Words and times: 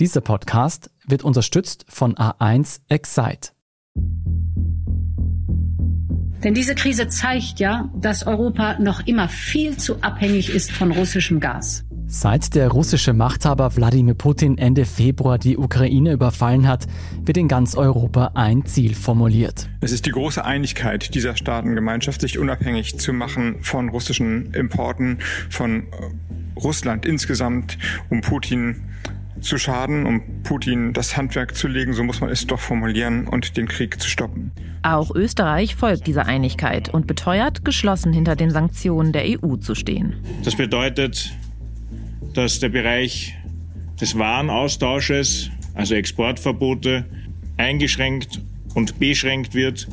Dieser 0.00 0.22
Podcast 0.22 0.90
wird 1.06 1.24
unterstützt 1.24 1.84
von 1.86 2.14
A1 2.14 2.80
Excite. 2.88 3.50
Denn 6.42 6.54
diese 6.54 6.74
Krise 6.74 7.08
zeigt 7.08 7.60
ja, 7.60 7.90
dass 7.94 8.26
Europa 8.26 8.78
noch 8.78 9.06
immer 9.06 9.28
viel 9.28 9.76
zu 9.76 10.00
abhängig 10.00 10.54
ist 10.54 10.72
von 10.72 10.90
russischem 10.90 11.38
Gas. 11.38 11.84
Seit 12.06 12.54
der 12.54 12.68
russische 12.68 13.12
Machthaber 13.12 13.76
Wladimir 13.76 14.14
Putin 14.14 14.56
Ende 14.56 14.86
Februar 14.86 15.36
die 15.36 15.58
Ukraine 15.58 16.12
überfallen 16.12 16.66
hat, 16.66 16.86
wird 17.26 17.36
in 17.36 17.46
ganz 17.46 17.74
Europa 17.74 18.30
ein 18.32 18.64
Ziel 18.64 18.94
formuliert. 18.94 19.68
Es 19.82 19.92
ist 19.92 20.06
die 20.06 20.12
große 20.12 20.42
Einigkeit 20.42 21.14
dieser 21.14 21.36
Staatengemeinschaft, 21.36 22.22
sich 22.22 22.38
unabhängig 22.38 22.98
zu 22.98 23.12
machen 23.12 23.56
von 23.60 23.90
russischen 23.90 24.54
Importen, 24.54 25.18
von 25.50 25.82
äh, 25.82 26.58
Russland 26.58 27.04
insgesamt, 27.04 27.76
um 28.08 28.22
Putin 28.22 28.82
zu 29.40 29.58
schaden, 29.58 30.06
um 30.06 30.42
Putin 30.42 30.92
das 30.92 31.16
Handwerk 31.16 31.54
zu 31.54 31.68
legen, 31.68 31.92
so 31.92 32.04
muss 32.04 32.20
man 32.20 32.30
es 32.30 32.46
doch 32.46 32.60
formulieren, 32.60 33.26
und 33.26 33.56
den 33.56 33.68
Krieg 33.68 34.00
zu 34.00 34.08
stoppen. 34.08 34.52
Auch 34.82 35.14
Österreich 35.14 35.74
folgt 35.74 36.06
dieser 36.06 36.26
Einigkeit 36.26 36.88
und 36.88 37.06
beteuert, 37.06 37.64
geschlossen 37.64 38.12
hinter 38.12 38.36
den 38.36 38.50
Sanktionen 38.50 39.12
der 39.12 39.24
EU 39.24 39.56
zu 39.56 39.74
stehen. 39.74 40.14
Das 40.44 40.56
bedeutet, 40.56 41.34
dass 42.34 42.60
der 42.60 42.68
Bereich 42.68 43.36
des 44.00 44.18
Warenaustausches, 44.18 45.50
also 45.74 45.94
Exportverbote, 45.94 47.04
eingeschränkt 47.56 48.40
und 48.74 48.98
beschränkt 48.98 49.54
wird, 49.54 49.88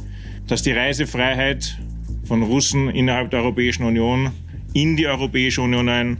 dass 0.47 0.61
die 0.61 0.71
Reisefreiheit 0.71 1.77
von 2.23 2.43
Russen 2.43 2.89
innerhalb 2.89 3.31
der 3.31 3.39
Europäischen 3.39 3.83
Union 3.83 4.31
in 4.73 4.95
die 4.95 5.07
Europäische 5.07 5.61
Union 5.61 5.89
ein 5.89 6.17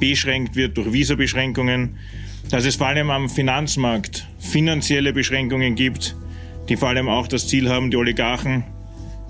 beschränkt 0.00 0.56
wird 0.56 0.76
durch 0.76 0.92
Visabeschränkungen, 0.92 1.96
dass 2.50 2.64
es 2.64 2.76
vor 2.76 2.86
allem 2.86 3.10
am 3.10 3.28
Finanzmarkt 3.28 4.26
finanzielle 4.38 5.12
Beschränkungen 5.12 5.74
gibt, 5.74 6.16
die 6.68 6.76
vor 6.76 6.88
allem 6.88 7.08
auch 7.08 7.28
das 7.28 7.48
Ziel 7.48 7.68
haben, 7.68 7.90
die 7.90 7.96
Oligarchen, 7.96 8.64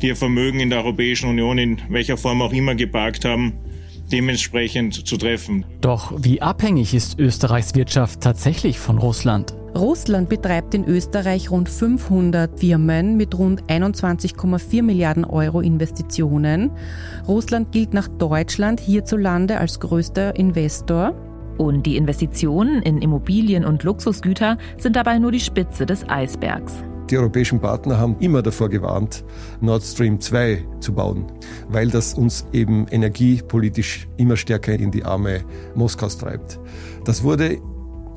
die 0.00 0.08
ihr 0.08 0.16
Vermögen 0.16 0.60
in 0.60 0.70
der 0.70 0.78
Europäischen 0.78 1.28
Union 1.28 1.58
in 1.58 1.80
welcher 1.88 2.16
Form 2.16 2.42
auch 2.42 2.52
immer 2.52 2.74
geparkt 2.74 3.24
haben, 3.24 3.54
dementsprechend 4.12 5.06
zu 5.06 5.16
treffen. 5.16 5.64
Doch 5.80 6.12
wie 6.16 6.40
abhängig 6.40 6.94
ist 6.94 7.18
Österreichs 7.18 7.74
Wirtschaft 7.74 8.20
tatsächlich 8.20 8.78
von 8.78 8.98
Russland? 8.98 9.54
Russland 9.74 10.28
betreibt 10.28 10.74
in 10.74 10.84
Österreich 10.84 11.50
rund 11.50 11.68
500 11.68 12.58
Firmen 12.58 13.16
mit 13.16 13.36
rund 13.38 13.62
21,4 13.64 14.82
Milliarden 14.82 15.24
Euro 15.24 15.60
Investitionen. 15.60 16.70
Russland 17.28 17.70
gilt 17.70 17.92
nach 17.92 18.08
Deutschland 18.08 18.80
hierzulande 18.80 19.58
als 19.58 19.78
größter 19.78 20.34
Investor. 20.36 21.14
Und 21.58 21.84
die 21.84 21.96
Investitionen 21.96 22.82
in 22.82 23.02
Immobilien 23.02 23.64
und 23.64 23.82
Luxusgüter 23.82 24.56
sind 24.78 24.96
dabei 24.96 25.18
nur 25.18 25.32
die 25.32 25.40
Spitze 25.40 25.84
des 25.84 26.08
Eisbergs. 26.08 26.72
Die 27.10 27.16
europäischen 27.16 27.58
Partner 27.58 27.98
haben 27.98 28.16
immer 28.20 28.42
davor 28.42 28.68
gewarnt, 28.68 29.24
Nord 29.60 29.82
Stream 29.82 30.20
2 30.20 30.62
zu 30.80 30.92
bauen, 30.92 31.26
weil 31.68 31.88
das 31.88 32.14
uns 32.14 32.46
eben 32.52 32.86
energiepolitisch 32.88 34.06
immer 34.18 34.36
stärker 34.36 34.74
in 34.74 34.90
die 34.90 35.04
Arme 35.04 35.40
Moskaus 35.74 36.18
treibt. 36.18 36.60
Das 37.04 37.22
wurde 37.22 37.58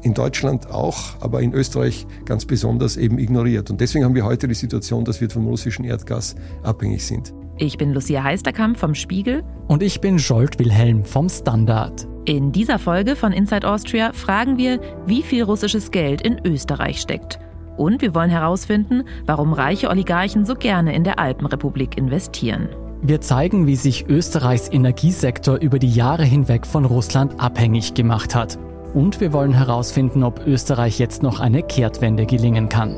in 0.04 0.14
Deutschland 0.14 0.70
auch, 0.70 0.98
aber 1.22 1.42
in 1.42 1.54
Österreich 1.54 2.06
ganz 2.26 2.46
besonders 2.46 2.98
eben 2.98 3.18
ignoriert. 3.18 3.70
Und 3.70 3.80
deswegen 3.82 4.04
haben 4.04 4.16
wir 4.16 4.26
heute 4.26 4.48
die 4.48 4.56
Situation, 4.56 5.06
dass 5.06 5.22
wir 5.22 5.30
vom 5.30 5.48
russischen 5.48 5.86
Erdgas 5.86 6.36
abhängig 6.64 7.06
sind. 7.06 7.34
Ich 7.58 7.78
bin 7.78 7.94
Lucia 7.94 8.24
Heisterkamp 8.24 8.78
vom 8.78 8.96
Spiegel. 8.96 9.44
Und 9.68 9.84
ich 9.84 10.02
bin 10.02 10.18
Jolt 10.18 10.60
Wilhelm 10.60 11.06
vom 11.06 11.30
Standard. 11.30 12.11
In 12.26 12.52
dieser 12.52 12.78
Folge 12.78 13.16
von 13.16 13.32
Inside 13.32 13.68
Austria 13.68 14.14
fragen 14.14 14.58
wir, 14.58 14.80
wie 15.08 15.24
viel 15.24 15.44
russisches 15.44 15.90
Geld 15.90 16.22
in 16.22 16.40
Österreich 16.46 17.02
steckt. 17.02 17.40
Und 17.78 18.04
wir 18.04 18.14
wollen 18.14 18.30
herausfinden, 18.30 19.06
warum 19.26 19.54
reiche 19.54 19.90
Oligarchen 19.90 20.46
so 20.46 20.54
gerne 20.54 20.94
in 20.94 21.04
der 21.04 21.18
Alpenrepublik 21.18 21.98
investieren. 21.98 22.70
Wir 23.02 23.22
zeigen, 23.22 23.66
wie 23.66 23.76
sich 23.76 24.06
Österreichs 24.08 24.70
Energiesektor 24.72 25.58
über 25.58 25.80
die 25.80 25.90
Jahre 25.90 26.24
hinweg 26.24 26.68
von 26.68 26.86
Russland 26.86 27.40
abhängig 27.40 27.96
gemacht 27.96 28.36
hat. 28.36 28.60
Und 28.94 29.20
wir 29.20 29.34
wollen 29.34 29.54
herausfinden, 29.54 30.24
ob 30.24 30.46
Österreich 30.46 31.00
jetzt 31.00 31.24
noch 31.24 31.40
eine 31.40 31.64
Kehrtwende 31.64 32.28
gelingen 32.28 32.70
kann. 32.70 32.98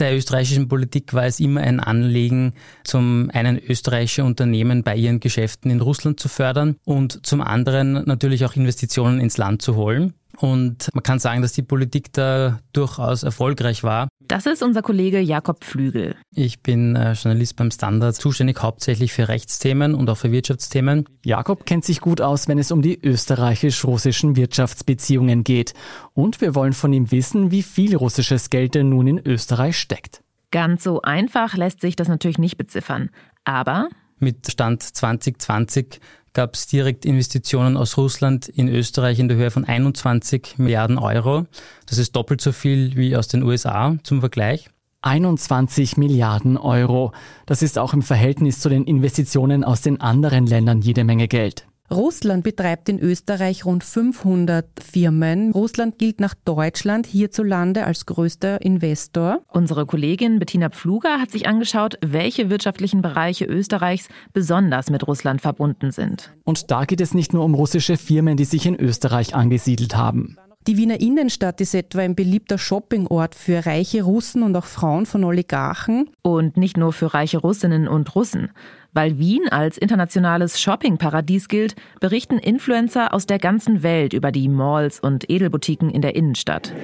Der 0.00 0.16
österreichischen 0.16 0.68
Politik 0.68 1.14
war 1.14 1.24
es 1.24 1.40
immer 1.40 1.60
ein 1.60 1.80
Anliegen, 1.80 2.54
zum 2.84 3.30
einen 3.32 3.58
österreichische 3.58 4.24
Unternehmen 4.24 4.82
bei 4.82 4.96
ihren 4.96 5.20
Geschäften 5.20 5.70
in 5.70 5.80
Russland 5.80 6.18
zu 6.18 6.28
fördern 6.28 6.76
und 6.84 7.24
zum 7.26 7.40
anderen 7.40 7.92
natürlich 8.06 8.44
auch 8.44 8.56
Investitionen 8.56 9.20
ins 9.20 9.36
Land 9.36 9.62
zu 9.62 9.76
holen. 9.76 10.14
Und 10.40 10.88
man 10.94 11.02
kann 11.02 11.18
sagen, 11.18 11.42
dass 11.42 11.52
die 11.52 11.62
Politik 11.62 12.12
da 12.14 12.60
durchaus 12.72 13.22
erfolgreich 13.22 13.84
war. 13.84 14.08
Das 14.20 14.46
ist 14.46 14.62
unser 14.62 14.80
Kollege 14.80 15.20
Jakob 15.20 15.64
Flügel. 15.64 16.16
Ich 16.34 16.62
bin 16.62 16.96
äh, 16.96 17.12
Journalist 17.12 17.56
beim 17.56 17.70
Standard, 17.70 18.14
zuständig 18.14 18.62
hauptsächlich 18.62 19.12
für 19.12 19.28
Rechtsthemen 19.28 19.94
und 19.94 20.08
auch 20.08 20.16
für 20.16 20.32
Wirtschaftsthemen. 20.32 21.04
Jakob 21.24 21.66
kennt 21.66 21.84
sich 21.84 22.00
gut 22.00 22.22
aus, 22.22 22.48
wenn 22.48 22.58
es 22.58 22.72
um 22.72 22.80
die 22.80 22.98
österreichisch-russischen 22.98 24.36
Wirtschaftsbeziehungen 24.36 25.44
geht. 25.44 25.74
Und 26.14 26.40
wir 26.40 26.54
wollen 26.54 26.72
von 26.72 26.92
ihm 26.92 27.10
wissen, 27.10 27.50
wie 27.50 27.62
viel 27.62 27.94
russisches 27.96 28.48
Geld 28.48 28.74
denn 28.74 28.88
nun 28.88 29.08
in 29.08 29.18
Österreich 29.18 29.78
steckt. 29.78 30.22
Ganz 30.52 30.84
so 30.84 31.02
einfach 31.02 31.56
lässt 31.56 31.80
sich 31.82 31.96
das 31.96 32.08
natürlich 32.08 32.38
nicht 32.38 32.56
beziffern. 32.56 33.10
Aber 33.44 33.88
mit 34.20 34.50
Stand 34.50 34.82
2020 34.82 36.00
gab 36.32 36.54
es 36.54 36.66
direkt 36.66 37.04
Investitionen 37.04 37.76
aus 37.76 37.96
Russland 37.96 38.48
in 38.48 38.68
Österreich 38.68 39.18
in 39.18 39.28
der 39.28 39.36
Höhe 39.36 39.50
von 39.50 39.64
21 39.64 40.58
Milliarden 40.58 40.98
Euro. 40.98 41.46
Das 41.86 41.98
ist 41.98 42.14
doppelt 42.16 42.40
so 42.40 42.52
viel 42.52 42.96
wie 42.96 43.16
aus 43.16 43.28
den 43.28 43.42
USA 43.42 43.96
zum 44.02 44.20
Vergleich. 44.20 44.68
21 45.02 45.96
Milliarden 45.96 46.56
Euro. 46.56 47.12
Das 47.46 47.62
ist 47.62 47.78
auch 47.78 47.94
im 47.94 48.02
Verhältnis 48.02 48.60
zu 48.60 48.68
den 48.68 48.84
Investitionen 48.84 49.64
aus 49.64 49.80
den 49.80 50.00
anderen 50.00 50.46
Ländern 50.46 50.82
jede 50.82 51.04
Menge 51.04 51.26
Geld. 51.26 51.66
Russland 51.92 52.44
betreibt 52.44 52.88
in 52.88 53.00
Österreich 53.00 53.64
rund 53.64 53.82
500 53.82 54.64
Firmen. 54.80 55.50
Russland 55.50 55.98
gilt 55.98 56.20
nach 56.20 56.34
Deutschland 56.44 57.04
hierzulande 57.06 57.84
als 57.84 58.06
größter 58.06 58.60
Investor. 58.62 59.40
Unsere 59.48 59.86
Kollegin 59.86 60.38
Bettina 60.38 60.70
Pfluger 60.70 61.20
hat 61.20 61.32
sich 61.32 61.48
angeschaut, 61.48 61.98
welche 62.00 62.48
wirtschaftlichen 62.48 63.02
Bereiche 63.02 63.44
Österreichs 63.44 64.08
besonders 64.32 64.90
mit 64.90 65.06
Russland 65.08 65.40
verbunden 65.40 65.90
sind. 65.90 66.32
Und 66.44 66.70
da 66.70 66.84
geht 66.84 67.00
es 67.00 67.12
nicht 67.12 67.32
nur 67.32 67.44
um 67.44 67.54
russische 67.54 67.96
Firmen, 67.96 68.36
die 68.36 68.44
sich 68.44 68.66
in 68.66 68.78
Österreich 68.78 69.34
angesiedelt 69.34 69.96
haben. 69.96 70.36
Die 70.66 70.76
Wiener 70.76 71.00
Innenstadt 71.00 71.62
ist 71.62 71.74
etwa 71.74 72.00
ein 72.00 72.14
beliebter 72.14 72.58
Shoppingort 72.58 73.34
für 73.34 73.64
reiche 73.64 74.02
Russen 74.02 74.42
und 74.42 74.54
auch 74.54 74.66
Frauen 74.66 75.06
von 75.06 75.24
Oligarchen. 75.24 76.10
Und 76.20 76.58
nicht 76.58 76.76
nur 76.76 76.92
für 76.92 77.14
reiche 77.14 77.38
Russinnen 77.38 77.88
und 77.88 78.14
Russen. 78.14 78.50
Weil 78.92 79.18
Wien 79.18 79.48
als 79.48 79.78
internationales 79.78 80.60
Shoppingparadies 80.60 81.48
gilt, 81.48 81.76
berichten 81.98 82.36
Influencer 82.36 83.14
aus 83.14 83.24
der 83.24 83.38
ganzen 83.38 83.82
Welt 83.82 84.12
über 84.12 84.32
die 84.32 84.48
Malls 84.48 85.00
und 85.00 85.30
Edelboutiquen 85.30 85.88
in 85.88 86.02
der 86.02 86.14
Innenstadt. 86.14 86.74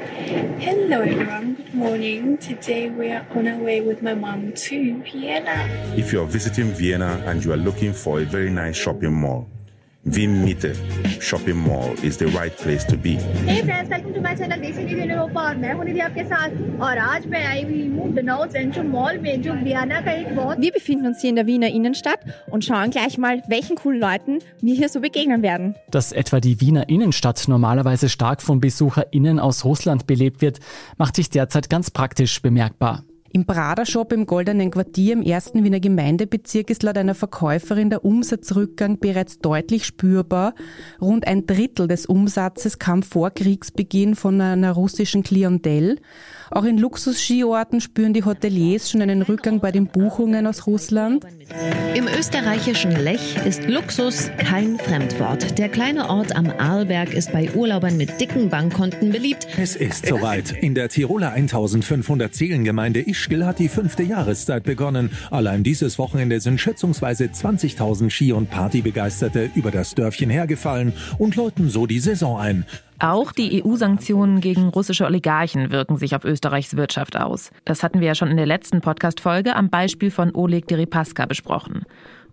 Hello 0.59 1.03
everyone, 1.03 1.55
good 1.57 1.75
morning. 1.75 2.39
Today 2.39 2.91
we 2.97 3.13
are 3.13 3.27
on 3.35 3.47
our 3.47 3.63
way 3.63 3.87
with 3.87 4.01
my 4.01 4.15
mom 4.15 4.55
to 4.55 5.03
Vienna. 5.05 5.69
If 5.95 6.15
you 6.15 6.23
are 6.23 6.33
visiting 6.33 6.73
Vienna 6.75 7.19
and 7.27 7.45
you 7.45 7.53
are 7.53 7.63
looking 7.63 7.93
for 7.93 8.21
a 8.21 8.25
very 8.25 8.51
nice 8.51 8.79
shopping 8.79 9.13
mall, 9.13 9.47
Vimite 10.08 10.74
shopping 11.22 11.58
mall 11.58 11.94
is 12.04 12.18
the 12.18 12.26
right 12.26 12.58
place 12.58 12.84
to 12.86 12.98
be. 12.98 13.14
Hey 13.46 13.62
friends, 13.62 13.88
welcome 13.88 14.14
to 14.16 14.22
my 14.22 14.34
channel 14.34 14.60
देसी 14.62 14.84
video 14.84 15.06
Europa 15.10 15.42
और 15.42 15.58
मैं 15.58 15.74
हूं 15.74 15.84
निधि 15.84 16.00
आपके 16.06 16.24
साथ 16.24 16.82
और 16.88 16.98
आज 16.98 17.28
मैं 17.34 17.44
आई 17.46 17.62
हुई 17.64 17.86
हूं 17.88 18.10
डनाउ 18.16 18.48
सेंट्रल 18.52 18.88
मॉल 18.88 19.18
में 19.26 19.42
जो 19.42 19.54
वियना 19.54 20.02
का 20.02 20.12
एक 20.12 20.36
बहुत 20.36 20.58
Wir 20.58 20.72
befinden 20.78 21.06
uns 21.12 21.22
hier 21.22 21.30
in 21.30 21.36
der 21.36 21.46
Wiener 21.46 21.70
Innenstadt 21.70 22.26
und 22.50 22.66
schauen 22.66 22.90
gleich 22.90 23.20
mal, 23.20 23.44
welchen 23.48 23.76
coolen 23.76 24.00
Leuten 24.00 24.40
wir 24.62 24.76
hier 24.76 24.90
so 24.90 25.02
begegnen 25.02 25.44
werden. 25.44 25.76
Dass 25.92 26.12
etwa 26.12 26.40
die 26.40 26.60
Wiener 26.62 26.90
Innenstadt 26.90 27.48
normalerweise 27.48 28.10
stark 28.10 28.42
von 28.42 28.60
BesucherInnen 28.60 29.40
aus 29.40 29.64
Russland 29.66 30.08
belebt 30.08 30.42
wird, 30.42 30.60
macht 30.98 31.16
sich 31.16 31.30
derzeit 31.30 31.70
ganz 31.70 31.92
praktisch 31.92 32.42
bemerkbar. 32.42 33.04
Im 33.37 33.45
Prader-Shop 33.45 34.15
im 34.15 34.25
Goldenen 34.25 34.71
Quartier 34.71 35.13
im 35.13 35.21
ersten 35.21 35.63
Wiener 35.63 35.79
Gemeindebezirk 35.79 36.71
ist 36.71 36.83
laut 36.83 36.97
einer 36.97 37.15
Verkäuferin 37.15 37.91
der 37.91 38.03
Umsatzrückgang 38.03 38.99
bereits 38.99 39.41
deutlich 39.41 39.85
spürbar. 39.85 40.55
Rund 41.03 41.27
ein 41.27 41.45
Drittel 41.45 41.87
des 41.87 42.07
Umsatzes 42.07 42.79
kam 42.79 43.03
vor 43.03 43.31
Kriegsbeginn 43.31 44.15
von 44.15 44.41
einer 44.41 44.73
russischen 44.73 45.23
Klientel. 45.23 45.99
Auch 46.51 46.65
in 46.65 46.79
Luxus-Skiorten 46.79 47.81
spüren 47.81 48.13
die 48.13 48.25
Hoteliers 48.25 48.91
schon 48.91 49.03
einen 49.03 49.23
Rückgang 49.23 49.61
bei 49.61 49.73
den 49.73 49.87
Buchungen 49.87 50.47
aus 50.47 50.67
Russland. 50.67 51.25
Im 51.95 52.07
österreichischen 52.07 52.93
Lech 52.93 53.37
ist 53.45 53.69
Luxus 53.69 54.31
kein 54.39 54.79
Fremdwort. 54.79 55.59
Der 55.59 55.69
kleine 55.69 56.09
Ort 56.09 56.37
am 56.37 56.53
Arlberg 56.59 57.13
ist 57.13 57.33
bei 57.33 57.51
Urlaubern 57.55 57.97
mit 57.97 58.21
dicken 58.21 58.49
Bankkonten 58.49 59.11
beliebt. 59.11 59.47
Es 59.57 59.75
ist 59.75 60.07
soweit. 60.07 60.53
In 60.53 60.75
der 60.75 60.89
Tiroler 60.89 61.33
1500 61.33 62.35
Seelengemeinde 62.35 63.01
Ischgl 63.01 63.45
hat 63.45 63.59
die 63.59 63.69
fünfte 63.69 64.03
Jahreszeit 64.03 64.63
begonnen. 64.63 65.11
Allein 65.31 65.65
dieses 65.65 65.99
Wochenende 65.99 66.41
sind 66.41 66.61
schätzungsweise 66.61 67.25
20.000 67.25 68.11
Ski- 68.11 68.33
und 68.33 68.51
Partybegeisterte 68.51 69.51
über 69.55 69.71
das 69.71 69.95
Dörfchen 69.95 70.31
hergefallen 70.31 70.93
und 71.19 71.35
läuten 71.35 71.71
so 71.71 71.87
die 71.87 72.01
Saison 72.01 72.39
ein. 72.39 72.67
Auch 72.99 73.33
die 73.33 73.63
EU-Sanktionen 73.63 74.41
gegen 74.41 74.69
russische 74.69 75.05
Oligarchen 75.05 75.71
wirken 75.71 75.97
sich 75.99 76.17
auf 76.17 76.25
Österreichs 76.25 76.77
Wirtschaft 76.77 77.17
aus. 77.17 77.51
Das 77.67 77.83
hatten 77.83 78.01
wir 78.01 78.07
ja 78.07 78.15
schon 78.15 78.31
in 78.31 78.39
der 78.39 78.47
letzten 78.47 78.81
Podcast-Folge 78.81 79.55
am 79.55 79.69
Beispiel 79.69 80.11
von 80.11 80.35
Oleg 80.35 80.67
Deripaska 80.67 81.27
besprochen. 81.27 81.83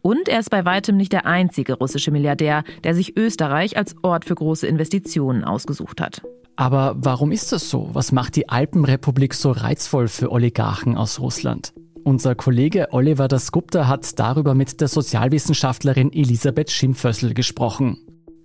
Und 0.02 0.30
er 0.30 0.40
ist 0.40 0.50
bei 0.50 0.64
weitem 0.66 0.96
nicht 0.96 1.12
der 1.12 1.26
einzige 1.26 1.74
russische 1.74 2.12
Milliardär, 2.12 2.64
der 2.84 2.96
sich 2.96 3.18
Österreich 3.18 3.78
als 3.78 3.96
Ort 4.04 4.26
für 4.26 4.36
große 4.36 4.68
Investitionen 4.68 5.44
ausgesucht 5.44 6.00
hat. 6.00 6.22
Aber 6.56 6.96
warum 6.98 7.32
ist 7.32 7.52
das 7.52 7.70
so? 7.70 7.90
Was 7.94 8.12
macht 8.12 8.36
die 8.36 8.48
Alpenrepublik 8.48 9.34
so 9.34 9.52
reizvoll 9.52 10.08
für 10.08 10.32
Oligarchen 10.32 10.96
aus 10.96 11.20
Russland? 11.20 11.74
Unser 12.04 12.36
Kollege 12.36 12.90
Oliver 12.92 13.28
Dasgupta 13.28 13.88
hat 13.88 14.20
darüber 14.20 14.54
mit 14.56 14.82
der 14.82 14.90
Sozialwissenschaftlerin 14.90 16.12
Elisabeth 16.12 16.70
Schimpfössl 16.70 17.34
gesprochen. 17.34 17.98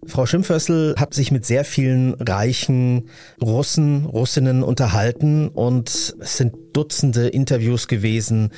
Frau 0.09 0.25
Schimpfössl 0.25 0.95
hat 0.97 1.13
sich 1.13 1.31
mit 1.31 1.45
sehr 1.45 1.65
vielen 1.65 2.15
reichen 2.15 3.11
Russen, 3.41 4.07
Russinnen 4.07 4.63
unterhalten 4.63 5.49
und 5.49 5.89
es 5.89 6.37
sind 6.37 6.55
Dutzende 6.73 7.29
Interviews 7.29 7.89
gewesen. 7.89 8.51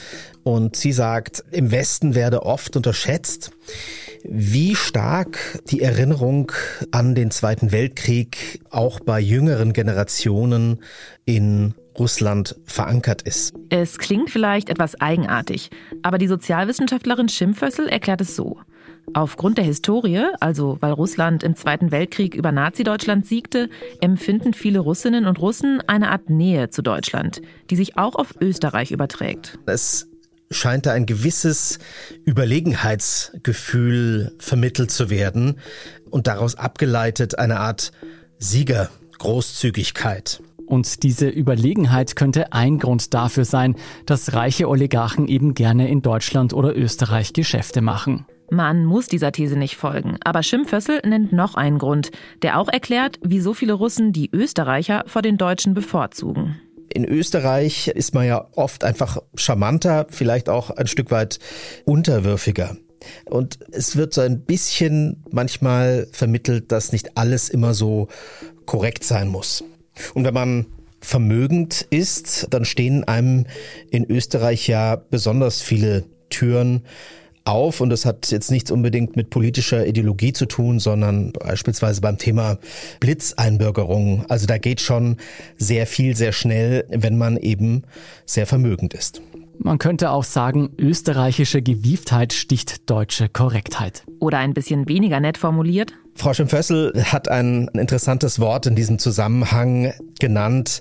Und 0.42 0.76
sie 0.76 0.92
sagt, 0.92 1.44
im 1.50 1.70
Westen 1.70 2.14
werde 2.14 2.44
oft 2.44 2.76
unterschätzt, 2.76 3.50
wie 4.24 4.74
stark 4.74 5.60
die 5.70 5.80
Erinnerung 5.80 6.52
an 6.90 7.14
den 7.14 7.30
Zweiten 7.30 7.72
Weltkrieg 7.72 8.60
auch 8.70 9.00
bei 9.00 9.20
jüngeren 9.20 9.72
Generationen 9.72 10.82
in 11.24 11.74
Russland 11.98 12.56
verankert 12.64 13.22
ist. 13.22 13.54
Es 13.68 13.98
klingt 13.98 14.30
vielleicht 14.30 14.70
etwas 14.70 15.00
eigenartig, 15.00 15.70
aber 16.02 16.18
die 16.18 16.28
Sozialwissenschaftlerin 16.28 17.28
Schimpfössl 17.28 17.88
erklärt 17.88 18.20
es 18.20 18.36
so. 18.36 18.58
Aufgrund 19.12 19.58
der 19.58 19.64
Historie, 19.64 20.22
also 20.38 20.76
weil 20.80 20.92
Russland 20.92 21.42
im 21.42 21.56
Zweiten 21.56 21.90
Weltkrieg 21.90 22.34
über 22.34 22.52
Nazi-Deutschland 22.52 23.26
siegte, 23.26 23.68
empfinden 24.00 24.54
viele 24.54 24.78
Russinnen 24.78 25.26
und 25.26 25.40
Russen 25.40 25.82
eine 25.86 26.10
Art 26.10 26.30
Nähe 26.30 26.70
zu 26.70 26.82
Deutschland, 26.82 27.42
die 27.70 27.76
sich 27.76 27.98
auch 27.98 28.14
auf 28.14 28.34
Österreich 28.40 28.92
überträgt. 28.92 29.58
Es 29.66 30.08
scheint 30.52 30.86
da 30.86 30.92
ein 30.92 31.06
gewisses 31.06 31.78
Überlegenheitsgefühl 32.24 34.34
vermittelt 34.38 34.90
zu 34.90 35.10
werden 35.10 35.60
und 36.10 36.26
daraus 36.26 36.56
abgeleitet 36.56 37.38
eine 37.38 37.60
Art 37.60 37.92
Siegergroßzügigkeit. 38.38 40.42
Und 40.66 41.02
diese 41.02 41.28
Überlegenheit 41.28 42.14
könnte 42.14 42.52
ein 42.52 42.78
Grund 42.78 43.12
dafür 43.12 43.44
sein, 43.44 43.74
dass 44.06 44.34
reiche 44.34 44.68
Oligarchen 44.68 45.26
eben 45.26 45.54
gerne 45.54 45.88
in 45.88 46.00
Deutschland 46.00 46.52
oder 46.52 46.76
Österreich 46.76 47.32
Geschäfte 47.32 47.80
machen. 47.80 48.24
Man 48.50 48.84
muss 48.84 49.06
dieser 49.06 49.30
These 49.30 49.56
nicht 49.56 49.76
folgen, 49.76 50.16
aber 50.24 50.42
Schimpfössl 50.42 51.00
nennt 51.06 51.32
noch 51.32 51.54
einen 51.54 51.78
Grund, 51.78 52.10
der 52.42 52.58
auch 52.58 52.68
erklärt, 52.68 53.20
wie 53.22 53.40
so 53.40 53.54
viele 53.54 53.74
Russen 53.74 54.12
die 54.12 54.28
Österreicher 54.32 55.04
vor 55.06 55.22
den 55.22 55.38
Deutschen 55.38 55.72
bevorzugen. 55.72 56.60
In 56.92 57.04
Österreich 57.04 57.86
ist 57.86 58.12
man 58.12 58.26
ja 58.26 58.48
oft 58.56 58.82
einfach 58.82 59.18
charmanter, 59.36 60.08
vielleicht 60.10 60.48
auch 60.48 60.70
ein 60.70 60.88
Stück 60.88 61.12
weit 61.12 61.38
unterwürfiger. 61.84 62.76
Und 63.24 63.60
es 63.70 63.94
wird 63.94 64.12
so 64.12 64.20
ein 64.20 64.40
bisschen 64.44 65.22
manchmal 65.30 66.08
vermittelt, 66.10 66.72
dass 66.72 66.90
nicht 66.90 67.16
alles 67.16 67.48
immer 67.48 67.72
so 67.72 68.08
korrekt 68.66 69.04
sein 69.04 69.28
muss. 69.28 69.62
Und 70.14 70.24
wenn 70.24 70.34
man 70.34 70.66
vermögend 71.00 71.86
ist, 71.90 72.48
dann 72.50 72.64
stehen 72.64 73.04
einem 73.04 73.46
in 73.90 74.10
Österreich 74.10 74.66
ja 74.66 74.96
besonders 74.96 75.62
viele 75.62 76.04
Türen 76.28 76.82
auf 77.50 77.80
und 77.80 77.90
das 77.90 78.04
hat 78.04 78.30
jetzt 78.30 78.50
nichts 78.50 78.70
unbedingt 78.70 79.16
mit 79.16 79.30
politischer 79.30 79.86
Ideologie 79.86 80.32
zu 80.32 80.46
tun, 80.46 80.78
sondern 80.78 81.32
beispielsweise 81.32 82.00
beim 82.00 82.18
Thema 82.18 82.58
Blitzeinbürgerung. 83.00 84.24
Also 84.28 84.46
da 84.46 84.58
geht 84.58 84.80
schon 84.80 85.16
sehr 85.58 85.86
viel, 85.86 86.16
sehr 86.16 86.32
schnell, 86.32 86.86
wenn 86.88 87.18
man 87.18 87.36
eben 87.36 87.82
sehr 88.26 88.46
vermögend 88.46 88.94
ist. 88.94 89.20
Man 89.62 89.76
könnte 89.76 90.10
auch 90.10 90.24
sagen, 90.24 90.70
österreichische 90.78 91.60
Gewieftheit 91.60 92.32
sticht 92.32 92.88
deutsche 92.88 93.28
Korrektheit. 93.28 94.04
Oder 94.18 94.38
ein 94.38 94.54
bisschen 94.54 94.88
weniger 94.88 95.20
nett 95.20 95.36
formuliert. 95.36 95.92
Frau 96.14 96.32
Schimpfössl 96.32 96.92
hat 97.04 97.28
ein 97.28 97.68
interessantes 97.74 98.40
Wort 98.40 98.64
in 98.64 98.74
diesem 98.74 98.98
Zusammenhang 98.98 99.92
genannt. 100.18 100.80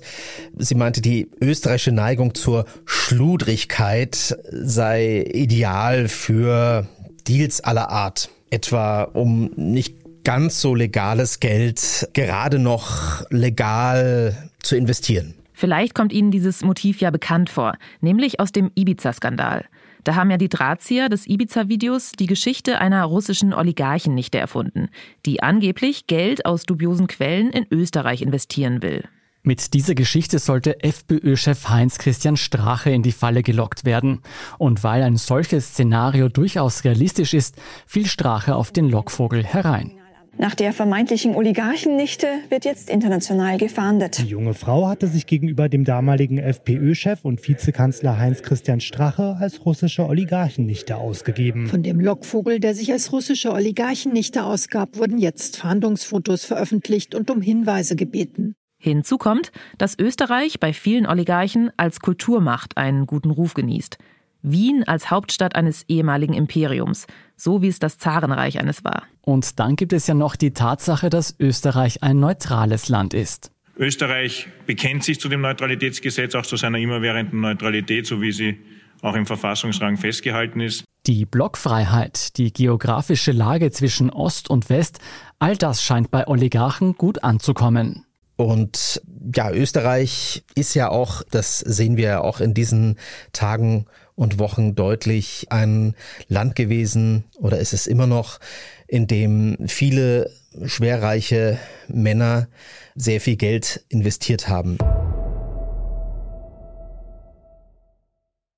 Sie 0.56 0.74
meinte, 0.74 1.02
die 1.02 1.30
österreichische 1.42 1.92
Neigung 1.92 2.34
zur 2.34 2.64
Schludrigkeit 2.86 4.38
sei 4.50 5.26
ideal 5.30 6.08
für 6.08 6.86
Deals 7.28 7.60
aller 7.62 7.90
Art. 7.90 8.30
Etwa 8.48 9.02
um 9.02 9.50
nicht 9.56 10.24
ganz 10.24 10.62
so 10.62 10.74
legales 10.74 11.38
Geld 11.38 12.08
gerade 12.14 12.58
noch 12.58 13.24
legal 13.30 14.50
zu 14.62 14.74
investieren. 14.74 15.34
Vielleicht 15.60 15.94
kommt 15.94 16.14
Ihnen 16.14 16.30
dieses 16.30 16.64
Motiv 16.64 17.02
ja 17.02 17.10
bekannt 17.10 17.50
vor, 17.50 17.76
nämlich 18.00 18.40
aus 18.40 18.50
dem 18.50 18.70
Ibiza-Skandal. 18.74 19.66
Da 20.04 20.14
haben 20.14 20.30
ja 20.30 20.38
die 20.38 20.48
Drahtzieher 20.48 21.10
des 21.10 21.26
Ibiza-Videos 21.26 22.12
die 22.12 22.24
Geschichte 22.24 22.80
einer 22.80 23.04
russischen 23.04 23.52
Oligarchennichte 23.52 24.38
erfunden, 24.38 24.88
die 25.26 25.42
angeblich 25.42 26.06
Geld 26.06 26.46
aus 26.46 26.62
dubiosen 26.62 27.08
Quellen 27.08 27.50
in 27.50 27.66
Österreich 27.70 28.22
investieren 28.22 28.80
will. 28.80 29.04
Mit 29.42 29.74
dieser 29.74 29.94
Geschichte 29.94 30.38
sollte 30.38 30.82
FPÖ-Chef 30.82 31.68
Heinz-Christian 31.68 32.38
Strache 32.38 32.88
in 32.88 33.02
die 33.02 33.12
Falle 33.12 33.42
gelockt 33.42 33.84
werden. 33.84 34.22
Und 34.56 34.82
weil 34.82 35.02
ein 35.02 35.16
solches 35.18 35.72
Szenario 35.72 36.30
durchaus 36.30 36.84
realistisch 36.84 37.34
ist, 37.34 37.60
fiel 37.86 38.06
Strache 38.06 38.54
auf 38.54 38.72
den 38.72 38.88
Lockvogel 38.88 39.44
herein. 39.44 39.99
Nach 40.40 40.54
der 40.54 40.72
vermeintlichen 40.72 41.36
Oligarchennichte 41.36 42.26
wird 42.48 42.64
jetzt 42.64 42.88
international 42.88 43.58
gefahndet. 43.58 44.20
Die 44.20 44.28
junge 44.28 44.54
Frau 44.54 44.88
hatte 44.88 45.06
sich 45.06 45.26
gegenüber 45.26 45.68
dem 45.68 45.84
damaligen 45.84 46.38
FPÖ-Chef 46.38 47.26
und 47.26 47.46
Vizekanzler 47.46 48.16
Heinz-Christian 48.16 48.80
Strache 48.80 49.36
als 49.38 49.66
russische 49.66 50.06
Oligarchennichte 50.06 50.96
ausgegeben. 50.96 51.66
Von 51.66 51.82
dem 51.82 52.00
Lockvogel, 52.00 52.58
der 52.58 52.74
sich 52.74 52.90
als 52.90 53.12
russische 53.12 53.52
Oligarchennichte 53.52 54.42
ausgab, 54.42 54.96
wurden 54.96 55.18
jetzt 55.18 55.58
Fahndungsfotos 55.58 56.46
veröffentlicht 56.46 57.14
und 57.14 57.30
um 57.30 57.42
Hinweise 57.42 57.94
gebeten. 57.94 58.54
Hinzu 58.78 59.18
kommt, 59.18 59.52
dass 59.76 59.98
Österreich 59.98 60.58
bei 60.58 60.72
vielen 60.72 61.06
Oligarchen 61.06 61.70
als 61.76 62.00
Kulturmacht 62.00 62.78
einen 62.78 63.04
guten 63.04 63.30
Ruf 63.30 63.52
genießt. 63.52 63.98
Wien 64.42 64.84
als 64.84 65.10
Hauptstadt 65.10 65.54
eines 65.54 65.84
ehemaligen 65.88 66.32
Imperiums, 66.32 67.06
so 67.40 67.62
wie 67.62 67.68
es 67.68 67.78
das 67.78 67.96
Zarenreich 67.96 68.60
eines 68.60 68.84
war. 68.84 69.04
Und 69.22 69.58
dann 69.58 69.76
gibt 69.76 69.92
es 69.92 70.06
ja 70.06 70.14
noch 70.14 70.36
die 70.36 70.52
Tatsache, 70.52 71.08
dass 71.08 71.34
Österreich 71.40 72.02
ein 72.02 72.20
neutrales 72.20 72.88
Land 72.88 73.14
ist. 73.14 73.50
Österreich 73.78 74.48
bekennt 74.66 75.04
sich 75.04 75.20
zu 75.20 75.30
dem 75.30 75.40
Neutralitätsgesetz, 75.40 76.34
auch 76.34 76.44
zu 76.44 76.56
seiner 76.56 76.78
immerwährenden 76.78 77.40
Neutralität, 77.40 78.06
so 78.06 78.20
wie 78.20 78.32
sie 78.32 78.60
auch 79.00 79.14
im 79.14 79.24
Verfassungsrang 79.24 79.96
festgehalten 79.96 80.60
ist. 80.60 80.84
Die 81.06 81.24
Blockfreiheit, 81.24 82.36
die 82.36 82.52
geografische 82.52 83.32
Lage 83.32 83.70
zwischen 83.70 84.10
Ost 84.10 84.50
und 84.50 84.68
West, 84.68 84.98
all 85.38 85.56
das 85.56 85.82
scheint 85.82 86.10
bei 86.10 86.28
Oligarchen 86.28 86.94
gut 86.94 87.24
anzukommen. 87.24 88.04
Und 88.36 89.00
ja, 89.34 89.50
Österreich 89.50 90.44
ist 90.54 90.74
ja 90.74 90.90
auch, 90.90 91.22
das 91.30 91.58
sehen 91.58 91.96
wir 91.96 92.22
auch 92.22 92.40
in 92.40 92.52
diesen 92.52 92.98
Tagen 93.32 93.86
und 94.20 94.38
Wochen 94.38 94.74
deutlich, 94.74 95.46
ein 95.48 95.94
Land 96.28 96.54
gewesen 96.54 97.24
oder 97.38 97.58
ist 97.58 97.72
es 97.72 97.86
immer 97.86 98.06
noch, 98.06 98.38
in 98.86 99.06
dem 99.06 99.56
viele 99.66 100.30
schwerreiche 100.66 101.58
Männer 101.88 102.46
sehr 102.94 103.22
viel 103.22 103.36
Geld 103.36 103.82
investiert 103.88 104.46
haben. 104.46 104.76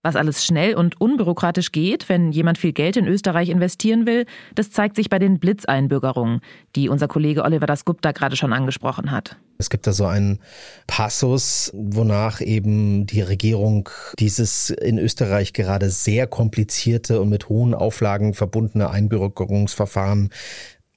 Was 0.04 0.16
alles 0.16 0.44
schnell 0.44 0.74
und 0.74 1.00
unbürokratisch 1.00 1.70
geht, 1.70 2.08
wenn 2.08 2.32
jemand 2.32 2.58
viel 2.58 2.72
Geld 2.72 2.96
in 2.96 3.06
Österreich 3.06 3.50
investieren 3.50 4.04
will, 4.04 4.26
das 4.56 4.72
zeigt 4.72 4.96
sich 4.96 5.08
bei 5.08 5.20
den 5.20 5.38
Blitzeinbürgerungen, 5.38 6.40
die 6.74 6.88
unser 6.88 7.06
Kollege 7.06 7.44
Oliver 7.44 7.66
Dasgupta 7.66 8.10
gerade 8.10 8.34
schon 8.34 8.52
angesprochen 8.52 9.12
hat. 9.12 9.36
Es 9.58 9.70
gibt 9.70 9.86
da 9.86 9.92
so 9.92 10.04
einen 10.04 10.40
Passus, 10.88 11.70
wonach 11.72 12.40
eben 12.40 13.06
die 13.06 13.20
Regierung 13.20 13.88
dieses 14.18 14.70
in 14.70 14.98
Österreich 14.98 15.52
gerade 15.52 15.88
sehr 15.88 16.26
komplizierte 16.26 17.20
und 17.20 17.28
mit 17.28 17.48
hohen 17.48 17.72
Auflagen 17.72 18.34
verbundene 18.34 18.90
Einbürgerungsverfahren 18.90 20.30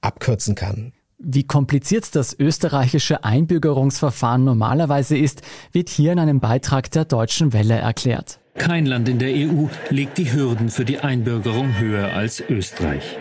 abkürzen 0.00 0.56
kann. 0.56 0.92
Wie 1.18 1.44
kompliziert 1.44 2.14
das 2.16 2.36
österreichische 2.38 3.22
Einbürgerungsverfahren 3.22 4.42
normalerweise 4.42 5.16
ist, 5.16 5.42
wird 5.70 5.88
hier 5.88 6.12
in 6.12 6.18
einem 6.18 6.40
Beitrag 6.40 6.90
der 6.90 7.04
Deutschen 7.04 7.52
Welle 7.52 7.74
erklärt. 7.74 8.40
Kein 8.58 8.86
Land 8.86 9.08
in 9.08 9.18
der 9.18 9.30
EU 9.30 9.66
legt 9.90 10.18
die 10.18 10.32
Hürden 10.32 10.70
für 10.70 10.84
die 10.84 10.98
Einbürgerung 10.98 11.78
höher 11.78 12.12
als 12.12 12.42
Österreich. 12.48 13.16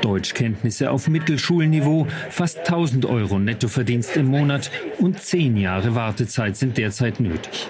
Deutschkenntnisse 0.00 0.90
auf 0.90 1.08
Mittelschulniveau, 1.08 2.06
fast 2.30 2.58
1000 2.60 3.06
Euro 3.06 3.38
Nettoverdienst 3.38 4.16
im 4.16 4.26
Monat 4.26 4.70
und 4.98 5.20
zehn 5.20 5.56
Jahre 5.56 5.94
Wartezeit 5.94 6.56
sind 6.56 6.78
derzeit 6.78 7.20
nötig. 7.20 7.68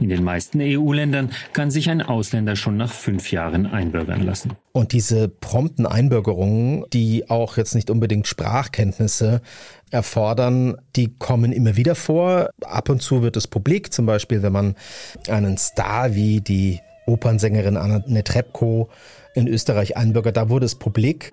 In 0.00 0.08
den 0.08 0.22
meisten 0.22 0.60
EU-Ländern 0.60 1.30
kann 1.52 1.70
sich 1.70 1.90
ein 1.90 2.02
Ausländer 2.02 2.54
schon 2.54 2.76
nach 2.76 2.92
fünf 2.92 3.32
Jahren 3.32 3.66
einbürgern 3.66 4.22
lassen. 4.22 4.52
Und 4.72 4.92
diese 4.92 5.28
prompten 5.28 5.86
Einbürgerungen, 5.86 6.84
die 6.92 7.28
auch 7.28 7.56
jetzt 7.56 7.74
nicht 7.74 7.90
unbedingt 7.90 8.28
Sprachkenntnisse 8.28 9.40
erfordern, 9.90 10.76
die 10.94 11.14
kommen 11.18 11.52
immer 11.52 11.76
wieder 11.76 11.96
vor. 11.96 12.50
Ab 12.64 12.90
und 12.90 13.02
zu 13.02 13.22
wird 13.22 13.36
es 13.36 13.48
publik, 13.48 13.92
zum 13.92 14.06
Beispiel 14.06 14.42
wenn 14.42 14.52
man 14.52 14.76
einen 15.28 15.58
Star 15.58 16.14
wie 16.14 16.40
die 16.40 16.78
Opernsängerin 17.06 17.76
Anna 17.76 18.04
Netrebko 18.06 18.90
in 19.34 19.48
Österreich 19.48 19.96
einbürgert, 19.96 20.36
da 20.36 20.48
wurde 20.48 20.66
es 20.66 20.74
publik. 20.74 21.32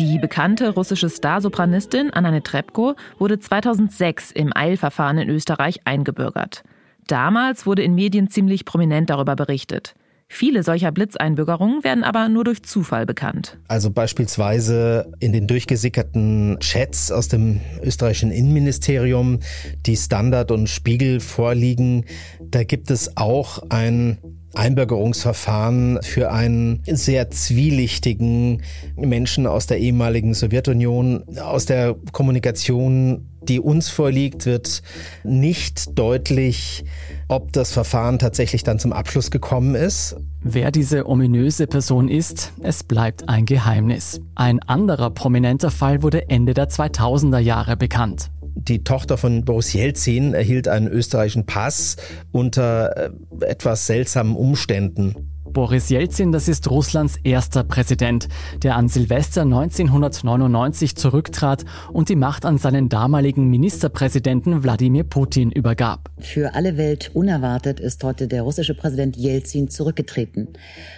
Die 0.00 0.18
bekannte 0.18 0.70
russische 0.70 1.08
Starsopranistin 1.08 2.10
Anna 2.12 2.32
Netrebko 2.32 2.96
wurde 3.18 3.38
2006 3.38 4.32
im 4.32 4.50
Eilverfahren 4.52 5.18
in 5.18 5.28
Österreich 5.28 5.82
eingebürgert. 5.84 6.64
Damals 7.06 7.64
wurde 7.64 7.84
in 7.84 7.94
Medien 7.94 8.28
ziemlich 8.28 8.64
prominent 8.64 9.10
darüber 9.10 9.36
berichtet. 9.36 9.94
Viele 10.26 10.64
solcher 10.64 10.90
Blitzeinbürgerungen 10.90 11.84
werden 11.84 12.02
aber 12.02 12.28
nur 12.28 12.42
durch 12.42 12.64
Zufall 12.64 13.06
bekannt. 13.06 13.56
Also 13.68 13.90
beispielsweise 13.90 15.12
in 15.20 15.32
den 15.32 15.46
durchgesickerten 15.46 16.58
Chats 16.58 17.12
aus 17.12 17.28
dem 17.28 17.60
österreichischen 17.80 18.32
Innenministerium, 18.32 19.38
die 19.86 19.96
Standard 19.96 20.50
und 20.50 20.68
Spiegel 20.68 21.20
vorliegen, 21.20 22.06
da 22.40 22.64
gibt 22.64 22.90
es 22.90 23.16
auch 23.16 23.62
ein 23.68 24.18
Einbürgerungsverfahren 24.54 26.00
für 26.02 26.30
einen 26.30 26.82
sehr 26.86 27.30
zwielichtigen 27.30 28.62
Menschen 28.96 29.46
aus 29.46 29.66
der 29.66 29.78
ehemaligen 29.78 30.34
Sowjetunion. 30.34 31.24
Aus 31.38 31.66
der 31.66 31.96
Kommunikation, 32.12 33.28
die 33.42 33.60
uns 33.60 33.88
vorliegt, 33.88 34.46
wird 34.46 34.82
nicht 35.22 35.98
deutlich, 35.98 36.84
ob 37.28 37.52
das 37.52 37.72
Verfahren 37.72 38.18
tatsächlich 38.18 38.62
dann 38.64 38.78
zum 38.78 38.92
Abschluss 38.92 39.30
gekommen 39.30 39.74
ist. 39.74 40.16
Wer 40.42 40.70
diese 40.70 41.08
ominöse 41.08 41.66
Person 41.66 42.08
ist, 42.08 42.52
es 42.60 42.84
bleibt 42.84 43.28
ein 43.28 43.46
Geheimnis. 43.46 44.20
Ein 44.34 44.60
anderer 44.60 45.10
prominenter 45.10 45.70
Fall 45.70 46.02
wurde 46.02 46.28
Ende 46.28 46.54
der 46.54 46.68
2000er 46.68 47.38
Jahre 47.38 47.76
bekannt. 47.76 48.30
Die 48.54 48.84
Tochter 48.84 49.16
von 49.16 49.44
Boris 49.44 49.72
Jelzin 49.72 50.32
erhielt 50.32 50.68
einen 50.68 50.88
österreichischen 50.88 51.44
Pass 51.44 51.96
unter 52.32 52.96
äh, 52.96 53.10
etwas 53.46 53.86
seltsamen 53.86 54.36
Umständen. 54.36 55.30
Boris 55.54 55.88
Jelzin, 55.88 56.32
das 56.32 56.48
ist 56.48 56.68
Russlands 56.68 57.16
erster 57.22 57.62
Präsident, 57.62 58.28
der 58.64 58.74
an 58.74 58.88
Silvester 58.88 59.42
1999 59.42 60.96
zurücktrat 60.96 61.64
und 61.92 62.08
die 62.08 62.16
Macht 62.16 62.44
an 62.44 62.58
seinen 62.58 62.88
damaligen 62.88 63.48
Ministerpräsidenten 63.50 64.64
Wladimir 64.64 65.04
Putin 65.04 65.52
übergab. 65.52 66.10
Für 66.18 66.54
alle 66.54 66.76
Welt 66.76 67.12
unerwartet 67.14 67.78
ist 67.78 68.02
heute 68.02 68.26
der 68.26 68.42
russische 68.42 68.74
Präsident 68.74 69.16
Jelzin 69.16 69.68
zurückgetreten. 69.68 70.48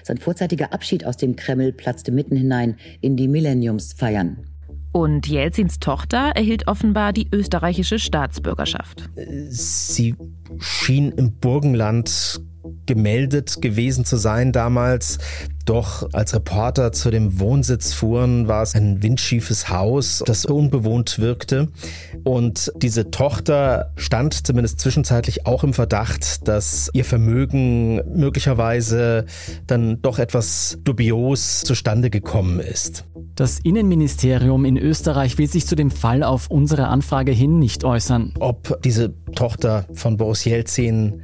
Sein 0.03 0.17
vorzeitiger 0.17 0.73
Abschied 0.73 1.05
aus 1.05 1.19
dem 1.19 1.37
Kreml 1.37 1.73
platzte 1.73 2.11
mitten 2.11 2.37
hinein 2.37 2.77
in 3.03 3.17
die 3.17 3.29
Millenniumsfeiern. 3.29 4.56
Und 4.93 5.27
Jelzins 5.27 5.79
Tochter 5.79 6.33
erhielt 6.35 6.69
offenbar 6.69 7.13
die 7.13 7.29
österreichische 7.33 7.99
Staatsbürgerschaft. 7.99 9.09
Sie 9.49 10.15
schien 10.59 11.13
im 11.13 11.33
Burgenland 11.33 12.41
gemeldet 12.87 13.61
gewesen 13.61 14.05
zu 14.05 14.17
sein 14.17 14.53
damals. 14.53 15.19
Doch 15.65 16.09
als 16.13 16.33
Reporter 16.33 16.93
zu 16.93 17.11
dem 17.11 17.41
Wohnsitz 17.41 17.93
fuhren, 17.93 18.47
war 18.47 18.63
es 18.63 18.77
ein 18.77 19.03
windschiefes 19.03 19.69
Haus, 19.69 20.23
das 20.25 20.45
unbewohnt 20.45 21.19
wirkte. 21.19 21.69
Und 22.23 22.73
diese 22.77 23.11
Tochter 23.11 23.93
stand 23.97 24.47
zumindest 24.47 24.79
zwischenzeitlich 24.79 25.45
auch 25.45 25.65
im 25.65 25.75
Verdacht, 25.75 26.47
dass 26.47 26.89
ihr 26.93 27.05
Vermögen 27.05 27.97
möglicherweise 28.17 29.27
dann 29.67 30.01
doch 30.03 30.21
etwas 30.21 30.79
dubios 30.85 31.63
zustande 31.63 32.11
gekommen 32.11 32.61
ist. 32.61 33.05
Das 33.37 33.59
Innenministerium 33.59 34.65
in 34.65 34.79
Österreich 34.79 35.37
will 35.37 35.47
sich 35.47 35.67
zu 35.67 35.77
dem 35.77 35.91
Fall 35.91 36.23
auf 36.23 36.51
unsere 36.51 36.87
Anfrage 36.87 37.33
hin 37.33 37.59
nicht 37.59 37.85
äußern. 37.85 38.33
Ob 38.41 38.81
diese 38.81 39.13
Tochter 39.35 39.85
von 39.93 40.17
Boris 40.17 40.47
Jelzin 40.47 41.23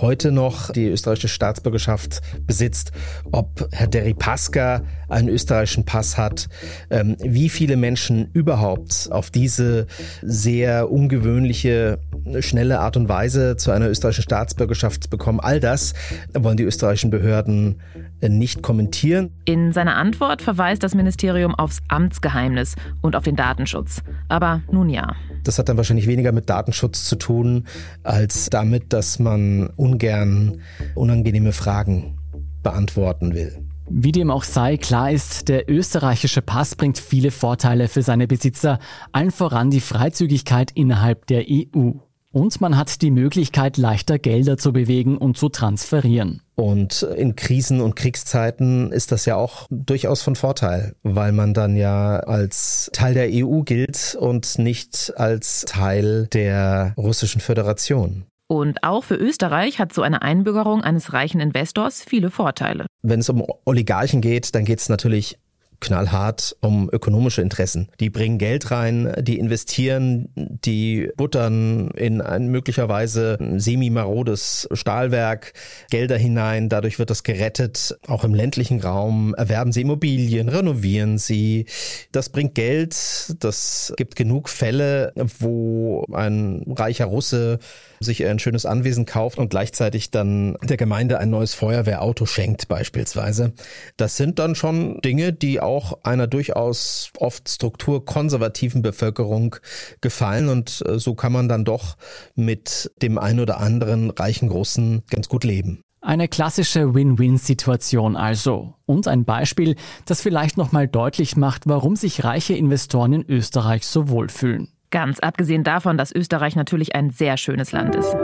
heute 0.00 0.32
noch 0.32 0.70
die 0.70 0.86
österreichische 0.86 1.28
Staatsbürgerschaft 1.28 2.22
besitzt, 2.46 2.92
ob 3.32 3.68
Herr 3.70 3.86
Deripaska 3.86 4.82
einen 5.10 5.28
österreichischen 5.28 5.84
Pass 5.84 6.16
hat, 6.16 6.48
ähm, 6.88 7.16
wie 7.20 7.50
viele 7.50 7.76
Menschen 7.76 8.30
überhaupt 8.32 9.08
auf 9.10 9.30
diese 9.30 9.86
sehr 10.22 10.90
ungewöhnliche, 10.90 11.98
schnelle 12.40 12.80
Art 12.80 12.96
und 12.96 13.10
Weise 13.10 13.58
zu 13.58 13.72
einer 13.72 13.90
österreichischen 13.90 14.22
Staatsbürgerschaft 14.22 15.10
bekommen. 15.10 15.40
All 15.40 15.60
das 15.60 15.92
wollen 16.32 16.56
die 16.56 16.62
österreichischen 16.62 17.10
Behörden 17.10 17.82
nicht 18.28 18.62
kommentieren. 18.62 19.30
In 19.44 19.72
seiner 19.72 19.96
Antwort 19.96 20.42
verweist 20.42 20.82
das 20.82 20.94
Ministerium 20.94 21.54
aufs 21.54 21.80
Amtsgeheimnis 21.88 22.76
und 23.00 23.16
auf 23.16 23.24
den 23.24 23.36
Datenschutz. 23.36 24.02
Aber 24.28 24.62
nun 24.70 24.88
ja. 24.88 25.14
Das 25.44 25.58
hat 25.58 25.68
dann 25.68 25.76
wahrscheinlich 25.76 26.06
weniger 26.06 26.32
mit 26.32 26.48
Datenschutz 26.48 27.04
zu 27.04 27.16
tun, 27.16 27.66
als 28.02 28.50
damit, 28.50 28.92
dass 28.92 29.18
man 29.18 29.68
ungern 29.76 30.60
unangenehme 30.94 31.52
Fragen 31.52 32.18
beantworten 32.62 33.34
will. 33.34 33.62
Wie 33.88 34.12
dem 34.12 34.30
auch 34.30 34.44
sei, 34.44 34.76
klar 34.76 35.10
ist, 35.10 35.48
der 35.48 35.68
österreichische 35.68 36.40
Pass 36.40 36.76
bringt 36.76 36.98
viele 36.98 37.30
Vorteile 37.30 37.88
für 37.88 38.02
seine 38.02 38.26
Besitzer, 38.26 38.78
allen 39.10 39.30
voran 39.30 39.70
die 39.70 39.80
Freizügigkeit 39.80 40.70
innerhalb 40.72 41.26
der 41.26 41.44
EU. 41.50 41.92
Und 42.32 42.60
man 42.60 42.76
hat 42.76 43.02
die 43.02 43.10
Möglichkeit, 43.10 43.76
leichter 43.76 44.18
Gelder 44.18 44.56
zu 44.56 44.72
bewegen 44.72 45.18
und 45.18 45.36
zu 45.36 45.50
transferieren. 45.50 46.40
Und 46.54 47.02
in 47.02 47.36
Krisen 47.36 47.80
und 47.80 47.94
Kriegszeiten 47.94 48.90
ist 48.90 49.12
das 49.12 49.26
ja 49.26 49.36
auch 49.36 49.66
durchaus 49.70 50.22
von 50.22 50.34
Vorteil, 50.34 50.94
weil 51.02 51.32
man 51.32 51.54
dann 51.54 51.76
ja 51.76 52.16
als 52.20 52.90
Teil 52.94 53.14
der 53.14 53.28
EU 53.30 53.60
gilt 53.62 54.16
und 54.18 54.58
nicht 54.58 55.12
als 55.16 55.64
Teil 55.66 56.26
der 56.32 56.94
russischen 56.96 57.40
Föderation. 57.40 58.24
Und 58.52 58.82
auch 58.82 59.04
für 59.04 59.14
Österreich 59.14 59.78
hat 59.78 59.94
so 59.94 60.02
eine 60.02 60.20
Einbürgerung 60.20 60.82
eines 60.82 61.14
reichen 61.14 61.40
Investors 61.40 62.02
viele 62.02 62.30
Vorteile. 62.30 62.84
Wenn 63.00 63.20
es 63.20 63.30
um 63.30 63.42
Oligarchen 63.64 64.20
geht, 64.20 64.54
dann 64.54 64.66
geht 64.66 64.78
es 64.78 64.90
natürlich 64.90 65.38
knallhart 65.82 66.56
um 66.60 66.88
ökonomische 66.90 67.42
Interessen. 67.42 67.88
Die 68.00 68.08
bringen 68.08 68.38
Geld 68.38 68.70
rein, 68.70 69.12
die 69.20 69.38
investieren, 69.38 70.28
die 70.36 71.10
buttern 71.16 71.90
in 71.90 72.20
ein 72.20 72.46
möglicherweise 72.48 73.36
semi-marodes 73.56 74.68
Stahlwerk 74.72 75.52
Gelder 75.90 76.16
hinein. 76.16 76.68
Dadurch 76.68 76.98
wird 76.98 77.10
das 77.10 77.24
gerettet. 77.24 77.98
Auch 78.06 78.24
im 78.24 78.32
ländlichen 78.32 78.80
Raum 78.80 79.34
erwerben 79.34 79.72
sie 79.72 79.82
Immobilien, 79.82 80.48
renovieren 80.48 81.18
sie. 81.18 81.66
Das 82.12 82.28
bringt 82.28 82.54
Geld. 82.54 83.34
Das 83.40 83.92
gibt 83.96 84.14
genug 84.14 84.48
Fälle, 84.48 85.12
wo 85.40 86.04
ein 86.12 86.64
reicher 86.68 87.06
Russe 87.06 87.58
sich 88.02 88.24
ein 88.26 88.38
schönes 88.38 88.66
Anwesen 88.66 89.06
kauft 89.06 89.38
und 89.38 89.50
gleichzeitig 89.50 90.10
dann 90.10 90.56
der 90.62 90.76
Gemeinde 90.76 91.18
ein 91.18 91.30
neues 91.30 91.54
Feuerwehrauto 91.54 92.26
schenkt 92.26 92.68
beispielsweise. 92.68 93.52
Das 93.96 94.16
sind 94.16 94.38
dann 94.38 94.54
schon 94.54 95.00
Dinge, 95.00 95.32
die 95.32 95.60
auch 95.60 96.04
einer 96.04 96.26
durchaus 96.26 97.12
oft 97.18 97.48
strukturkonservativen 97.48 98.82
Bevölkerung 98.82 99.56
gefallen 100.00 100.48
und 100.48 100.82
äh, 100.86 100.98
so 100.98 101.14
kann 101.14 101.32
man 101.32 101.48
dann 101.48 101.64
doch 101.64 101.96
mit 102.34 102.90
dem 103.02 103.18
ein 103.18 103.40
oder 103.40 103.58
anderen 103.58 104.10
reichen 104.10 104.48
Großen 104.48 105.02
ganz 105.10 105.28
gut 105.28 105.44
leben. 105.44 105.82
Eine 106.04 106.26
klassische 106.26 106.94
Win-Win-Situation 106.94 108.16
also. 108.16 108.74
Und 108.86 109.06
ein 109.06 109.24
Beispiel, 109.24 109.76
das 110.04 110.20
vielleicht 110.20 110.56
nochmal 110.56 110.88
deutlich 110.88 111.36
macht, 111.36 111.68
warum 111.68 111.94
sich 111.94 112.24
reiche 112.24 112.54
Investoren 112.54 113.12
in 113.12 113.30
Österreich 113.30 113.86
so 113.86 114.08
wohlfühlen. 114.08 114.68
Ganz 114.92 115.18
abgesehen 115.20 115.64
davon, 115.64 115.96
dass 115.96 116.14
Österreich 116.14 116.54
natürlich 116.54 116.94
ein 116.94 117.10
sehr 117.10 117.38
schönes 117.38 117.72
Land 117.72 117.96
ist. 117.96 118.14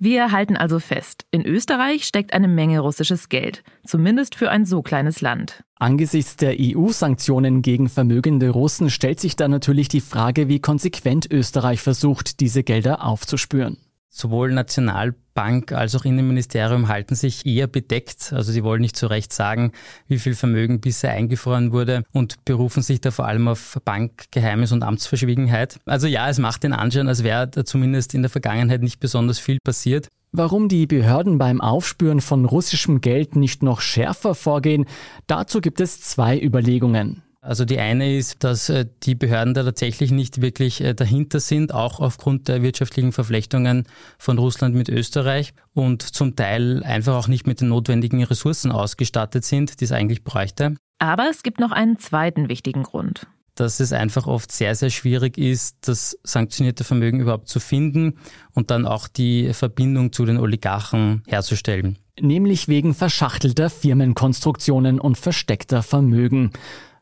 Wir 0.00 0.30
halten 0.30 0.56
also 0.56 0.78
fest, 0.78 1.26
in 1.32 1.44
Österreich 1.44 2.04
steckt 2.04 2.32
eine 2.32 2.46
Menge 2.46 2.78
russisches 2.78 3.28
Geld, 3.28 3.64
zumindest 3.84 4.36
für 4.36 4.48
ein 4.48 4.64
so 4.64 4.80
kleines 4.80 5.20
Land. 5.20 5.64
Angesichts 5.74 6.36
der 6.36 6.54
EU-Sanktionen 6.60 7.62
gegen 7.62 7.88
vermögende 7.88 8.50
Russen 8.50 8.90
stellt 8.90 9.18
sich 9.18 9.34
da 9.34 9.48
natürlich 9.48 9.88
die 9.88 10.00
Frage, 10.00 10.48
wie 10.48 10.60
konsequent 10.60 11.28
Österreich 11.28 11.80
versucht, 11.80 12.38
diese 12.38 12.62
Gelder 12.62 13.04
aufzuspüren. 13.04 13.76
Sowohl 14.10 14.52
Nationalbank 14.52 15.72
als 15.72 15.94
auch 15.94 16.04
Innenministerium 16.04 16.88
halten 16.88 17.14
sich 17.14 17.44
eher 17.46 17.66
bedeckt. 17.66 18.32
Also 18.32 18.52
sie 18.52 18.64
wollen 18.64 18.80
nicht 18.80 18.96
so 18.96 19.06
recht 19.06 19.32
sagen, 19.32 19.72
wie 20.06 20.18
viel 20.18 20.34
Vermögen 20.34 20.80
bisher 20.80 21.12
eingefroren 21.12 21.72
wurde 21.72 22.02
und 22.12 22.44
berufen 22.44 22.82
sich 22.82 23.00
da 23.00 23.10
vor 23.10 23.26
allem 23.26 23.48
auf 23.48 23.78
Bankgeheimnis 23.84 24.72
und 24.72 24.82
Amtsverschwiegenheit. 24.82 25.78
Also 25.84 26.06
ja, 26.06 26.28
es 26.28 26.38
macht 26.38 26.62
den 26.62 26.72
Anschein, 26.72 27.08
als 27.08 27.22
wäre 27.22 27.48
da 27.48 27.64
zumindest 27.64 28.14
in 28.14 28.22
der 28.22 28.30
Vergangenheit 28.30 28.82
nicht 28.82 28.98
besonders 28.98 29.38
viel 29.38 29.58
passiert. 29.62 30.08
Warum 30.32 30.68
die 30.68 30.86
Behörden 30.86 31.38
beim 31.38 31.60
Aufspüren 31.60 32.20
von 32.20 32.44
russischem 32.44 33.00
Geld 33.00 33.36
nicht 33.36 33.62
noch 33.62 33.80
schärfer 33.80 34.34
vorgehen, 34.34 34.84
dazu 35.26 35.60
gibt 35.60 35.80
es 35.80 36.00
zwei 36.02 36.38
Überlegungen. 36.38 37.22
Also 37.48 37.64
die 37.64 37.78
eine 37.78 38.14
ist, 38.14 38.44
dass 38.44 38.68
äh, 38.68 38.84
die 39.04 39.14
Behörden 39.14 39.54
da 39.54 39.64
tatsächlich 39.64 40.10
nicht 40.10 40.42
wirklich 40.42 40.82
äh, 40.82 40.92
dahinter 40.92 41.40
sind, 41.40 41.72
auch 41.72 41.98
aufgrund 41.98 42.46
der 42.46 42.62
wirtschaftlichen 42.62 43.10
Verflechtungen 43.10 43.86
von 44.18 44.36
Russland 44.36 44.74
mit 44.74 44.90
Österreich 44.90 45.54
und 45.72 46.02
zum 46.02 46.36
Teil 46.36 46.82
einfach 46.84 47.14
auch 47.14 47.26
nicht 47.26 47.46
mit 47.46 47.62
den 47.62 47.68
notwendigen 47.68 48.22
Ressourcen 48.22 48.70
ausgestattet 48.70 49.46
sind, 49.46 49.80
die 49.80 49.86
es 49.86 49.92
eigentlich 49.92 50.24
bräuchte. 50.24 50.74
Aber 50.98 51.30
es 51.30 51.42
gibt 51.42 51.58
noch 51.58 51.72
einen 51.72 51.98
zweiten 51.98 52.50
wichtigen 52.50 52.82
Grund. 52.82 53.26
Dass 53.54 53.80
es 53.80 53.94
einfach 53.94 54.26
oft 54.26 54.52
sehr, 54.52 54.74
sehr 54.74 54.90
schwierig 54.90 55.38
ist, 55.38 55.88
das 55.88 56.18
sanktionierte 56.24 56.84
Vermögen 56.84 57.18
überhaupt 57.18 57.48
zu 57.48 57.60
finden 57.60 58.18
und 58.52 58.70
dann 58.70 58.84
auch 58.84 59.08
die 59.08 59.54
Verbindung 59.54 60.12
zu 60.12 60.26
den 60.26 60.36
Oligarchen 60.36 61.22
herzustellen. 61.26 61.96
Nämlich 62.20 62.68
wegen 62.68 62.94
verschachtelter 62.94 63.70
Firmenkonstruktionen 63.70 65.00
und 65.00 65.16
versteckter 65.16 65.82
Vermögen. 65.82 66.50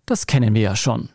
Das 0.06 0.26
kennen 0.26 0.54
wir 0.54 0.62
ja 0.62 0.76
schon. 0.76 1.08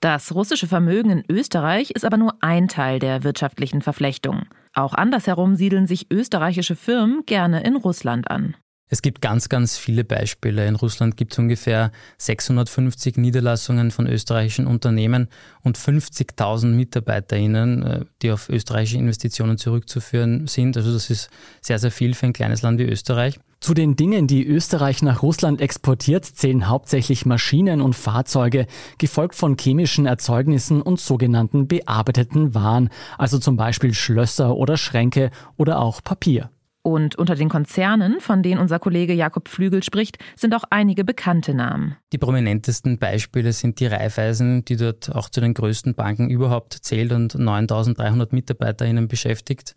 Das 0.00 0.34
russische 0.34 0.68
Vermögen 0.68 1.10
in 1.10 1.24
Österreich 1.28 1.90
ist 1.90 2.04
aber 2.04 2.18
nur 2.18 2.36
ein 2.40 2.68
Teil 2.68 2.98
der 2.98 3.24
wirtschaftlichen 3.24 3.80
Verflechtung. 3.80 4.42
Auch 4.74 4.92
andersherum 4.92 5.56
siedeln 5.56 5.86
sich 5.86 6.10
österreichische 6.12 6.76
Firmen 6.76 7.24
gerne 7.24 7.64
in 7.64 7.76
Russland 7.76 8.30
an. 8.30 8.54
Es 8.88 9.02
gibt 9.02 9.20
ganz, 9.20 9.48
ganz 9.48 9.76
viele 9.76 10.04
Beispiele. 10.04 10.68
In 10.68 10.76
Russland 10.76 11.16
gibt 11.16 11.32
es 11.32 11.38
ungefähr 11.40 11.90
650 12.18 13.16
Niederlassungen 13.16 13.90
von 13.90 14.06
österreichischen 14.06 14.68
Unternehmen 14.68 15.28
und 15.62 15.76
50.000 15.76 16.66
MitarbeiterInnen, 16.66 17.82
äh, 17.82 18.04
die 18.22 18.30
auf 18.30 18.48
österreichische 18.48 18.98
Investitionen 18.98 19.58
zurückzuführen 19.58 20.46
sind. 20.46 20.76
Also 20.76 20.92
das 20.92 21.10
ist 21.10 21.30
sehr, 21.60 21.80
sehr 21.80 21.90
viel 21.90 22.14
für 22.14 22.26
ein 22.26 22.32
kleines 22.32 22.62
Land 22.62 22.78
wie 22.78 22.84
Österreich. 22.84 23.40
Zu 23.60 23.74
den 23.74 23.96
Dingen, 23.96 24.26
die 24.26 24.46
Österreich 24.46 25.02
nach 25.02 25.22
Russland 25.22 25.60
exportiert, 25.60 26.24
zählen 26.24 26.68
hauptsächlich 26.68 27.26
Maschinen 27.26 27.80
und 27.80 27.94
Fahrzeuge, 27.94 28.66
gefolgt 28.98 29.34
von 29.34 29.56
chemischen 29.58 30.06
Erzeugnissen 30.06 30.82
und 30.82 31.00
sogenannten 31.00 31.66
bearbeiteten 31.66 32.54
Waren, 32.54 32.90
also 33.18 33.38
zum 33.38 33.56
Beispiel 33.56 33.94
Schlösser 33.94 34.56
oder 34.56 34.76
Schränke 34.76 35.30
oder 35.56 35.80
auch 35.80 36.02
Papier. 36.02 36.50
Und 36.86 37.16
unter 37.16 37.34
den 37.34 37.48
Konzernen, 37.48 38.20
von 38.20 38.44
denen 38.44 38.60
unser 38.60 38.78
Kollege 38.78 39.12
Jakob 39.12 39.48
Flügel 39.48 39.82
spricht, 39.82 40.18
sind 40.36 40.54
auch 40.54 40.62
einige 40.70 41.02
bekannte 41.02 41.52
Namen. 41.52 41.96
Die 42.12 42.18
prominentesten 42.18 42.98
Beispiele 43.00 43.52
sind 43.52 43.80
die 43.80 43.86
Raiffeisen, 43.86 44.64
die 44.64 44.76
dort 44.76 45.12
auch 45.12 45.28
zu 45.28 45.40
den 45.40 45.52
größten 45.52 45.96
Banken 45.96 46.30
überhaupt 46.30 46.74
zählt 46.74 47.10
und 47.10 47.34
9300 47.34 48.32
MitarbeiterInnen 48.32 49.08
beschäftigt. 49.08 49.74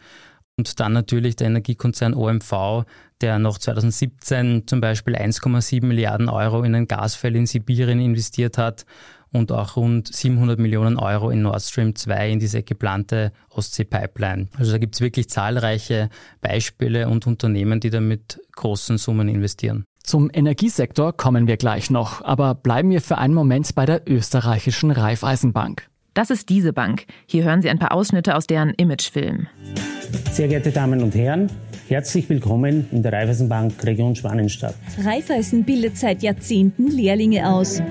Und 0.59 0.81
dann 0.81 0.91
natürlich 0.91 1.37
der 1.37 1.47
Energiekonzern 1.47 2.13
OMV, 2.13 2.83
der 3.21 3.39
noch 3.39 3.59
2017 3.59 4.67
zum 4.67 4.81
Beispiel 4.81 5.15
1,7 5.15 5.85
Milliarden 5.85 6.27
Euro 6.27 6.63
in 6.63 6.75
ein 6.75 6.85
Gasfeld 6.85 7.37
in 7.37 7.45
Sibirien 7.45 8.01
investiert 8.01 8.57
hat 8.57 8.85
und 9.31 9.53
auch 9.53 9.77
rund 9.77 10.13
700 10.13 10.59
Millionen 10.59 10.97
Euro 10.97 11.29
in 11.29 11.43
Nord 11.43 11.61
Stream 11.61 11.95
2 11.95 12.31
in 12.31 12.39
diese 12.39 12.61
geplante 12.61 13.31
Ostsee-Pipeline. 13.51 14.49
Also 14.57 14.73
da 14.73 14.79
gibt 14.79 14.95
es 14.95 15.01
wirklich 15.01 15.29
zahlreiche 15.29 16.09
Beispiele 16.41 17.07
und 17.07 17.25
Unternehmen, 17.25 17.79
die 17.79 17.89
da 17.89 18.01
mit 18.01 18.41
großen 18.57 18.97
Summen 18.97 19.29
investieren. 19.29 19.85
Zum 20.03 20.29
Energiesektor 20.33 21.15
kommen 21.15 21.47
wir 21.47 21.55
gleich 21.55 21.89
noch, 21.89 22.21
aber 22.21 22.53
bleiben 22.53 22.89
wir 22.89 22.99
für 22.99 23.17
einen 23.17 23.33
Moment 23.33 23.73
bei 23.75 23.85
der 23.85 24.01
österreichischen 24.09 24.91
Raiffeisenbank. 24.91 25.87
Das 26.19 26.31
ist 26.31 26.49
diese 26.49 26.73
Bank. 26.73 27.05
Hier 27.27 27.45
hören 27.45 27.61
Sie 27.61 27.69
ein 27.69 27.79
paar 27.79 27.93
Ausschnitte 27.93 28.35
aus 28.35 28.45
deren 28.45 28.73
Imagefilm. 28.73 29.47
Sehr 30.33 30.49
geehrte 30.49 30.71
Damen 30.71 31.01
und 31.01 31.15
Herren, 31.15 31.49
herzlich 31.88 32.27
willkommen 32.27 32.89
in 32.91 33.03
der 33.03 33.13
Raiffeisenbank 33.13 33.81
Region 33.85 34.17
Schwanenstadt. 34.17 34.75
Raiffeisen 35.01 35.63
bildet 35.63 35.97
seit 35.97 36.21
Jahrzehnten 36.21 36.91
Lehrlinge 36.91 37.47
aus. 37.49 37.81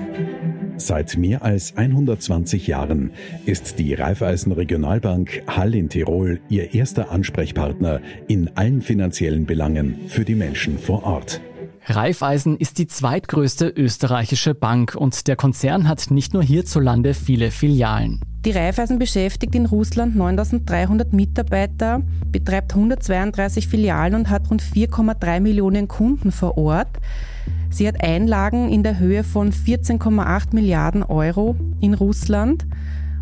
Seit 0.77 1.17
mehr 1.17 1.41
als 1.41 1.75
120 1.75 2.67
Jahren 2.67 3.13
ist 3.47 3.79
die 3.79 3.95
Raiffeisen 3.95 4.51
Regionalbank 4.51 5.41
Hall 5.47 5.73
in 5.73 5.89
Tirol 5.89 6.39
ihr 6.49 6.75
erster 6.75 7.09
Ansprechpartner 7.09 7.99
in 8.27 8.55
allen 8.55 8.83
finanziellen 8.83 9.47
Belangen 9.47 10.01
für 10.07 10.23
die 10.23 10.35
Menschen 10.35 10.77
vor 10.77 11.03
Ort. 11.03 11.41
Raiffeisen 11.89 12.57
ist 12.57 12.77
die 12.77 12.85
zweitgrößte 12.85 13.67
österreichische 13.67 14.53
Bank 14.53 14.95
und 14.95 15.27
der 15.27 15.35
Konzern 15.35 15.87
hat 15.87 16.11
nicht 16.11 16.33
nur 16.33 16.43
hierzulande 16.43 17.15
viele 17.15 17.49
Filialen. 17.49 18.21
Die 18.45 18.51
Raiffeisen 18.51 18.99
beschäftigt 18.99 19.55
in 19.55 19.65
Russland 19.65 20.15
9300 20.15 21.11
Mitarbeiter, 21.13 22.01
betreibt 22.31 22.73
132 22.73 23.67
Filialen 23.67 24.13
und 24.13 24.29
hat 24.29 24.49
rund 24.51 24.61
4,3 24.61 25.39
Millionen 25.39 25.87
Kunden 25.87 26.31
vor 26.31 26.57
Ort. 26.57 26.99
Sie 27.71 27.87
hat 27.87 28.03
Einlagen 28.03 28.69
in 28.69 28.83
der 28.83 28.99
Höhe 28.99 29.23
von 29.23 29.51
14,8 29.51 30.53
Milliarden 30.53 31.03
Euro 31.03 31.55
in 31.81 31.95
Russland 31.95 32.67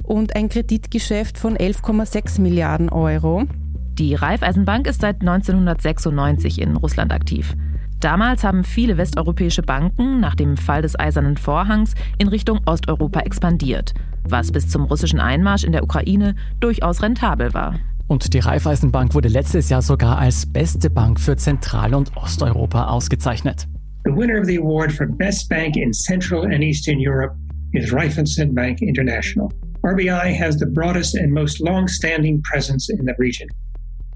und 0.04 0.36
ein 0.36 0.50
Kreditgeschäft 0.50 1.38
von 1.38 1.56
11,6 1.58 2.42
Milliarden 2.42 2.90
Euro. 2.90 3.46
Die 3.94 4.14
Raiffeisenbank 4.14 4.88
ist 4.88 5.02
seit 5.02 5.22
1996 5.22 6.62
in 6.62 6.76
Russland 6.76 7.12
aktiv. 7.12 7.56
Damals 8.00 8.44
haben 8.44 8.64
viele 8.64 8.98
westeuropäische 8.98 9.64
Banken 9.64 10.20
nach 10.20 10.36
dem 10.36 10.56
Fall 10.56 10.84
des 10.84 11.00
Eisernen 11.00 11.36
Vorhangs 11.36 11.96
in 12.20 12.28
Richtung 12.28 12.60
Osteuropa 12.68 13.22
expandiert, 13.22 13.96
was 14.24 14.52
bis 14.52 14.70
zum 14.70 14.84
russischen 14.84 15.20
Einmarsch 15.20 15.64
in 15.64 15.72
der 15.72 15.84
Ukraine 15.84 16.36
durchaus 16.60 17.02
rentabel 17.02 17.56
war. 17.56 17.80
Und 18.06 18.36
die 18.36 18.40
Raiffeisenbank 18.40 19.16
wurde 19.16 19.30
letztes 19.30 19.70
Jahr 19.70 19.82
sogar 19.82 20.20
als 20.20 20.46
beste 20.46 20.92
Bank 20.92 21.20
für 21.20 21.36
Zentral- 21.38 21.96
und 21.96 22.16
Osteuropa 22.16 22.86
ausgezeichnet. 22.86 23.68
The 24.06 24.12
winner 24.12 24.40
of 24.40 24.46
the 24.46 24.60
award 24.60 24.92
for 24.92 25.08
Best 25.08 25.50
Bank 25.50 25.76
in 25.76 25.92
Central 25.92 26.46
and 26.46 26.62
Eastern 26.62 27.00
Europe 27.00 27.36
is 27.74 27.92
Raiffeisen 27.92 28.54
Bank 28.54 28.82
International. 28.82 29.52
RBI 29.84 30.40
has 30.40 30.58
the 30.60 30.68
broadest 30.68 31.18
and 31.18 31.34
most 31.34 31.60
long-standing 31.60 32.42
presence 32.44 32.90
in 32.90 33.06
the 33.06 33.14
region 33.18 33.50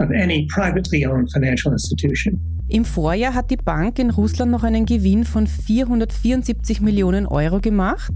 of 0.01 0.09
any 0.09 0.47
privately 0.47 1.05
owned 1.05 1.31
financial 1.31 1.71
institution. 1.71 2.39
Im 2.67 2.85
Vorjahr 2.85 3.33
hat 3.33 3.51
die 3.51 3.57
Bank 3.57 3.99
in 3.99 4.11
Russland 4.11 4.51
noch 4.51 4.63
einen 4.63 4.85
Gewinn 4.85 5.25
von 5.25 5.45
474 5.45 6.79
Millionen 6.79 7.25
Euro 7.25 7.59
gemacht. 7.59 8.13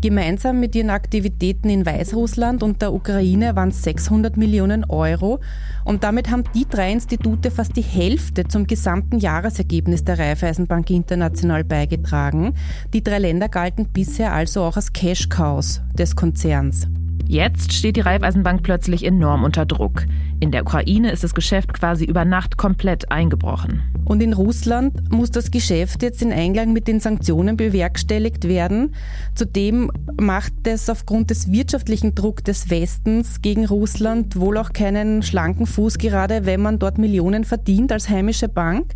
Gemeinsam 0.00 0.58
mit 0.58 0.74
ihren 0.74 0.90
Aktivitäten 0.90 1.68
in 1.68 1.86
Weißrussland 1.86 2.62
und 2.62 2.82
der 2.82 2.92
Ukraine 2.92 3.54
waren 3.54 3.68
es 3.68 3.82
600 3.82 4.36
Millionen 4.36 4.84
Euro. 4.84 5.40
Und 5.84 6.02
damit 6.02 6.30
haben 6.30 6.44
die 6.54 6.66
drei 6.68 6.92
Institute 6.92 7.50
fast 7.50 7.76
die 7.76 7.82
Hälfte 7.82 8.44
zum 8.44 8.66
gesamten 8.66 9.18
Jahresergebnis 9.18 10.04
der 10.04 10.18
Raiffeisenbank 10.18 10.90
International 10.90 11.62
beigetragen. 11.62 12.54
Die 12.92 13.02
drei 13.02 13.18
Länder 13.20 13.48
galten 13.48 13.86
bisher 13.92 14.32
also 14.32 14.62
auch 14.62 14.76
als 14.76 14.92
Cash-Cows 14.92 15.82
des 15.94 16.16
Konzerns. 16.16 16.88
Jetzt 17.28 17.72
steht 17.72 17.96
die 17.96 18.00
Raiffeisenbank 18.00 18.62
plötzlich 18.62 19.04
enorm 19.04 19.44
unter 19.44 19.66
Druck. 19.66 20.06
In 20.42 20.50
der 20.50 20.62
Ukraine 20.62 21.12
ist 21.12 21.22
das 21.22 21.36
Geschäft 21.36 21.72
quasi 21.72 22.04
über 22.04 22.24
Nacht 22.24 22.56
komplett 22.56 23.12
eingebrochen. 23.12 23.80
Und 24.04 24.20
in 24.20 24.32
Russland 24.32 25.12
muss 25.12 25.30
das 25.30 25.52
Geschäft 25.52 26.02
jetzt 26.02 26.20
in 26.20 26.32
Einklang 26.32 26.72
mit 26.72 26.88
den 26.88 26.98
Sanktionen 26.98 27.56
bewerkstelligt 27.56 28.48
werden. 28.48 28.92
Zudem 29.36 29.92
macht 30.20 30.52
es 30.64 30.90
aufgrund 30.90 31.30
des 31.30 31.52
wirtschaftlichen 31.52 32.16
Drucks 32.16 32.42
des 32.42 32.70
Westens 32.70 33.40
gegen 33.40 33.66
Russland 33.66 34.34
wohl 34.34 34.58
auch 34.58 34.72
keinen 34.72 35.22
schlanken 35.22 35.64
Fuß, 35.64 35.98
gerade 35.98 36.44
wenn 36.44 36.60
man 36.60 36.80
dort 36.80 36.98
Millionen 36.98 37.44
verdient 37.44 37.92
als 37.92 38.08
heimische 38.08 38.48
Bank. 38.48 38.94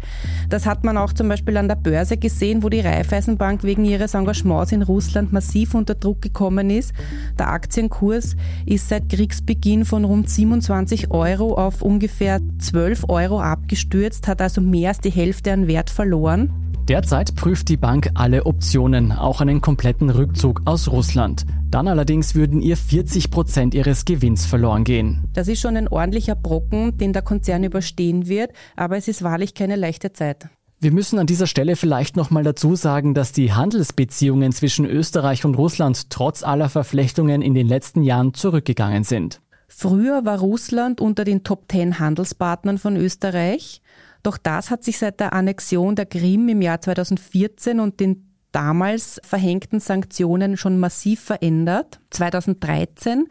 Das 0.48 0.66
hat 0.66 0.82
man 0.82 0.98
auch 0.98 1.12
zum 1.12 1.28
Beispiel 1.28 1.56
an 1.58 1.68
der 1.68 1.76
Börse 1.76 2.16
gesehen, 2.16 2.64
wo 2.64 2.70
die 2.70 2.80
Raiffeisenbank 2.80 3.62
wegen 3.62 3.84
ihres 3.84 4.14
Engagements 4.14 4.72
in 4.72 4.82
Russland 4.82 5.32
massiv 5.32 5.74
unter 5.76 5.94
Druck 5.94 6.22
gekommen 6.22 6.70
ist. 6.70 6.92
Der 7.38 7.50
Aktienkurs 7.50 8.34
ist 8.64 8.88
seit 8.88 9.08
Kriegsbeginn 9.08 9.84
von 9.84 10.04
rund 10.04 10.28
27 10.28 11.12
Euro 11.12 11.35
Euro 11.36 11.54
auf 11.54 11.82
ungefähr 11.82 12.40
12 12.58 13.04
Euro 13.08 13.40
abgestürzt, 13.40 14.26
hat 14.26 14.40
also 14.40 14.62
mehr 14.62 14.88
als 14.88 15.00
die 15.00 15.10
Hälfte 15.10 15.52
an 15.52 15.66
Wert 15.66 15.90
verloren. 15.90 16.50
Derzeit 16.88 17.34
prüft 17.34 17.68
die 17.68 17.76
Bank 17.76 18.10
alle 18.14 18.46
Optionen, 18.46 19.12
auch 19.12 19.40
einen 19.40 19.60
kompletten 19.60 20.08
Rückzug 20.08 20.62
aus 20.64 20.90
Russland. 20.90 21.44
Dann 21.70 21.88
allerdings 21.88 22.34
würden 22.34 22.62
ihr 22.62 22.76
40 22.76 23.30
Prozent 23.30 23.74
ihres 23.74 24.04
Gewinns 24.04 24.46
verloren 24.46 24.84
gehen. 24.84 25.24
Das 25.34 25.48
ist 25.48 25.60
schon 25.60 25.76
ein 25.76 25.88
ordentlicher 25.88 26.36
Brocken, 26.36 26.96
den 26.96 27.12
der 27.12 27.22
Konzern 27.22 27.64
überstehen 27.64 28.28
wird, 28.28 28.52
aber 28.76 28.96
es 28.96 29.08
ist 29.08 29.22
wahrlich 29.22 29.52
keine 29.52 29.76
leichte 29.76 30.12
Zeit. 30.12 30.48
Wir 30.78 30.92
müssen 30.92 31.18
an 31.18 31.26
dieser 31.26 31.46
Stelle 31.46 31.74
vielleicht 31.74 32.16
nochmal 32.16 32.44
dazu 32.44 32.76
sagen, 32.76 33.14
dass 33.14 33.32
die 33.32 33.52
Handelsbeziehungen 33.52 34.52
zwischen 34.52 34.86
Österreich 34.86 35.44
und 35.44 35.56
Russland 35.56 36.08
trotz 36.10 36.42
aller 36.42 36.68
Verflechtungen 36.68 37.42
in 37.42 37.54
den 37.54 37.66
letzten 37.66 38.02
Jahren 38.02 38.32
zurückgegangen 38.32 39.02
sind. 39.02 39.40
Früher 39.68 40.24
war 40.24 40.38
Russland 40.38 41.00
unter 41.00 41.24
den 41.24 41.42
Top 41.42 41.68
Ten 41.68 41.98
Handelspartnern 41.98 42.78
von 42.78 42.96
Österreich. 42.96 43.82
Doch 44.22 44.38
das 44.38 44.70
hat 44.70 44.84
sich 44.84 44.98
seit 44.98 45.20
der 45.20 45.32
Annexion 45.32 45.94
der 45.94 46.06
Krim 46.06 46.48
im 46.48 46.62
Jahr 46.62 46.80
2014 46.80 47.80
und 47.80 48.00
den 48.00 48.26
damals 48.56 49.20
verhängten 49.22 49.80
Sanktionen 49.80 50.56
schon 50.56 50.80
massiv 50.80 51.20
verändert. 51.20 52.00
2013 52.08 53.26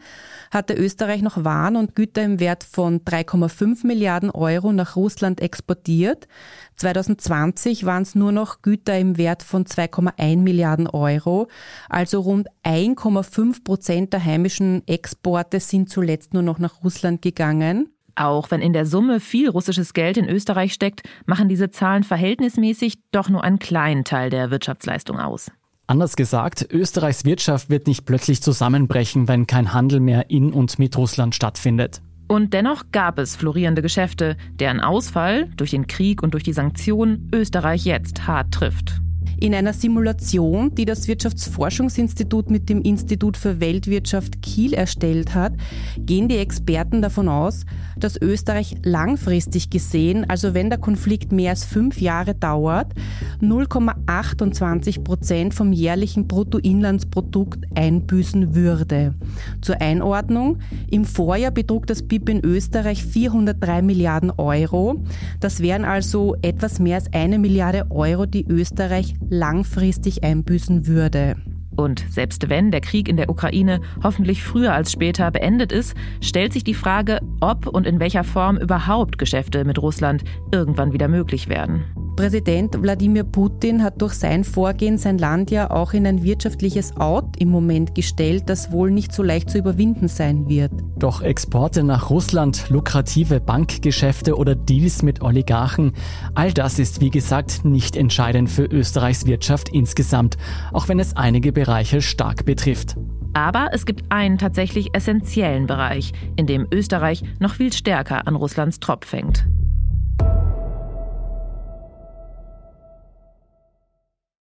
hatte 0.52 0.74
Österreich 0.74 1.20
noch 1.20 1.42
Waren 1.42 1.74
und 1.74 1.96
Güter 1.96 2.22
im 2.22 2.38
Wert 2.38 2.62
von 2.62 3.00
3,5 3.00 3.84
Milliarden 3.86 4.30
Euro 4.30 4.72
nach 4.72 4.94
Russland 4.94 5.40
exportiert. 5.40 6.28
2020 6.76 7.84
waren 7.84 8.02
es 8.02 8.14
nur 8.14 8.32
noch 8.32 8.62
Güter 8.62 8.98
im 8.98 9.16
Wert 9.16 9.42
von 9.42 9.64
2,1 9.64 10.38
Milliarden 10.38 10.86
Euro. 10.86 11.48
Also 11.88 12.20
rund 12.20 12.48
1,5 12.64 13.64
Prozent 13.64 14.12
der 14.12 14.24
heimischen 14.24 14.86
Exporte 14.86 15.60
sind 15.60 15.88
zuletzt 15.90 16.34
nur 16.34 16.42
noch 16.42 16.58
nach 16.58 16.84
Russland 16.84 17.22
gegangen. 17.22 17.90
Auch 18.14 18.50
wenn 18.50 18.62
in 18.62 18.72
der 18.72 18.86
Summe 18.86 19.20
viel 19.20 19.50
russisches 19.50 19.92
Geld 19.92 20.16
in 20.16 20.28
Österreich 20.28 20.72
steckt, 20.72 21.02
machen 21.26 21.48
diese 21.48 21.70
Zahlen 21.70 22.02
verhältnismäßig 22.02 22.98
doch 23.12 23.28
nur 23.28 23.44
einen 23.44 23.58
kleinen 23.58 24.04
Teil 24.04 24.30
der 24.30 24.50
Wirtschaftsleistung 24.50 25.18
aus. 25.18 25.50
Anders 25.86 26.16
gesagt, 26.16 26.66
Österreichs 26.72 27.24
Wirtschaft 27.24 27.70
wird 27.70 27.86
nicht 27.86 28.06
plötzlich 28.06 28.42
zusammenbrechen, 28.42 29.28
wenn 29.28 29.46
kein 29.46 29.72
Handel 29.72 30.00
mehr 30.00 30.30
in 30.30 30.52
und 30.52 30.78
mit 30.78 30.96
Russland 30.96 31.34
stattfindet. 31.34 32.00
Und 32.28 32.52
dennoch 32.52 32.84
gab 32.92 33.18
es 33.18 33.36
florierende 33.36 33.82
Geschäfte, 33.82 34.36
deren 34.58 34.80
Ausfall 34.80 35.48
durch 35.56 35.70
den 35.70 35.86
Krieg 35.86 36.22
und 36.22 36.34
durch 36.34 36.42
die 36.42 36.52
Sanktionen 36.52 37.30
Österreich 37.32 37.84
jetzt 37.84 38.26
hart 38.26 38.52
trifft. 38.52 39.00
In 39.38 39.54
einer 39.54 39.74
Simulation, 39.74 40.74
die 40.74 40.86
das 40.86 41.08
Wirtschaftsforschungsinstitut 41.08 42.50
mit 42.50 42.70
dem 42.70 42.80
Institut 42.80 43.36
für 43.36 43.60
Weltwirtschaft 43.60 44.40
Kiel 44.40 44.72
erstellt 44.72 45.34
hat, 45.34 45.52
gehen 45.98 46.28
die 46.28 46.38
Experten 46.38 47.02
davon 47.02 47.28
aus, 47.28 47.66
dass 47.98 48.20
Österreich 48.20 48.76
langfristig 48.82 49.68
gesehen, 49.68 50.28
also 50.28 50.54
wenn 50.54 50.70
der 50.70 50.78
Konflikt 50.78 51.32
mehr 51.32 51.50
als 51.50 51.64
fünf 51.64 52.00
Jahre 52.00 52.34
dauert, 52.34 52.94
0,28 53.42 55.02
Prozent 55.02 55.52
vom 55.52 55.72
jährlichen 55.72 56.26
Bruttoinlandsprodukt 56.26 57.64
einbüßen 57.74 58.54
würde. 58.54 59.14
Zur 59.60 59.82
Einordnung, 59.82 60.58
im 60.90 61.04
Vorjahr 61.04 61.50
betrug 61.50 61.86
das 61.86 62.02
BIP 62.02 62.30
in 62.30 62.44
Österreich 62.44 63.04
403 63.04 63.82
Milliarden 63.82 64.30
Euro. 64.30 65.02
Das 65.40 65.60
wären 65.60 65.84
also 65.84 66.36
etwas 66.40 66.78
mehr 66.78 66.96
als 66.96 67.12
eine 67.12 67.38
Milliarde 67.38 67.90
Euro, 67.90 68.24
die 68.24 68.46
Österreich 68.46 69.14
langfristig 69.28 70.24
einbüßen 70.24 70.86
würde. 70.86 71.36
Und 71.76 72.04
selbst 72.08 72.48
wenn 72.48 72.70
der 72.70 72.80
Krieg 72.80 73.08
in 73.08 73.16
der 73.16 73.28
Ukraine 73.28 73.80
hoffentlich 74.02 74.42
früher 74.42 74.72
als 74.72 74.92
später 74.92 75.30
beendet 75.30 75.72
ist, 75.72 75.94
stellt 76.22 76.52
sich 76.52 76.64
die 76.64 76.74
Frage, 76.74 77.20
ob 77.40 77.66
und 77.66 77.86
in 77.86 78.00
welcher 78.00 78.24
Form 78.24 78.56
überhaupt 78.56 79.18
Geschäfte 79.18 79.64
mit 79.64 79.80
Russland 79.80 80.24
irgendwann 80.52 80.92
wieder 80.92 81.08
möglich 81.08 81.48
werden. 81.48 81.84
Präsident 82.16 82.82
Wladimir 82.82 83.24
Putin 83.24 83.82
hat 83.82 84.00
durch 84.00 84.14
sein 84.14 84.42
Vorgehen 84.42 84.96
sein 84.96 85.18
Land 85.18 85.50
ja 85.50 85.70
auch 85.70 85.92
in 85.92 86.06
ein 86.06 86.22
wirtschaftliches 86.22 86.96
Out 86.96 87.36
im 87.38 87.50
Moment 87.50 87.94
gestellt, 87.94 88.44
das 88.46 88.72
wohl 88.72 88.90
nicht 88.90 89.12
so 89.12 89.22
leicht 89.22 89.50
zu 89.50 89.58
überwinden 89.58 90.08
sein 90.08 90.48
wird. 90.48 90.72
Doch 90.98 91.20
Exporte 91.20 91.84
nach 91.84 92.08
Russland, 92.08 92.70
lukrative 92.70 93.38
Bankgeschäfte 93.38 94.36
oder 94.36 94.54
Deals 94.54 95.02
mit 95.02 95.20
Oligarchen, 95.20 95.92
all 96.34 96.54
das 96.54 96.78
ist 96.78 97.02
wie 97.02 97.10
gesagt 97.10 97.66
nicht 97.66 97.96
entscheidend 97.96 98.48
für 98.48 98.64
Österreichs 98.64 99.26
Wirtschaft 99.26 99.68
insgesamt, 99.68 100.38
auch 100.72 100.88
wenn 100.88 100.98
es 100.98 101.16
einige 101.16 101.52
Bereiche 101.52 102.00
stark 102.00 102.46
betrifft. 102.46 102.96
Aber 103.34 103.68
es 103.72 103.84
gibt 103.84 104.10
einen 104.10 104.38
tatsächlich 104.38 104.94
essentiellen 104.94 105.66
Bereich, 105.66 106.12
in 106.36 106.46
dem 106.46 106.66
Österreich 106.72 107.22
noch 107.40 107.52
viel 107.52 107.74
stärker 107.74 108.26
an 108.26 108.36
Russlands 108.36 108.80
Tropf 108.80 109.12
hängt. 109.12 109.44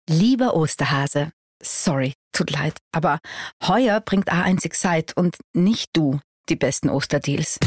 Lieber 0.10 0.56
Osterhase, 0.56 1.32
sorry, 1.63 2.13
tut 2.32 2.52
leid, 2.52 2.76
aber 2.91 3.20
heuer 3.68 4.02
bringt 4.02 4.32
A1 4.32 4.63
Excite 4.63 5.13
und 5.15 5.38
nicht 5.54 5.89
du 5.94 6.20
die 6.48 6.56
besten 6.56 6.89
Osterdeals. 6.89 7.58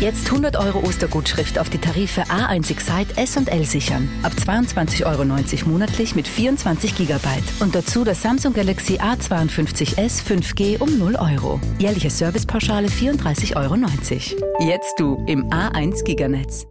Jetzt 0.00 0.26
100 0.26 0.56
Euro 0.56 0.80
Ostergutschrift 0.80 1.58
auf 1.58 1.70
die 1.70 1.78
Tarife 1.78 2.22
A1 2.22 2.70
Excite 2.70 3.16
S 3.16 3.36
und 3.36 3.48
L 3.48 3.64
sichern. 3.64 4.08
Ab 4.22 4.32
22,90 4.32 5.06
Euro 5.06 5.24
monatlich 5.68 6.14
mit 6.14 6.28
24 6.28 6.96
Gigabyte. 6.96 7.42
Und 7.60 7.74
dazu 7.74 8.04
das 8.04 8.22
Samsung 8.22 8.54
Galaxy 8.54 8.98
A52s 8.98 10.22
5G 10.22 10.80
um 10.80 10.98
0 10.98 11.16
Euro. 11.16 11.60
Jährliche 11.80 12.10
Servicepauschale 12.10 12.86
34,90 12.86 13.56
Euro. 13.56 13.74
Jetzt 14.60 15.00
du 15.00 15.24
im 15.26 15.50
A1 15.50 16.04
Giganetz. 16.04 16.66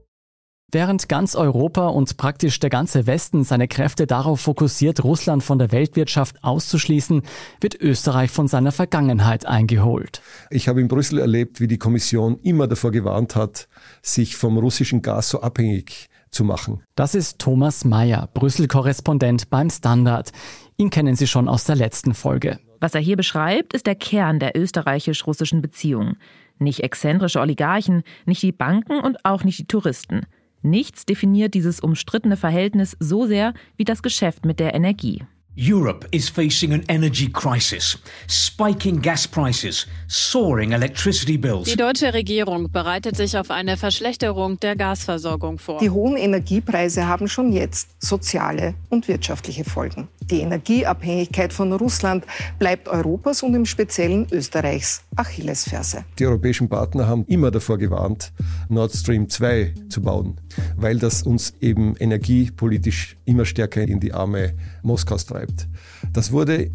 Während 0.73 1.07
ganz 1.07 1.35
Europa 1.35 1.87
und 1.87 2.17
praktisch 2.17 2.59
der 2.59 2.69
ganze 2.69 3.07
Westen 3.07 3.45
seine 3.45 3.69
Kräfte 3.69 4.05
darauf 4.05 4.41
fokussiert, 4.41 5.01
Russland 5.01 5.41
von 5.41 5.59
der 5.59 5.71
Weltwirtschaft 5.71 6.43
auszuschließen, 6.43 7.21
wird 7.61 7.79
Österreich 7.79 8.31
von 8.31 8.49
seiner 8.49 8.73
Vergangenheit 8.73 9.45
eingeholt. 9.45 10.21
Ich 10.49 10.67
habe 10.67 10.81
in 10.81 10.89
Brüssel 10.89 11.19
erlebt, 11.19 11.61
wie 11.61 11.67
die 11.67 11.77
Kommission 11.77 12.37
immer 12.43 12.67
davor 12.67 12.91
gewarnt 12.91 13.37
hat, 13.37 13.69
sich 14.01 14.35
vom 14.35 14.57
russischen 14.57 15.01
Gas 15.01 15.29
so 15.29 15.39
abhängig 15.39 16.09
zu 16.31 16.43
machen. 16.43 16.83
Das 16.95 17.15
ist 17.15 17.39
Thomas 17.39 17.85
Mayer, 17.85 18.27
Brüssel-Korrespondent 18.33 19.49
beim 19.49 19.69
Standard. 19.69 20.33
Ihn 20.75 20.89
kennen 20.89 21.15
Sie 21.15 21.27
schon 21.27 21.47
aus 21.47 21.63
der 21.63 21.77
letzten 21.77 22.13
Folge. 22.13 22.59
Was 22.81 22.93
er 22.93 22.99
hier 22.99 23.15
beschreibt, 23.15 23.73
ist 23.73 23.87
der 23.87 23.95
Kern 23.95 24.39
der 24.39 24.57
österreichisch-russischen 24.57 25.61
Beziehungen. 25.61 26.17
Nicht 26.59 26.81
exzentrische 26.81 27.39
Oligarchen, 27.39 28.03
nicht 28.25 28.41
die 28.41 28.51
Banken 28.51 28.99
und 28.99 29.23
auch 29.23 29.45
nicht 29.45 29.59
die 29.59 29.67
Touristen. 29.67 30.25
Nichts 30.67 31.05
definiert 31.05 31.53
dieses 31.53 31.79
umstrittene 31.79 32.35
Verhältnis 32.35 32.97
so 32.99 33.25
sehr 33.25 33.53
wie 33.77 33.85
das 33.85 34.03
Geschäft 34.03 34.45
mit 34.45 34.59
der 34.59 34.75
Energie. 34.75 35.23
Europe 35.59 36.07
is 36.11 36.29
facing 36.29 36.71
an 36.71 36.83
energy 36.87 37.27
crisis, 37.31 37.97
spiking 38.27 39.01
gas 39.01 39.25
prices, 39.27 39.87
soaring 40.07 40.71
electricity 40.71 41.35
bills. 41.35 41.63
Die 41.63 41.75
deutsche 41.75 42.13
Regierung 42.13 42.71
bereitet 42.71 43.17
sich 43.17 43.35
auf 43.35 43.49
eine 43.49 43.75
Verschlechterung 43.75 44.59
der 44.59 44.75
Gasversorgung 44.75 45.57
vor. 45.57 45.79
Die 45.79 45.89
hohen 45.89 46.15
Energiepreise 46.15 47.07
haben 47.07 47.27
schon 47.27 47.51
jetzt 47.51 47.89
soziale 47.99 48.75
und 48.89 49.07
wirtschaftliche 49.07 49.63
Folgen. 49.63 50.07
Die 50.29 50.41
Energieabhängigkeit 50.41 51.51
von 51.51 51.73
Russland 51.73 52.25
bleibt 52.59 52.87
Europas 52.87 53.41
und 53.41 53.55
im 53.55 53.65
Speziellen 53.65 54.27
Österreichs 54.31 55.01
Achillesferse. 55.15 56.05
Die 56.19 56.27
europäischen 56.27 56.69
Partner 56.69 57.07
haben 57.07 57.25
immer 57.25 57.49
davor 57.49 57.79
gewarnt, 57.79 58.31
Nord 58.69 58.93
Stream 58.93 59.27
2 59.27 59.73
zu 59.89 60.03
bauen, 60.03 60.39
weil 60.75 60.99
das 60.99 61.23
uns 61.23 61.55
eben 61.61 61.95
energiepolitisch 61.97 63.16
immer 63.27 63.45
stärker 63.45 63.83
in 63.83 63.99
die 63.99 64.13
Arme 64.13 64.53
Moskaus 64.81 65.25
treibt. 65.25 65.67
Das 66.13 66.31
wurde 66.31 66.71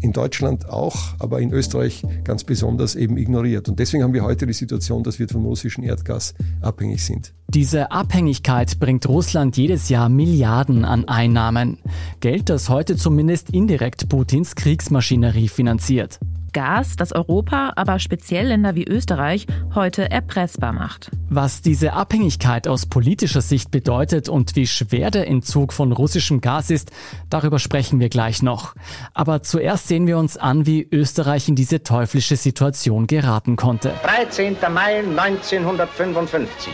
in 0.00 0.12
Deutschland 0.12 0.68
auch, 0.68 1.14
aber 1.18 1.40
in 1.40 1.52
Österreich 1.52 2.02
ganz 2.24 2.44
besonders 2.44 2.94
eben 2.94 3.16
ignoriert. 3.16 3.68
Und 3.68 3.78
deswegen 3.78 4.02
haben 4.02 4.14
wir 4.14 4.24
heute 4.24 4.46
die 4.46 4.52
Situation, 4.52 5.02
dass 5.02 5.18
wir 5.18 5.28
vom 5.28 5.44
russischen 5.44 5.84
Erdgas 5.84 6.34
abhängig 6.60 7.04
sind. 7.04 7.34
Diese 7.48 7.90
Abhängigkeit 7.90 8.78
bringt 8.78 9.08
Russland 9.08 9.56
jedes 9.56 9.88
Jahr 9.88 10.08
Milliarden 10.08 10.84
an 10.84 11.06
Einnahmen. 11.06 11.78
Geld, 12.20 12.48
das 12.48 12.68
heute 12.68 12.96
zumindest 12.96 13.50
indirekt 13.50 14.08
Putins 14.08 14.54
Kriegsmaschinerie 14.54 15.48
finanziert. 15.48 16.18
Gas, 16.52 16.96
das 16.96 17.12
Europa, 17.12 17.72
aber 17.76 17.98
speziell 17.98 18.48
Länder 18.48 18.74
wie 18.74 18.84
Österreich 18.84 19.46
heute 19.74 20.10
erpressbar 20.10 20.72
macht. 20.72 21.10
Was 21.28 21.62
diese 21.62 21.92
Abhängigkeit 21.92 22.66
aus 22.66 22.86
politischer 22.86 23.40
Sicht 23.40 23.70
bedeutet 23.70 24.28
und 24.28 24.56
wie 24.56 24.66
schwer 24.66 25.10
der 25.10 25.28
Entzug 25.28 25.72
von 25.72 25.92
russischem 25.92 26.40
Gas 26.40 26.70
ist, 26.70 26.90
darüber 27.28 27.58
sprechen 27.58 28.00
wir 28.00 28.08
gleich 28.08 28.42
noch. 28.42 28.74
Aber 29.14 29.42
zuerst 29.42 29.88
sehen 29.88 30.06
wir 30.06 30.18
uns 30.18 30.36
an, 30.36 30.66
wie 30.66 30.86
Österreich 30.90 31.48
in 31.48 31.54
diese 31.54 31.82
teuflische 31.82 32.36
Situation 32.36 33.06
geraten 33.06 33.56
konnte. 33.56 33.92
13. 34.02 34.56
Mai 34.72 34.98
1955. 34.98 36.72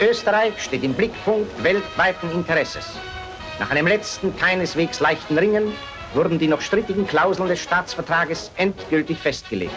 Österreich 0.00 0.62
steht 0.62 0.84
im 0.84 0.94
Blickpunkt 0.94 1.62
weltweiten 1.64 2.30
Interesses. 2.30 2.86
Nach 3.58 3.70
einem 3.70 3.86
letzten, 3.88 4.36
keineswegs 4.36 5.00
leichten 5.00 5.36
Ringen 5.36 5.72
wurden 6.14 6.38
die 6.38 6.48
noch 6.48 6.60
strittigen 6.60 7.06
Klauseln 7.06 7.48
des 7.48 7.60
Staatsvertrages 7.60 8.50
endgültig 8.56 9.18
festgelegt. 9.18 9.72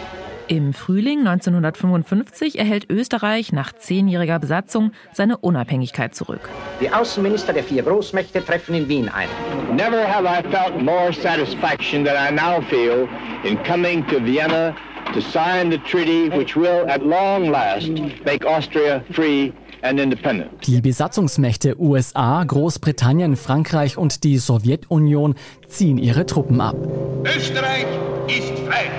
Im 0.48 0.74
Frühling 0.74 1.20
1955 1.20 2.58
erhält 2.58 2.90
Österreich 2.90 3.52
nach 3.52 3.72
zehnjähriger 3.72 4.38
Besatzung 4.38 4.92
seine 5.12 5.38
Unabhängigkeit 5.38 6.14
zurück. 6.14 6.48
Die 6.80 6.90
Außenminister 6.90 7.52
der 7.52 7.64
vier 7.64 7.82
Großmächte 7.82 8.44
treffen 8.44 8.74
in 8.74 8.88
Wien 8.88 9.08
ein. 9.08 9.28
Never 9.74 10.06
have 10.06 10.26
I 10.26 10.42
felt 10.50 10.82
more 10.82 11.12
satisfaction 11.12 12.04
than 12.04 12.16
I 12.16 12.34
now 12.34 12.60
feel 12.68 13.08
in 13.44 13.56
coming 13.62 14.06
to 14.08 14.18
Vienna 14.22 14.74
to 15.14 15.20
sign 15.20 15.70
the 15.70 15.78
treaty 15.78 16.28
which 16.30 16.56
will 16.56 16.88
at 16.90 17.02
long 17.02 17.50
last 17.50 17.88
make 18.24 18.44
Austria 18.44 19.02
free. 19.12 19.52
Die 19.82 20.80
Besatzungsmächte 20.80 21.80
USA, 21.80 22.44
Großbritannien, 22.44 23.36
Frankreich 23.36 23.98
und 23.98 24.22
die 24.22 24.38
Sowjetunion 24.38 25.34
ziehen 25.66 25.98
ihre 25.98 26.24
Truppen 26.24 26.60
ab. 26.60 26.76
Österreich 27.24 27.86
ist 28.28 28.58
frei. 28.60 28.90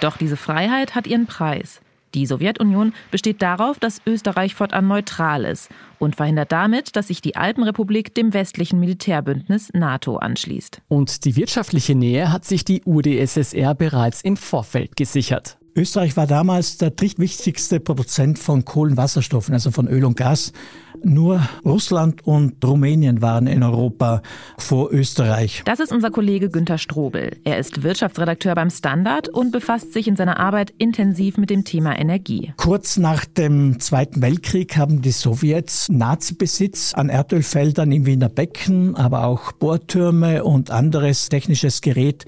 Doch 0.00 0.16
diese 0.16 0.36
Freiheit 0.38 0.94
hat 0.94 1.06
ihren 1.06 1.26
Preis. 1.26 1.80
Die 2.14 2.26
Sowjetunion 2.26 2.92
besteht 3.10 3.42
darauf, 3.42 3.78
dass 3.78 4.00
Österreich 4.06 4.54
fortan 4.54 4.86
neutral 4.86 5.44
ist 5.44 5.68
und 5.98 6.16
verhindert 6.16 6.52
damit, 6.52 6.96
dass 6.96 7.08
sich 7.08 7.20
die 7.20 7.36
Alpenrepublik 7.36 8.14
dem 8.14 8.32
westlichen 8.32 8.78
Militärbündnis 8.80 9.70
NATO 9.72 10.16
anschließt. 10.16 10.80
Und 10.88 11.24
die 11.24 11.36
wirtschaftliche 11.36 11.94
Nähe 11.94 12.32
hat 12.32 12.44
sich 12.44 12.64
die 12.64 12.82
UdSSR 12.84 13.74
bereits 13.74 14.20
im 14.22 14.36
Vorfeld 14.36 14.96
gesichert. 14.96 15.58
Österreich 15.76 16.16
war 16.16 16.28
damals 16.28 16.78
der 16.78 16.90
drittwichtigste 16.90 17.80
Produzent 17.80 18.38
von 18.38 18.64
Kohlenwasserstoffen, 18.64 19.54
also 19.54 19.72
von 19.72 19.88
Öl 19.88 20.04
und 20.04 20.16
Gas. 20.16 20.52
Nur 21.02 21.46
Russland 21.64 22.24
und 22.24 22.64
Rumänien 22.64 23.20
waren 23.20 23.46
in 23.48 23.62
Europa 23.62 24.22
vor 24.56 24.92
Österreich. 24.92 25.62
Das 25.64 25.80
ist 25.80 25.92
unser 25.92 26.10
Kollege 26.10 26.48
Günter 26.48 26.78
Strobel. 26.78 27.36
Er 27.44 27.58
ist 27.58 27.82
Wirtschaftsredakteur 27.82 28.54
beim 28.54 28.70
Standard 28.70 29.28
und 29.28 29.50
befasst 29.50 29.92
sich 29.92 30.06
in 30.06 30.16
seiner 30.16 30.38
Arbeit 30.38 30.72
intensiv 30.78 31.36
mit 31.36 31.50
dem 31.50 31.64
Thema 31.64 31.98
Energie. 31.98 32.52
Kurz 32.56 32.96
nach 32.96 33.24
dem 33.24 33.80
Zweiten 33.80 34.22
Weltkrieg 34.22 34.76
haben 34.76 35.02
die 35.02 35.10
Sowjets 35.10 35.88
Nazi-Besitz 35.90 36.94
an 36.94 37.08
Erdölfeldern 37.08 37.90
im 37.90 38.06
Wiener 38.06 38.28
Becken, 38.28 38.94
aber 38.94 39.24
auch 39.24 39.52
Bohrtürme 39.52 40.44
und 40.44 40.70
anderes 40.70 41.28
technisches 41.28 41.80
Gerät 41.80 42.24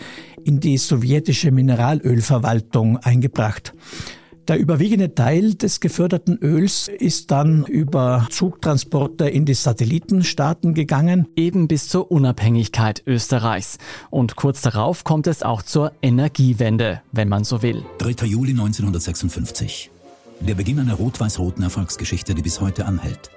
in 0.47 0.61
die 0.61 0.79
sowjetische 0.79 1.51
Mineralölverwaltung 1.51 2.99
eingebracht. 2.99 3.75
Der 4.49 4.61
überwiegende 4.61 5.13
Teil 5.13 5.55
des 5.55 5.81
geförderten 5.81 6.39
Öls 6.39 6.87
ist 6.87 7.33
dann 7.33 7.67
über 7.67 8.29
Zugtransporte 8.31 9.29
in 9.29 9.45
die 9.45 9.55
Satellitenstaaten 9.55 10.73
gegangen. 10.73 11.27
Eben 11.35 11.67
bis 11.67 11.89
zur 11.89 12.13
Unabhängigkeit 12.13 13.03
Österreichs. 13.07 13.79
Und 14.09 14.37
kurz 14.37 14.63
darauf 14.63 15.03
kommt 15.03 15.27
es 15.27 15.43
auch 15.43 15.63
zur 15.63 15.91
Energiewende, 16.01 17.03
wenn 17.11 17.29
man 17.29 17.43
so 17.43 17.63
will. 17.63 17.85
3. 17.99 18.27
Juli 18.27 18.53
1956. 18.53 19.91
Der 20.39 20.55
Beginn 20.55 20.79
einer 20.79 20.95
rot-weiß-roten 20.95 21.65
Erfolgsgeschichte, 21.65 22.35
die 22.37 22.43
bis 22.43 22.61
heute 22.61 22.87
anhält. 22.87 23.31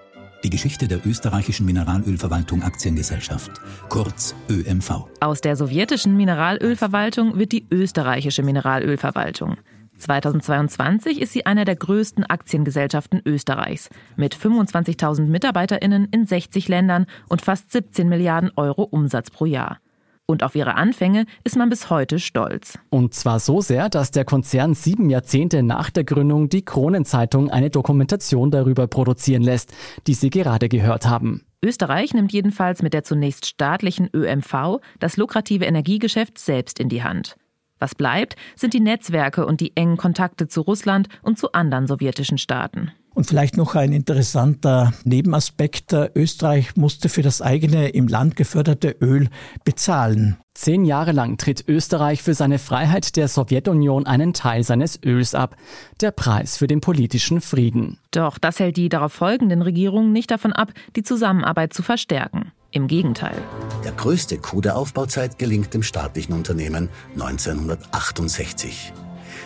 Die 0.43 0.49
Geschichte 0.49 0.88
der 0.88 1.06
österreichischen 1.06 1.65
Mineralölverwaltung 1.65 2.63
Aktiengesellschaft, 2.63 3.52
kurz 3.89 4.36
ÖMV. 4.49 5.08
Aus 5.19 5.41
der 5.41 5.58
sowjetischen 5.58 6.15
Mineralölverwaltung 6.15 7.38
wird 7.38 7.52
die 7.52 7.67
österreichische 7.69 8.41
Mineralölverwaltung. 8.41 9.58
2022 9.97 11.21
ist 11.21 11.34
sie 11.34 11.45
einer 11.45 11.65
der 11.65 11.75
größten 11.75 12.23
Aktiengesellschaften 12.23 13.21
Österreichs 13.25 13.89
mit 14.15 14.34
25.000 14.34 15.25
Mitarbeiterinnen 15.25 16.08
in 16.12 16.25
60 16.25 16.69
Ländern 16.69 17.06
und 17.28 17.41
fast 17.41 17.71
17 17.73 18.08
Milliarden 18.08 18.52
Euro 18.56 18.84
Umsatz 18.84 19.30
pro 19.30 19.45
Jahr. 19.45 19.80
Und 20.29 20.43
auf 20.43 20.53
ihre 20.53 20.75
Anfänge 20.75 21.25
ist 21.43 21.57
man 21.57 21.71
bis 21.71 21.89
heute 21.89 22.19
stolz. 22.19 22.77
Und 22.91 23.15
zwar 23.15 23.39
so 23.39 23.61
sehr, 23.61 23.89
dass 23.89 24.11
der 24.11 24.25
Konzern 24.25 24.75
sieben 24.75 25.09
Jahrzehnte 25.09 25.63
nach 25.63 25.89
der 25.89 26.03
Gründung 26.03 26.49
die 26.49 26.63
Kronenzeitung 26.63 27.49
eine 27.49 27.71
Dokumentation 27.71 28.51
darüber 28.51 28.85
produzieren 28.85 29.41
lässt, 29.41 29.73
die 30.05 30.13
Sie 30.13 30.29
gerade 30.29 30.69
gehört 30.69 31.07
haben. 31.07 31.45
Österreich 31.63 32.13
nimmt 32.13 32.31
jedenfalls 32.31 32.83
mit 32.83 32.93
der 32.93 33.03
zunächst 33.03 33.47
staatlichen 33.47 34.07
ÖMV 34.13 34.81
das 34.99 35.17
lukrative 35.17 35.65
Energiegeschäft 35.65 36.37
selbst 36.37 36.79
in 36.79 36.89
die 36.89 37.01
Hand. 37.01 37.35
Was 37.79 37.95
bleibt, 37.95 38.35
sind 38.55 38.75
die 38.75 38.81
Netzwerke 38.81 39.47
und 39.47 39.61
die 39.61 39.75
engen 39.75 39.97
Kontakte 39.97 40.47
zu 40.47 40.61
Russland 40.61 41.09
und 41.23 41.39
zu 41.39 41.53
anderen 41.53 41.87
sowjetischen 41.87 42.37
Staaten. 42.37 42.91
Und 43.19 43.25
vielleicht 43.25 43.58
noch 43.58 43.75
ein 43.75 43.91
interessanter 43.91 44.93
Nebenaspekt. 45.03 45.91
Österreich 46.15 46.77
musste 46.77 47.10
für 47.10 47.21
das 47.21 47.41
eigene 47.41 47.89
im 47.89 48.08
Land 48.08 48.38
geförderte 48.38 48.95
Öl 49.01 49.27
bezahlen. 49.65 50.38
Zehn 50.53 50.86
Jahre 50.86 51.12
lang 51.12 51.38
tritt 51.38 51.67
Österreich 51.67 52.23
für 52.23 52.34
seine 52.34 52.60
Freiheit 52.60 53.17
der 53.17 53.27
Sowjetunion 53.27 54.08
einen 54.08 54.32
Teil 54.32 54.63
seines 54.63 55.01
Öls 55.03 55.36
ab. 55.36 55.58
Der 55.99 56.12
Preis 56.12 56.55
für 56.55 56.67
den 56.67 56.79
politischen 56.79 57.41
Frieden. 57.41 57.99
Doch 58.12 58.38
das 58.38 58.58
hält 58.58 58.77
die 58.77 58.88
darauf 58.88 59.12
folgenden 59.12 59.63
Regierungen 59.63 60.13
nicht 60.13 60.32
davon 60.32 60.53
ab, 60.53 60.71
die 60.95 61.03
Zusammenarbeit 61.03 61.73
zu 61.73 61.84
verstärken. 61.84 62.53
Im 62.71 62.88
Gegenteil. 62.88 63.36
Der 63.84 63.91
größte 63.91 64.38
Coup 64.38 64.62
der 64.62 64.77
Aufbauzeit 64.77 65.38
gelingt 65.38 65.73
dem 65.73 65.84
staatlichen 65.84 66.32
Unternehmen 66.32 66.88
1968. 67.15 68.93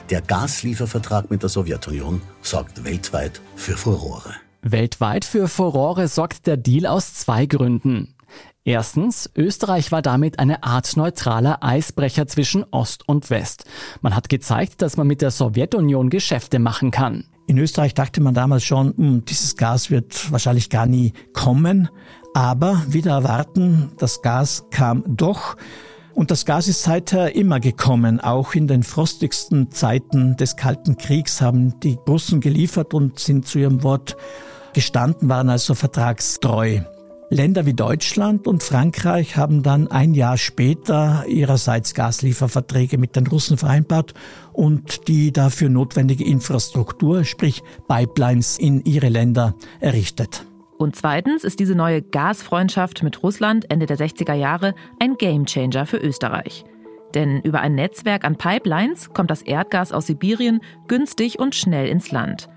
Der 0.09 0.21
Gasliefervertrag 0.21 1.31
mit 1.31 1.43
der 1.43 1.49
Sowjetunion 1.49 2.21
sorgt 2.41 2.83
weltweit 2.83 3.39
für 3.55 3.77
Furore. 3.77 4.33
Weltweit 4.61 5.23
für 5.23 5.47
Furore 5.47 6.09
sorgt 6.09 6.45
der 6.45 6.57
Deal 6.57 6.85
aus 6.85 7.13
zwei 7.13 7.45
Gründen. 7.45 8.13
Erstens, 8.65 9.29
Österreich 9.35 9.91
war 9.91 10.01
damit 10.01 10.39
eine 10.39 10.63
Art 10.63 10.95
neutraler 10.97 11.63
Eisbrecher 11.63 12.27
zwischen 12.27 12.65
Ost 12.71 13.07
und 13.07 13.29
West. 13.29 13.65
Man 14.01 14.15
hat 14.15 14.29
gezeigt, 14.29 14.81
dass 14.81 14.97
man 14.97 15.07
mit 15.07 15.21
der 15.21 15.31
Sowjetunion 15.31 16.09
Geschäfte 16.09 16.59
machen 16.59 16.91
kann. 16.91 17.25
In 17.47 17.57
Österreich 17.57 17.93
dachte 17.93 18.21
man 18.21 18.33
damals 18.33 18.63
schon, 18.63 18.93
hm, 18.95 19.25
dieses 19.25 19.55
Gas 19.55 19.89
wird 19.89 20.31
wahrscheinlich 20.31 20.69
gar 20.69 20.85
nie 20.85 21.13
kommen. 21.33 21.89
Aber 22.33 22.81
wieder 22.87 23.11
erwarten, 23.11 23.91
das 23.99 24.21
Gas 24.21 24.65
kam 24.71 25.03
doch. 25.07 25.55
Und 26.13 26.29
das 26.29 26.45
Gas 26.45 26.67
ist 26.67 26.83
seither 26.83 27.35
immer 27.35 27.59
gekommen. 27.59 28.19
Auch 28.19 28.53
in 28.53 28.67
den 28.67 28.83
frostigsten 28.83 29.71
Zeiten 29.71 30.37
des 30.37 30.55
Kalten 30.55 30.97
Kriegs 30.97 31.41
haben 31.41 31.79
die 31.79 31.97
Russen 32.07 32.39
geliefert 32.39 32.93
und 32.93 33.19
sind 33.19 33.47
zu 33.47 33.59
ihrem 33.59 33.83
Wort 33.83 34.15
gestanden, 34.73 35.29
waren 35.29 35.49
also 35.49 35.73
vertragstreu. 35.73 36.81
Länder 37.29 37.65
wie 37.65 37.73
Deutschland 37.73 38.47
und 38.47 38.61
Frankreich 38.61 39.37
haben 39.37 39.63
dann 39.63 39.87
ein 39.87 40.13
Jahr 40.13 40.37
später 40.37 41.25
ihrerseits 41.27 41.95
Gaslieferverträge 41.95 42.99
mit 42.99 43.15
den 43.15 43.25
Russen 43.25 43.57
vereinbart 43.57 44.13
und 44.51 45.07
die 45.07 45.31
dafür 45.31 45.69
notwendige 45.69 46.25
Infrastruktur, 46.25 47.23
sprich 47.23 47.63
Pipelines, 47.87 48.59
in 48.59 48.83
ihre 48.85 49.09
Länder 49.09 49.55
errichtet. 49.79 50.45
Und 50.77 50.95
zweitens 50.95 51.43
ist 51.43 51.59
diese 51.59 51.75
neue 51.75 52.01
Gasfreundschaft 52.01 53.03
mit 53.03 53.23
Russland 53.23 53.69
Ende 53.69 53.85
der 53.85 53.97
60er 53.97 54.33
Jahre 54.33 54.73
ein 54.99 55.15
Gamechanger 55.17 55.85
für 55.85 55.97
Österreich. 55.97 56.65
Denn 57.13 57.41
über 57.41 57.61
ein 57.61 57.75
Netzwerk 57.75 58.25
an 58.25 58.37
Pipelines 58.37 59.13
kommt 59.13 59.29
das 59.29 59.43
Erdgas 59.43 59.91
aus 59.91 60.07
Sibirien 60.07 60.61
günstig 60.87 61.39
und 61.39 61.55
schnell 61.55 61.87
ins 61.87 62.11
Land. 62.11 62.49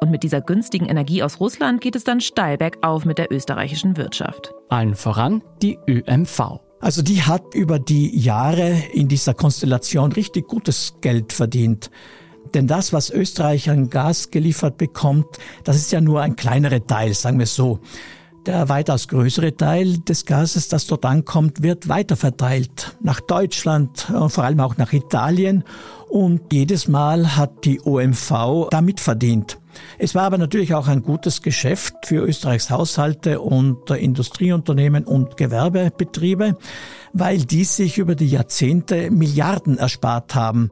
Und 0.00 0.10
mit 0.10 0.22
dieser 0.22 0.40
günstigen 0.40 0.86
Energie 0.86 1.22
aus 1.22 1.40
Russland 1.40 1.80
geht 1.80 1.94
es 1.94 2.04
dann 2.04 2.20
steil 2.20 2.56
bergauf 2.56 3.04
mit 3.04 3.18
der 3.18 3.30
österreichischen 3.30 3.96
Wirtschaft. 3.96 4.52
Allen 4.70 4.94
voran 4.94 5.42
die 5.62 5.78
ÖMV. 5.86 6.60
Also 6.80 7.02
die 7.02 7.22
hat 7.22 7.54
über 7.54 7.78
die 7.78 8.18
Jahre 8.18 8.74
in 8.94 9.08
dieser 9.08 9.34
Konstellation 9.34 10.12
richtig 10.12 10.48
gutes 10.48 10.94
Geld 11.02 11.34
verdient. 11.34 11.90
Denn 12.54 12.66
das, 12.66 12.92
was 12.92 13.10
Österreich 13.10 13.70
an 13.70 13.90
Gas 13.90 14.30
geliefert 14.30 14.76
bekommt, 14.78 15.26
das 15.64 15.76
ist 15.76 15.92
ja 15.92 16.00
nur 16.00 16.22
ein 16.22 16.36
kleinerer 16.36 16.84
Teil, 16.86 17.14
sagen 17.14 17.38
wir 17.38 17.46
so. 17.46 17.80
Der 18.46 18.70
weitaus 18.70 19.06
größere 19.06 19.54
Teil 19.54 19.98
des 19.98 20.24
Gases, 20.24 20.68
das 20.68 20.86
dort 20.86 21.04
ankommt, 21.04 21.62
wird 21.62 21.88
weiterverteilt 21.88 22.96
nach 23.02 23.20
Deutschland 23.20 24.10
und 24.10 24.30
vor 24.30 24.44
allem 24.44 24.60
auch 24.60 24.78
nach 24.78 24.94
Italien. 24.94 25.62
Und 26.08 26.52
jedes 26.52 26.88
Mal 26.88 27.36
hat 27.36 27.66
die 27.66 27.82
OMV 27.82 28.68
damit 28.70 28.98
verdient. 28.98 29.58
Es 29.98 30.14
war 30.14 30.22
aber 30.22 30.38
natürlich 30.38 30.74
auch 30.74 30.88
ein 30.88 31.02
gutes 31.02 31.42
Geschäft 31.42 31.94
für 32.06 32.24
Österreichs 32.24 32.70
Haushalte 32.70 33.40
und 33.40 33.90
Industrieunternehmen 33.90 35.04
und 35.04 35.36
Gewerbebetriebe, 35.36 36.56
weil 37.12 37.38
die 37.44 37.64
sich 37.64 37.98
über 37.98 38.14
die 38.14 38.28
Jahrzehnte 38.28 39.10
Milliarden 39.10 39.76
erspart 39.76 40.34
haben. 40.34 40.70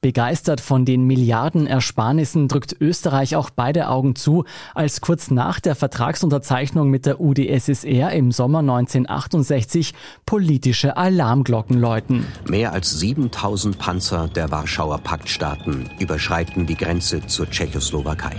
Begeistert 0.00 0.60
von 0.60 0.84
den 0.84 1.04
Milliardenersparnissen 1.04 2.48
drückt 2.48 2.76
Österreich 2.80 3.34
auch 3.34 3.50
beide 3.50 3.88
Augen 3.88 4.14
zu, 4.14 4.44
als 4.74 5.00
kurz 5.00 5.30
nach 5.30 5.58
der 5.58 5.74
Vertragsunterzeichnung 5.74 6.90
mit 6.90 7.06
der 7.06 7.20
UdSSR 7.20 8.12
im 8.12 8.30
Sommer 8.30 8.60
1968 8.60 9.94
politische 10.24 10.96
Alarmglocken 10.96 11.80
läuten. 11.80 12.26
Mehr 12.46 12.72
als 12.72 12.90
7000 12.98 13.78
Panzer 13.78 14.28
der 14.28 14.50
Warschauer 14.50 14.98
Paktstaaten 14.98 15.88
überschreiten 15.98 16.66
die 16.66 16.76
Grenze 16.76 17.26
zur 17.26 17.50
Tschechoslowakei. 17.50 18.36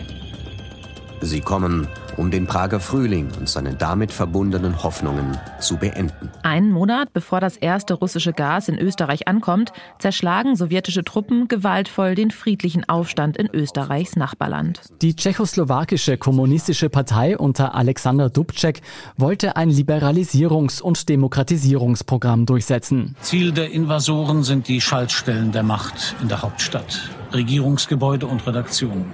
Sie 1.22 1.42
kommen, 1.42 1.88
um 2.16 2.30
den 2.30 2.46
Prager 2.46 2.80
Frühling 2.80 3.30
und 3.40 3.50
seine 3.50 3.74
damit 3.74 4.12
verbundenen 4.12 4.84
Hoffnungen 4.84 5.38
zu 5.60 5.78
beenden. 5.78 6.30
Einen 6.44 6.72
Monat 6.72 7.12
bevor 7.12 7.40
das 7.40 7.58
erste 7.58 7.96
russische 7.96 8.34
Gas 8.34 8.70
in 8.70 8.78
Österreich 8.78 9.28
ankommt, 9.28 9.72
zerschlagen 10.00 10.56
sowjetische 10.56 11.04
Truppen 11.04 11.48
gewaltvoll 11.48 12.16
den 12.16 12.32
friedlichen 12.32 12.88
Aufstand 12.88 13.38
in 13.38 13.50
Österreichs 13.52 14.16
Nachbarland. 14.16 14.82
Die 15.02 15.16
tschechoslowakische 15.16 16.18
kommunistische 16.18 16.90
Partei 16.90 17.38
unter 17.38 17.74
Alexander 17.74 18.30
Dubček 18.30 18.82
wollte 19.18 19.56
ein 19.56 19.72
Liberalisierungs- 19.72 20.82
und 20.82 21.10
Demokratisierungsprogramm 21.10 22.46
durchsetzen. 22.46 23.16
Ziel 23.22 23.52
der 23.52 23.72
Invasoren 23.72 24.44
sind 24.44 24.68
die 24.68 24.82
Schaltstellen 24.82 25.52
der 25.52 25.64
Macht 25.64 26.16
in 26.22 26.28
der 26.28 26.42
Hauptstadt, 26.44 27.10
Regierungsgebäude 27.34 28.28
und 28.28 28.46
Redaktionen. 28.46 29.14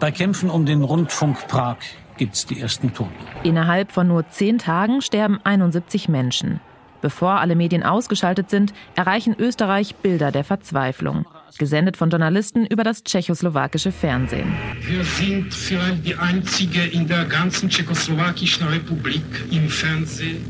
Bei 0.00 0.10
Kämpfen 0.10 0.50
um 0.50 0.66
den 0.66 0.82
Rundfunk 0.82 1.48
Prag 1.48 1.76
gibt 2.16 2.34
es 2.34 2.46
die 2.46 2.60
ersten 2.60 2.92
Toten. 2.92 3.12
Innerhalb 3.42 3.92
von 3.92 4.08
nur 4.08 4.28
zehn 4.28 4.58
Tagen 4.58 5.02
sterben 5.02 5.40
71 5.44 6.08
Menschen. 6.08 6.60
Bevor 7.00 7.40
alle 7.40 7.56
Medien 7.56 7.82
ausgeschaltet 7.82 8.48
sind, 8.48 8.72
erreichen 8.94 9.34
Österreich 9.36 9.96
Bilder 9.96 10.30
der 10.30 10.44
Verzweiflung. 10.44 11.26
Gesendet 11.58 11.96
von 11.96 12.10
Journalisten 12.10 12.64
über 12.64 12.84
das 12.84 13.02
tschechoslowakische 13.02 13.92
Fernsehen. 13.92 14.54
Wir 14.80 15.04
sind 15.04 15.52
vielleicht 15.52 16.06
die 16.06 16.14
einzige 16.14 16.82
in 16.84 17.08
der 17.08 17.24
ganzen 17.24 17.68
tschechoslowakischen 17.68 18.68
Republik 18.68 19.24
im 19.50 19.68
Fernsehen, 19.68 20.44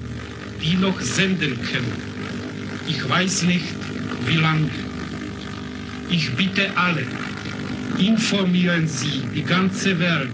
die 0.62 0.76
noch 0.76 1.00
senden 1.00 1.58
können. 1.62 2.02
Ich 2.86 3.08
weiß 3.08 3.44
nicht, 3.44 3.74
wie 4.26 4.36
lange. 4.36 4.68
Ich 6.10 6.36
bitte 6.36 6.70
alle, 6.76 7.06
informieren 7.98 8.86
Sie 8.86 9.22
die 9.34 9.42
ganze 9.42 9.98
Welt. 9.98 10.30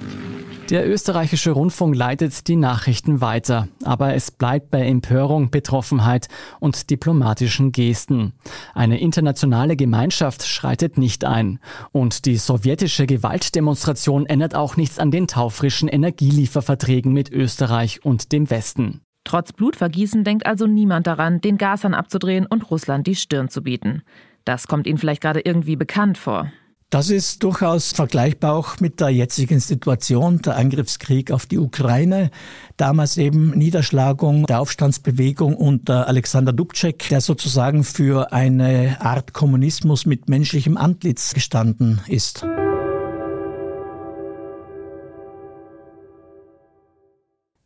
Der 0.70 0.86
österreichische 0.86 1.52
Rundfunk 1.52 1.96
leitet 1.96 2.46
die 2.46 2.56
Nachrichten 2.56 3.22
weiter, 3.22 3.68
aber 3.84 4.12
es 4.14 4.30
bleibt 4.30 4.70
bei 4.70 4.86
Empörung, 4.86 5.50
Betroffenheit 5.50 6.28
und 6.60 6.90
diplomatischen 6.90 7.72
Gesten. 7.72 8.34
Eine 8.74 9.00
internationale 9.00 9.76
Gemeinschaft 9.76 10.46
schreitet 10.46 10.98
nicht 10.98 11.24
ein. 11.24 11.58
Und 11.90 12.26
die 12.26 12.36
sowjetische 12.36 13.06
Gewaltdemonstration 13.06 14.26
ändert 14.26 14.54
auch 14.54 14.76
nichts 14.76 14.98
an 14.98 15.10
den 15.10 15.26
taufrischen 15.26 15.88
Energielieferverträgen 15.88 17.14
mit 17.14 17.30
Österreich 17.32 18.04
und 18.04 18.32
dem 18.32 18.50
Westen. 18.50 19.00
Trotz 19.24 19.54
Blutvergießen 19.54 20.22
denkt 20.22 20.44
also 20.44 20.66
niemand 20.66 21.06
daran, 21.06 21.40
den 21.40 21.56
Gashahn 21.56 21.94
abzudrehen 21.94 22.44
und 22.44 22.70
Russland 22.70 23.06
die 23.06 23.16
Stirn 23.16 23.48
zu 23.48 23.62
bieten. 23.62 24.02
Das 24.44 24.68
kommt 24.68 24.86
Ihnen 24.86 24.98
vielleicht 24.98 25.22
gerade 25.22 25.40
irgendwie 25.40 25.76
bekannt 25.76 26.18
vor. 26.18 26.52
Das 26.90 27.10
ist 27.10 27.42
durchaus 27.42 27.92
vergleichbar 27.92 28.54
auch 28.54 28.80
mit 28.80 29.00
der 29.00 29.10
jetzigen 29.10 29.60
Situation, 29.60 30.40
der 30.40 30.56
Angriffskrieg 30.56 31.30
auf 31.30 31.44
die 31.44 31.58
Ukraine. 31.58 32.30
Damals 32.78 33.18
eben 33.18 33.50
Niederschlagung 33.50 34.46
der 34.46 34.58
Aufstandsbewegung 34.60 35.54
unter 35.54 36.08
Alexander 36.08 36.54
Dubček, 36.54 37.06
der 37.10 37.20
sozusagen 37.20 37.84
für 37.84 38.32
eine 38.32 39.02
Art 39.02 39.34
Kommunismus 39.34 40.06
mit 40.06 40.30
menschlichem 40.30 40.78
Antlitz 40.78 41.34
gestanden 41.34 42.00
ist. 42.06 42.46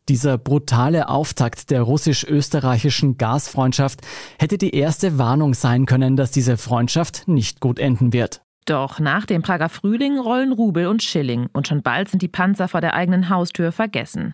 Dieser 0.09 0.37
brutale 0.37 1.07
Auftakt 1.07 1.71
der 1.71 1.81
russisch-österreichischen 1.83 3.17
Gasfreundschaft 3.17 4.01
hätte 4.37 4.57
die 4.57 4.75
erste 4.75 5.17
Warnung 5.17 5.53
sein 5.53 5.85
können, 5.85 6.17
dass 6.17 6.31
diese 6.31 6.57
Freundschaft 6.57 7.29
nicht 7.29 7.61
gut 7.61 7.79
enden 7.79 8.11
wird. 8.11 8.41
Doch 8.65 8.99
nach 8.99 9.25
dem 9.25 9.41
Prager 9.41 9.69
Frühling 9.69 10.17
rollen 10.17 10.53
Rubel 10.53 10.87
und 10.87 11.03
Schilling 11.03 11.49
und 11.53 11.67
schon 11.67 11.81
bald 11.81 12.09
sind 12.09 12.21
die 12.21 12.27
Panzer 12.27 12.67
vor 12.67 12.81
der 12.81 12.93
eigenen 12.93 13.29
Haustür 13.29 13.71
vergessen. 13.71 14.33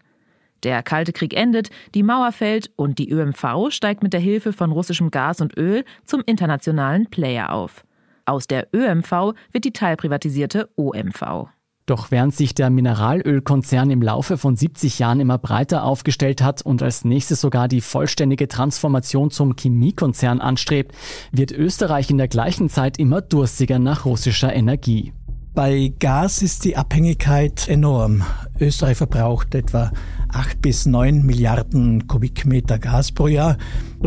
Der 0.63 0.83
Kalte 0.83 1.13
Krieg 1.13 1.33
endet, 1.33 1.69
die 1.95 2.03
Mauer 2.03 2.31
fällt 2.31 2.69
und 2.75 2.99
die 2.99 3.09
ÖMV 3.09 3.69
steigt 3.69 4.03
mit 4.03 4.13
der 4.13 4.19
Hilfe 4.19 4.51
von 4.51 4.71
russischem 4.71 5.09
Gas 5.09 5.41
und 5.41 5.57
Öl 5.57 5.85
zum 6.05 6.21
internationalen 6.25 7.09
Player 7.09 7.53
auf. 7.53 7.85
Aus 8.25 8.45
der 8.45 8.67
ÖMV 8.73 9.33
wird 9.51 9.63
die 9.63 9.73
teilprivatisierte 9.73 10.69
OMV. 10.75 11.49
Doch 11.89 12.11
während 12.11 12.35
sich 12.35 12.53
der 12.53 12.69
Mineralölkonzern 12.69 13.89
im 13.89 14.03
Laufe 14.03 14.37
von 14.37 14.55
70 14.55 14.99
Jahren 14.99 15.19
immer 15.19 15.39
breiter 15.39 15.83
aufgestellt 15.83 16.39
hat 16.39 16.61
und 16.61 16.83
als 16.83 17.03
nächstes 17.03 17.41
sogar 17.41 17.67
die 17.67 17.81
vollständige 17.81 18.47
Transformation 18.47 19.31
zum 19.31 19.55
Chemiekonzern 19.55 20.39
anstrebt, 20.39 20.93
wird 21.31 21.51
Österreich 21.51 22.11
in 22.11 22.19
der 22.19 22.27
gleichen 22.27 22.69
Zeit 22.69 22.99
immer 22.99 23.21
durstiger 23.21 23.79
nach 23.79 24.05
russischer 24.05 24.53
Energie. 24.53 25.13
Bei 25.55 25.91
Gas 25.97 26.43
ist 26.43 26.63
die 26.63 26.77
Abhängigkeit 26.77 27.67
enorm. 27.67 28.21
Österreich 28.59 28.97
verbraucht 28.97 29.55
etwa 29.55 29.91
8 30.31 30.61
bis 30.61 30.85
9 30.85 31.25
Milliarden 31.25 32.05
Kubikmeter 32.05 32.77
Gas 32.77 33.11
pro 33.11 33.25
Jahr. 33.25 33.57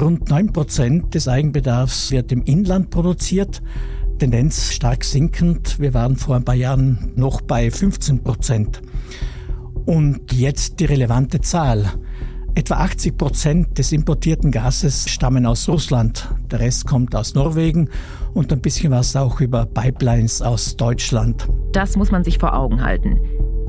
Rund 0.00 0.30
9 0.30 0.52
Prozent 0.52 1.14
des 1.14 1.26
Eigenbedarfs 1.26 2.12
wird 2.12 2.30
im 2.30 2.44
Inland 2.44 2.90
produziert. 2.90 3.60
Tendenz 4.22 4.72
stark 4.72 5.02
sinkend. 5.02 5.80
Wir 5.80 5.94
waren 5.94 6.14
vor 6.14 6.36
ein 6.36 6.44
paar 6.44 6.54
Jahren 6.54 7.10
noch 7.16 7.40
bei 7.40 7.72
15 7.72 8.22
Prozent. 8.22 8.80
Und 9.84 10.32
jetzt 10.32 10.78
die 10.78 10.84
relevante 10.84 11.40
Zahl. 11.40 11.86
Etwa 12.54 12.76
80 12.76 13.18
Prozent 13.18 13.78
des 13.78 13.90
importierten 13.90 14.52
Gases 14.52 15.10
stammen 15.10 15.44
aus 15.44 15.68
Russland. 15.68 16.32
Der 16.52 16.60
Rest 16.60 16.86
kommt 16.86 17.16
aus 17.16 17.34
Norwegen 17.34 17.88
und 18.32 18.52
ein 18.52 18.60
bisschen 18.60 18.92
was 18.92 19.16
auch 19.16 19.40
über 19.40 19.66
Pipelines 19.66 20.40
aus 20.40 20.76
Deutschland. 20.76 21.48
Das 21.72 21.96
muss 21.96 22.12
man 22.12 22.22
sich 22.22 22.38
vor 22.38 22.54
Augen 22.54 22.80
halten. 22.80 23.18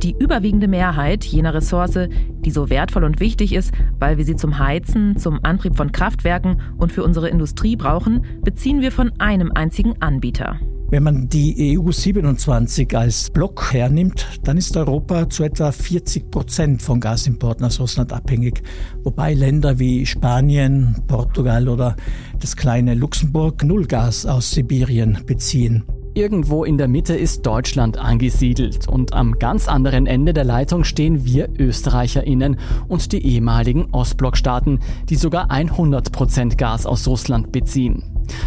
Die 0.03 0.15
überwiegende 0.19 0.67
Mehrheit 0.67 1.23
jener 1.23 1.53
Ressource, 1.53 1.97
die 2.43 2.51
so 2.51 2.69
wertvoll 2.69 3.05
und 3.05 3.21
wichtig 3.21 3.53
ist, 3.53 3.71
weil 3.99 4.17
wir 4.17 4.25
sie 4.25 4.35
zum 4.35 4.59
Heizen, 4.59 5.15
zum 5.17 5.39
Antrieb 5.43 5.77
von 5.77 5.93
Kraftwerken 5.93 6.61
und 6.77 6.91
für 6.91 7.05
unsere 7.05 7.29
Industrie 7.29 7.77
brauchen, 7.77 8.25
beziehen 8.43 8.81
wir 8.81 8.91
von 8.91 9.13
einem 9.19 9.53
einzigen 9.53 10.01
Anbieter. 10.01 10.59
Wenn 10.89 11.03
man 11.03 11.29
die 11.29 11.79
EU 11.79 11.89
27 11.89 12.95
als 12.97 13.29
Block 13.29 13.73
hernimmt, 13.73 14.27
dann 14.43 14.57
ist 14.57 14.75
Europa 14.75 15.29
zu 15.29 15.43
etwa 15.43 15.71
40 15.71 16.29
Prozent 16.29 16.81
von 16.81 16.99
Gasimporten 16.99 17.65
aus 17.65 17.79
Russland 17.79 18.11
abhängig, 18.11 18.61
wobei 19.03 19.33
Länder 19.33 19.79
wie 19.79 20.05
Spanien, 20.05 20.97
Portugal 21.07 21.69
oder 21.69 21.95
das 22.41 22.57
kleine 22.57 22.93
Luxemburg 22.93 23.63
null 23.63 23.85
Gas 23.87 24.25
aus 24.25 24.51
Sibirien 24.51 25.19
beziehen. 25.25 25.83
Irgendwo 26.15 26.63
in 26.63 26.77
der 26.77 26.87
Mitte 26.87 27.15
ist 27.15 27.43
Deutschland 27.43 27.97
angesiedelt 27.97 28.87
und 28.87 29.13
am 29.13 29.39
ganz 29.39 29.67
anderen 29.67 30.05
Ende 30.05 30.31
der 30.31 30.43
Leitung 30.43 30.83
stehen 30.83 31.25
wir 31.25 31.49
Österreicherinnen 31.57 32.59
und 32.87 33.11
die 33.13 33.25
ehemaligen 33.25 33.87
Ostblockstaaten, 33.91 34.79
die 35.09 35.15
sogar 35.15 35.49
100% 35.49 36.55
Gas 36.55 36.85
aus 36.85 37.07
Russland 37.07 37.51
beziehen. 37.51 38.03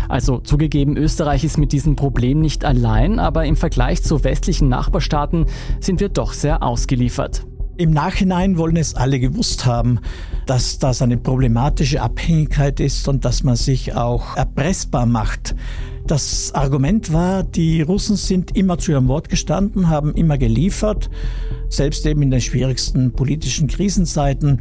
Also 0.08 0.38
zugegeben, 0.38 0.96
Österreich 0.96 1.42
ist 1.42 1.58
mit 1.58 1.72
diesem 1.72 1.96
Problem 1.96 2.40
nicht 2.40 2.64
allein, 2.64 3.18
aber 3.18 3.44
im 3.46 3.56
Vergleich 3.56 4.00
zu 4.00 4.22
westlichen 4.22 4.68
Nachbarstaaten 4.68 5.46
sind 5.80 5.98
wir 5.98 6.08
doch 6.08 6.34
sehr 6.34 6.62
ausgeliefert. 6.62 7.44
Im 7.78 7.90
Nachhinein 7.90 8.58
wollen 8.58 8.76
es 8.76 8.94
alle 8.94 9.18
gewusst 9.18 9.66
haben, 9.66 9.98
dass 10.46 10.78
das 10.78 11.02
eine 11.02 11.16
problematische 11.16 12.00
Abhängigkeit 12.00 12.78
ist 12.78 13.08
und 13.08 13.24
dass 13.24 13.42
man 13.42 13.56
sich 13.56 13.94
auch 13.94 14.36
erpressbar 14.36 15.04
macht. 15.04 15.56
Das 16.06 16.54
Argument 16.54 17.12
war, 17.12 17.42
die 17.42 17.82
Russen 17.82 18.14
sind 18.14 18.56
immer 18.56 18.78
zu 18.78 18.92
ihrem 18.92 19.08
Wort 19.08 19.28
gestanden, 19.28 19.88
haben 19.88 20.14
immer 20.14 20.38
geliefert, 20.38 21.10
selbst 21.68 22.06
eben 22.06 22.22
in 22.22 22.30
den 22.30 22.40
schwierigsten 22.40 23.10
politischen 23.10 23.66
Krisenzeiten. 23.66 24.60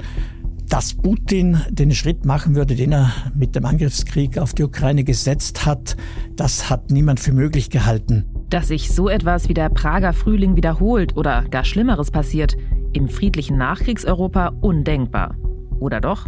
Dass 0.68 0.96
Putin 0.96 1.62
den 1.70 1.92
Schritt 1.92 2.26
machen 2.26 2.56
würde, 2.56 2.74
den 2.74 2.92
er 2.92 3.12
mit 3.36 3.56
dem 3.56 3.66
Angriffskrieg 3.66 4.40
auf 4.40 4.56
die 4.56 4.64
Ukraine 4.64 5.04
gesetzt 5.04 5.68
hat, 5.68 5.96
das 6.36 6.72
hat 6.72 6.90
niemand 6.90 7.20
für 7.20 7.32
möglich 7.32 7.70
gehalten. 7.70 8.26
Dass 8.50 8.70
sich 8.70 8.92
so 8.92 9.08
etwas 9.08 9.48
wie 9.48 9.54
der 9.54 9.70
Prager 9.70 10.14
Frühling 10.14 10.56
wiederholt 10.56 11.16
oder 11.16 11.44
gar 11.52 11.64
Schlimmeres 11.64 12.10
passiert, 12.10 12.58
im 12.94 13.08
friedlichen 13.08 13.58
Nachkriegseuropa 13.58 14.48
undenkbar. 14.62 15.36
Oder 15.80 16.02
doch? 16.02 16.28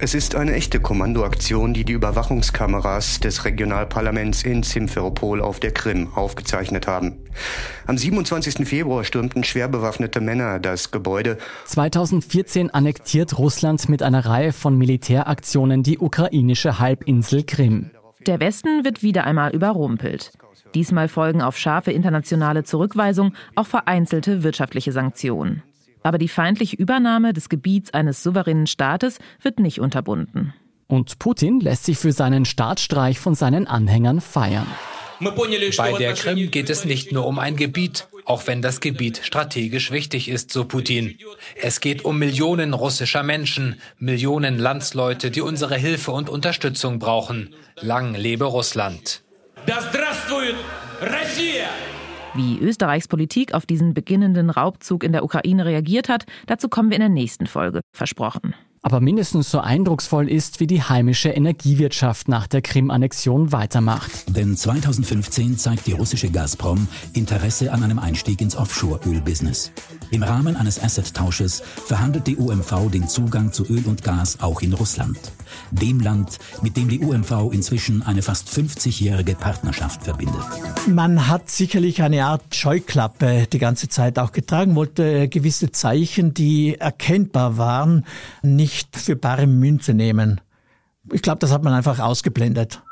Es 0.00 0.14
ist 0.14 0.36
eine 0.36 0.52
echte 0.52 0.78
Kommandoaktion, 0.78 1.74
die 1.74 1.84
die 1.84 1.94
Überwachungskameras 1.94 3.18
des 3.18 3.44
Regionalparlaments 3.44 4.44
in 4.44 4.62
Simferopol 4.62 5.40
auf 5.40 5.58
der 5.58 5.72
Krim 5.72 6.12
aufgezeichnet 6.14 6.86
haben. 6.86 7.16
Am 7.88 7.98
27. 7.98 8.68
Februar 8.68 9.02
stürmten 9.02 9.42
schwer 9.42 9.66
bewaffnete 9.66 10.20
Männer 10.20 10.60
das 10.60 10.92
Gebäude. 10.92 11.36
2014 11.64 12.70
annektiert 12.70 13.38
Russland 13.38 13.88
mit 13.88 14.04
einer 14.04 14.24
Reihe 14.24 14.52
von 14.52 14.78
Militäraktionen 14.78 15.82
die 15.82 15.98
ukrainische 15.98 16.78
Halbinsel 16.78 17.42
Krim. 17.42 17.90
Der 18.24 18.38
Westen 18.38 18.84
wird 18.84 19.02
wieder 19.02 19.24
einmal 19.24 19.52
überrumpelt. 19.52 20.30
Diesmal 20.74 21.08
folgen 21.08 21.42
auf 21.42 21.58
scharfe 21.58 21.90
internationale 21.90 22.62
Zurückweisung 22.62 23.34
auch 23.56 23.66
vereinzelte 23.66 24.44
wirtschaftliche 24.44 24.92
Sanktionen. 24.92 25.64
Aber 26.08 26.16
die 26.16 26.28
feindliche 26.28 26.74
Übernahme 26.74 27.34
des 27.34 27.50
Gebiets 27.50 27.92
eines 27.92 28.22
souveränen 28.22 28.66
Staates 28.66 29.18
wird 29.42 29.60
nicht 29.60 29.78
unterbunden. 29.78 30.54
Und 30.86 31.18
Putin 31.18 31.60
lässt 31.60 31.84
sich 31.84 31.98
für 31.98 32.12
seinen 32.12 32.46
Staatsstreich 32.46 33.18
von 33.18 33.34
seinen 33.34 33.66
Anhängern 33.66 34.22
feiern. 34.22 34.66
Bei 35.20 35.92
der 35.98 36.14
Krim 36.14 36.50
geht 36.50 36.70
es 36.70 36.86
nicht 36.86 37.12
nur 37.12 37.26
um 37.26 37.38
ein 37.38 37.56
Gebiet, 37.56 38.08
auch 38.24 38.46
wenn 38.46 38.62
das 38.62 38.80
Gebiet 38.80 39.20
strategisch 39.22 39.90
wichtig 39.90 40.30
ist, 40.30 40.50
so 40.50 40.64
Putin. 40.64 41.18
Es 41.60 41.80
geht 41.80 42.06
um 42.06 42.18
Millionen 42.18 42.72
russischer 42.72 43.22
Menschen, 43.22 43.78
Millionen 43.98 44.58
Landsleute, 44.58 45.30
die 45.30 45.42
unsere 45.42 45.76
Hilfe 45.76 46.12
und 46.12 46.30
Unterstützung 46.30 46.98
brauchen. 46.98 47.54
Lang 47.82 48.14
lebe 48.14 48.46
Russland. 48.46 49.20
Wie 52.38 52.56
Österreichs 52.60 53.08
Politik 53.08 53.52
auf 53.52 53.66
diesen 53.66 53.94
beginnenden 53.94 54.48
Raubzug 54.48 55.02
in 55.02 55.10
der 55.10 55.24
Ukraine 55.24 55.64
reagiert 55.64 56.08
hat, 56.08 56.24
dazu 56.46 56.68
kommen 56.68 56.88
wir 56.88 56.94
in 56.94 57.00
der 57.00 57.08
nächsten 57.08 57.48
Folge, 57.48 57.80
versprochen. 57.92 58.54
Aber 58.82 59.00
mindestens 59.00 59.50
so 59.50 59.58
eindrucksvoll 59.58 60.28
ist, 60.28 60.60
wie 60.60 60.66
die 60.66 60.82
heimische 60.82 61.30
Energiewirtschaft 61.30 62.28
nach 62.28 62.46
der 62.46 62.62
Krim-Annexion 62.62 63.52
weitermacht. 63.52 64.10
Denn 64.28 64.56
2015 64.56 65.58
zeigt 65.58 65.86
die 65.86 65.92
russische 65.92 66.30
Gazprom 66.30 66.86
Interesse 67.12 67.72
an 67.72 67.82
einem 67.82 67.98
Einstieg 67.98 68.40
ins 68.40 68.56
Offshore-Öl-Business. 68.56 69.72
Im 70.10 70.22
Rahmen 70.22 70.56
eines 70.56 70.82
Asset-Tausches 70.82 71.62
verhandelt 71.86 72.26
die 72.26 72.36
UMV 72.36 72.90
den 72.90 73.08
Zugang 73.08 73.52
zu 73.52 73.64
Öl 73.66 73.84
und 73.86 74.04
Gas 74.04 74.38
auch 74.40 74.62
in 74.62 74.72
Russland. 74.72 75.18
Dem 75.70 76.00
Land, 76.00 76.38
mit 76.62 76.76
dem 76.76 76.88
die 76.88 77.00
UMV 77.00 77.52
inzwischen 77.52 78.02
eine 78.02 78.22
fast 78.22 78.48
50-jährige 78.48 79.34
Partnerschaft 79.34 80.04
verbindet. 80.04 80.44
Man 80.86 81.28
hat 81.28 81.50
sicherlich 81.50 82.02
eine 82.02 82.24
Art 82.26 82.54
Scheuklappe 82.54 83.46
die 83.52 83.58
ganze 83.58 83.88
Zeit 83.88 84.18
auch 84.18 84.32
getragen, 84.32 84.74
wollte 84.74 85.28
gewisse 85.28 85.72
Zeichen, 85.72 86.32
die 86.34 86.76
erkennbar 86.78 87.56
waren, 87.56 88.04
nicht 88.42 88.67
für 88.68 89.16
bare 89.16 89.46
Münze 89.46 89.94
nehmen. 89.94 90.40
Ich 91.12 91.22
glaube, 91.22 91.38
das 91.38 91.52
hat 91.52 91.62
man 91.62 91.72
einfach 91.72 91.98
ausgeblendet. 91.98 92.82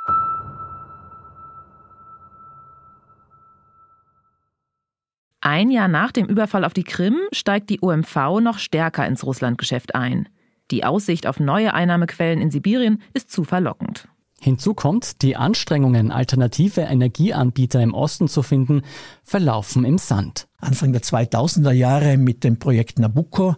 Ein 5.41 5.71
Jahr 5.71 5.89
nach 5.89 6.11
dem 6.11 6.27
Überfall 6.27 6.65
auf 6.65 6.73
die 6.73 6.83
Krim 6.83 7.19
steigt 7.31 7.71
die 7.71 7.81
OMV 7.81 8.41
noch 8.41 8.59
stärker 8.59 9.07
ins 9.07 9.25
Russlandgeschäft 9.25 9.95
ein. 9.95 10.29
Die 10.73 10.85
Aussicht 10.85 11.27
auf 11.27 11.39
neue 11.39 11.73
Einnahmequellen 11.73 12.41
in 12.41 12.51
Sibirien 12.51 13.01
ist 13.15 13.31
zu 13.31 13.45
verlockend. 13.45 14.09
Hinzu 14.41 14.75
kommt, 14.75 15.23
die 15.23 15.37
Anstrengungen, 15.37 16.11
alternative 16.11 16.83
Energieanbieter 16.83 17.81
im 17.81 17.95
Osten 17.95 18.29
zu 18.29 18.43
finden, 18.43 18.83
verlaufen 19.23 19.85
im 19.85 19.99
Sand. 19.99 20.49
Anfang 20.59 20.93
der 20.93 21.03
2000er 21.03 21.73
Jahre 21.73 22.17
mit 22.17 22.45
dem 22.45 22.59
Projekt 22.59 22.99
Nabucco 22.99 23.55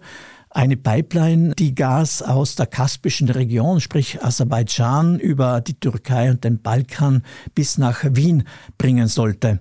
eine 0.50 0.76
Pipeline, 0.76 1.54
die 1.58 1.74
Gas 1.74 2.22
aus 2.22 2.54
der 2.54 2.66
kaspischen 2.66 3.28
Region, 3.28 3.80
sprich 3.80 4.22
Aserbaidschan, 4.22 5.18
über 5.18 5.60
die 5.60 5.78
Türkei 5.78 6.30
und 6.30 6.44
den 6.44 6.60
Balkan 6.62 7.22
bis 7.54 7.78
nach 7.78 8.04
Wien 8.04 8.44
bringen 8.76 9.08
sollte. 9.08 9.60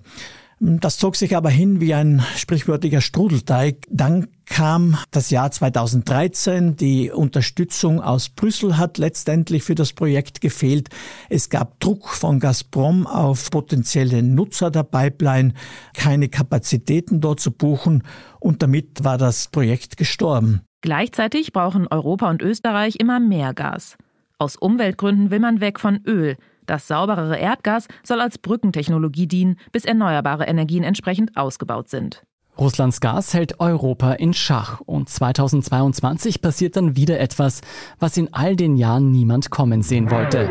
Das 0.60 0.98
zog 0.98 1.14
sich 1.14 1.36
aber 1.36 1.50
hin 1.50 1.80
wie 1.80 1.94
ein 1.94 2.20
sprichwörtlicher 2.36 3.00
Strudelteig. 3.00 3.86
Dann 3.90 4.26
kam 4.44 4.98
das 5.12 5.30
Jahr 5.30 5.52
2013. 5.52 6.74
Die 6.74 7.12
Unterstützung 7.12 8.00
aus 8.00 8.28
Brüssel 8.28 8.76
hat 8.76 8.98
letztendlich 8.98 9.62
für 9.62 9.76
das 9.76 9.92
Projekt 9.92 10.40
gefehlt. 10.40 10.88
Es 11.28 11.48
gab 11.48 11.78
Druck 11.78 12.08
von 12.08 12.40
Gazprom 12.40 13.06
auf 13.06 13.50
potenzielle 13.50 14.24
Nutzer 14.24 14.72
der 14.72 14.82
Pipeline, 14.82 15.54
keine 15.94 16.28
Kapazitäten 16.28 17.20
dort 17.20 17.38
zu 17.38 17.52
buchen 17.52 18.02
und 18.40 18.60
damit 18.60 19.04
war 19.04 19.16
das 19.16 19.46
Projekt 19.48 19.96
gestorben. 19.96 20.62
Gleichzeitig 20.80 21.52
brauchen 21.52 21.88
Europa 21.88 22.30
und 22.30 22.40
Österreich 22.40 22.96
immer 22.96 23.18
mehr 23.18 23.52
Gas. 23.52 23.96
Aus 24.38 24.56
Umweltgründen 24.56 25.30
will 25.30 25.40
man 25.40 25.60
weg 25.60 25.80
von 25.80 26.00
Öl. 26.06 26.36
Das 26.66 26.86
sauberere 26.86 27.36
Erdgas 27.36 27.88
soll 28.04 28.20
als 28.20 28.38
Brückentechnologie 28.38 29.26
dienen, 29.26 29.56
bis 29.72 29.84
erneuerbare 29.84 30.44
Energien 30.44 30.84
entsprechend 30.84 31.36
ausgebaut 31.36 31.88
sind. 31.88 32.22
Russlands 32.56 33.00
Gas 33.00 33.34
hält 33.34 33.58
Europa 33.60 34.12
in 34.12 34.34
Schach 34.34 34.80
und 34.80 35.08
2022 35.08 36.42
passiert 36.42 36.76
dann 36.76 36.96
wieder 36.96 37.18
etwas, 37.18 37.60
was 37.98 38.16
in 38.16 38.32
all 38.32 38.54
den 38.54 38.76
Jahren 38.76 39.10
niemand 39.10 39.50
kommen 39.50 39.82
sehen 39.82 40.10
wollte. 40.10 40.48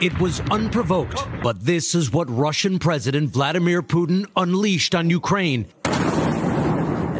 It 0.00 0.12
was 0.20 0.40
unprovoked, 0.50 1.26
but 1.42 1.64
this 1.64 1.94
is 1.94 2.12
what 2.12 2.28
Russian 2.28 2.78
President 2.78 3.32
Vladimir 3.32 3.82
Putin 3.82 4.26
unleashed 4.34 4.94
on 4.94 5.12
Ukraine. 5.14 5.66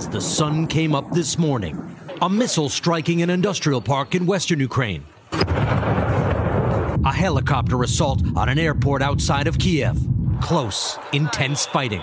As 0.05 0.11
the 0.11 0.20
sun 0.20 0.66
came 0.66 0.94
up 0.94 1.11
this 1.12 1.38
morning, 1.38 1.96
a 2.20 2.28
missile 2.28 2.68
striking 2.68 3.22
an 3.22 3.30
industrial 3.30 3.80
park 3.80 4.14
in 4.14 4.26
western 4.26 4.61
Ukraine. 4.61 5.02
A 5.32 7.11
helicopter 7.11 7.82
assault 7.82 8.22
on 8.36 8.50
an 8.50 8.59
airport 8.59 9.00
outside 9.00 9.46
of 9.46 9.59
Kiev. 9.59 9.96
Close, 10.42 10.98
intense 11.14 11.64
fighting. 11.64 12.02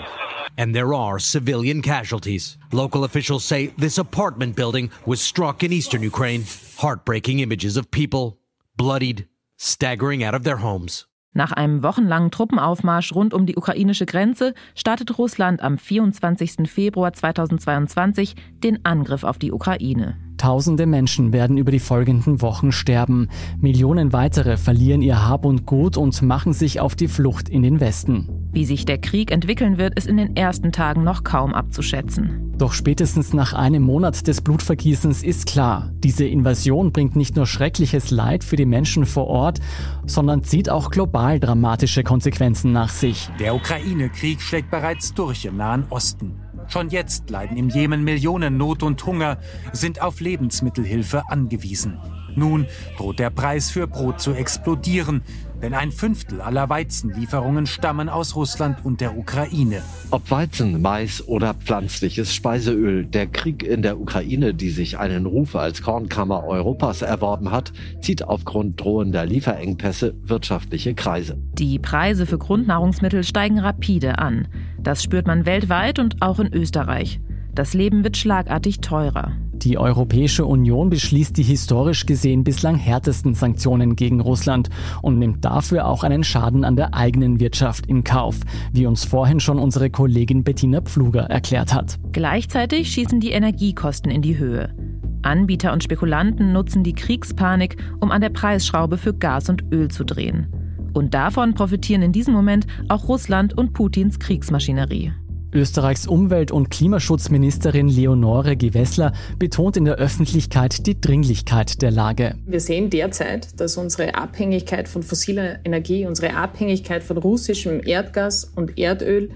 And 0.58 0.74
there 0.74 0.92
are 0.94 1.20
civilian 1.20 1.80
casualties. 1.80 2.58
Local 2.72 3.04
officials 3.04 3.44
say 3.44 3.68
this 3.78 3.98
apartment 3.98 4.56
building 4.56 4.90
was 5.06 5.20
struck 5.20 5.62
in 5.62 5.72
eastern 5.72 6.02
Ukraine. 6.02 6.44
Heartbreaking 6.78 7.38
images 7.38 7.76
of 7.76 7.92
people 7.92 8.40
bloodied, 8.76 9.28
staggering 9.58 10.24
out 10.24 10.34
of 10.34 10.42
their 10.42 10.56
homes. 10.56 11.06
Nach 11.34 11.52
einem 11.52 11.82
wochenlangen 11.82 12.30
Truppenaufmarsch 12.30 13.14
rund 13.14 13.32
um 13.32 13.46
die 13.46 13.56
ukrainische 13.56 14.04
Grenze 14.04 14.52
startet 14.74 15.16
Russland 15.16 15.62
am 15.62 15.78
24. 15.78 16.70
Februar 16.70 17.12
2022 17.12 18.34
den 18.62 18.84
Angriff 18.84 19.24
auf 19.24 19.38
die 19.38 19.52
Ukraine. 19.52 20.16
Tausende 20.42 20.86
Menschen 20.86 21.32
werden 21.32 21.56
über 21.56 21.70
die 21.70 21.78
folgenden 21.78 22.42
Wochen 22.42 22.72
sterben. 22.72 23.28
Millionen 23.60 24.12
weitere 24.12 24.56
verlieren 24.56 25.00
ihr 25.00 25.24
Hab 25.24 25.44
und 25.44 25.66
Gut 25.66 25.96
und 25.96 26.20
machen 26.20 26.52
sich 26.52 26.80
auf 26.80 26.96
die 26.96 27.06
Flucht 27.06 27.48
in 27.48 27.62
den 27.62 27.78
Westen. 27.78 28.28
Wie 28.50 28.64
sich 28.64 28.84
der 28.84 28.98
Krieg 28.98 29.30
entwickeln 29.30 29.78
wird, 29.78 29.94
ist 29.94 30.08
in 30.08 30.16
den 30.16 30.34
ersten 30.34 30.72
Tagen 30.72 31.04
noch 31.04 31.22
kaum 31.22 31.54
abzuschätzen. 31.54 32.52
Doch 32.58 32.72
spätestens 32.72 33.32
nach 33.32 33.52
einem 33.52 33.84
Monat 33.84 34.26
des 34.26 34.40
Blutvergießens 34.40 35.22
ist 35.22 35.46
klar, 35.46 35.92
diese 36.02 36.26
Invasion 36.26 36.90
bringt 36.90 37.14
nicht 37.14 37.36
nur 37.36 37.46
schreckliches 37.46 38.10
Leid 38.10 38.42
für 38.42 38.56
die 38.56 38.66
Menschen 38.66 39.06
vor 39.06 39.28
Ort, 39.28 39.60
sondern 40.06 40.42
zieht 40.42 40.68
auch 40.68 40.90
global 40.90 41.38
dramatische 41.38 42.02
Konsequenzen 42.02 42.72
nach 42.72 42.88
sich. 42.88 43.30
Der 43.38 43.54
Ukraine-Krieg 43.54 44.40
schlägt 44.40 44.72
bereits 44.72 45.14
durch 45.14 45.44
im 45.44 45.56
Nahen 45.56 45.84
Osten. 45.88 46.34
Schon 46.68 46.90
jetzt 46.90 47.30
leiden 47.30 47.56
im 47.56 47.68
Jemen 47.68 48.04
Millionen 48.04 48.56
Not 48.56 48.82
und 48.82 49.04
Hunger, 49.04 49.38
sind 49.72 50.00
auf 50.00 50.20
Lebensmittelhilfe 50.20 51.22
angewiesen. 51.28 51.98
Nun 52.34 52.66
droht 52.96 53.18
der 53.18 53.30
Preis 53.30 53.70
für 53.70 53.86
Brot 53.86 54.20
zu 54.20 54.32
explodieren, 54.32 55.22
denn 55.62 55.74
ein 55.74 55.92
Fünftel 55.92 56.40
aller 56.40 56.68
Weizenlieferungen 56.68 57.66
stammen 57.66 58.08
aus 58.08 58.34
Russland 58.36 58.84
und 58.84 59.00
der 59.00 59.16
Ukraine. 59.16 59.82
Ob 60.10 60.30
Weizen, 60.30 60.82
Mais 60.82 61.26
oder 61.26 61.54
pflanzliches 61.54 62.34
Speiseöl, 62.34 63.06
der 63.06 63.28
Krieg 63.28 63.62
in 63.62 63.82
der 63.82 64.00
Ukraine, 64.00 64.54
die 64.54 64.70
sich 64.70 64.98
einen 64.98 65.26
Ruf 65.26 65.54
als 65.56 65.82
Kornkammer 65.82 66.44
Europas 66.44 67.02
erworben 67.02 67.50
hat, 67.50 67.72
zieht 68.00 68.24
aufgrund 68.24 68.80
drohender 68.80 69.24
Lieferengpässe 69.24 70.14
wirtschaftliche 70.22 70.94
Kreise. 70.94 71.38
Die 71.54 71.78
Preise 71.78 72.26
für 72.26 72.38
Grundnahrungsmittel 72.38 73.22
steigen 73.22 73.60
rapide 73.60 74.18
an. 74.18 74.48
Das 74.80 75.02
spürt 75.02 75.26
man 75.26 75.46
weltweit 75.46 75.98
und 76.00 76.20
auch 76.22 76.40
in 76.40 76.52
Österreich. 76.52 77.20
Das 77.54 77.74
Leben 77.74 78.02
wird 78.02 78.16
schlagartig 78.16 78.80
teurer. 78.80 79.32
Die 79.52 79.76
Europäische 79.76 80.46
Union 80.46 80.88
beschließt 80.88 81.36
die 81.36 81.42
historisch 81.42 82.06
gesehen 82.06 82.44
bislang 82.44 82.76
härtesten 82.76 83.34
Sanktionen 83.34 83.94
gegen 83.94 84.20
Russland 84.20 84.70
und 85.02 85.18
nimmt 85.18 85.44
dafür 85.44 85.86
auch 85.86 86.02
einen 86.02 86.24
Schaden 86.24 86.64
an 86.64 86.76
der 86.76 86.94
eigenen 86.94 87.38
Wirtschaft 87.38 87.86
in 87.86 88.04
Kauf, 88.04 88.40
wie 88.72 88.86
uns 88.86 89.04
vorhin 89.04 89.38
schon 89.38 89.58
unsere 89.58 89.90
Kollegin 89.90 90.42
Bettina 90.44 90.80
Pfluger 90.80 91.24
erklärt 91.24 91.74
hat. 91.74 91.98
Gleichzeitig 92.12 92.90
schießen 92.90 93.20
die 93.20 93.30
Energiekosten 93.32 94.10
in 94.10 94.22
die 94.22 94.38
Höhe. 94.38 94.74
Anbieter 95.22 95.72
und 95.72 95.84
Spekulanten 95.84 96.52
nutzen 96.52 96.82
die 96.82 96.94
Kriegspanik, 96.94 97.76
um 98.00 98.10
an 98.10 98.22
der 98.22 98.30
Preisschraube 98.30 98.96
für 98.96 99.14
Gas 99.14 99.48
und 99.48 99.62
Öl 99.70 99.88
zu 99.88 100.04
drehen. 100.04 100.48
Und 100.94 101.14
davon 101.14 101.54
profitieren 101.54 102.02
in 102.02 102.12
diesem 102.12 102.34
Moment 102.34 102.66
auch 102.88 103.08
Russland 103.08 103.56
und 103.56 103.74
Putins 103.74 104.18
Kriegsmaschinerie. 104.18 105.12
Österreichs 105.52 106.06
Umwelt- 106.06 106.50
und 106.50 106.70
Klimaschutzministerin 106.70 107.88
Leonore 107.88 108.56
Gewessler 108.56 109.12
betont 109.38 109.76
in 109.76 109.84
der 109.84 109.96
Öffentlichkeit 109.96 110.86
die 110.86 111.00
Dringlichkeit 111.00 111.82
der 111.82 111.90
Lage. 111.90 112.34
Wir 112.46 112.60
sehen 112.60 112.90
derzeit, 112.90 113.60
dass 113.60 113.76
unsere 113.76 114.14
Abhängigkeit 114.14 114.88
von 114.88 115.02
fossiler 115.02 115.64
Energie, 115.64 116.06
unsere 116.06 116.34
Abhängigkeit 116.34 117.02
von 117.02 117.18
russischem 117.18 117.80
Erdgas 117.84 118.44
und 118.44 118.78
Erdöl 118.78 119.30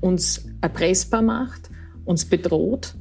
uns 0.00 0.46
erpressbar 0.60 1.22
macht, 1.22 1.70
uns 2.04 2.24
bedroht 2.24 2.94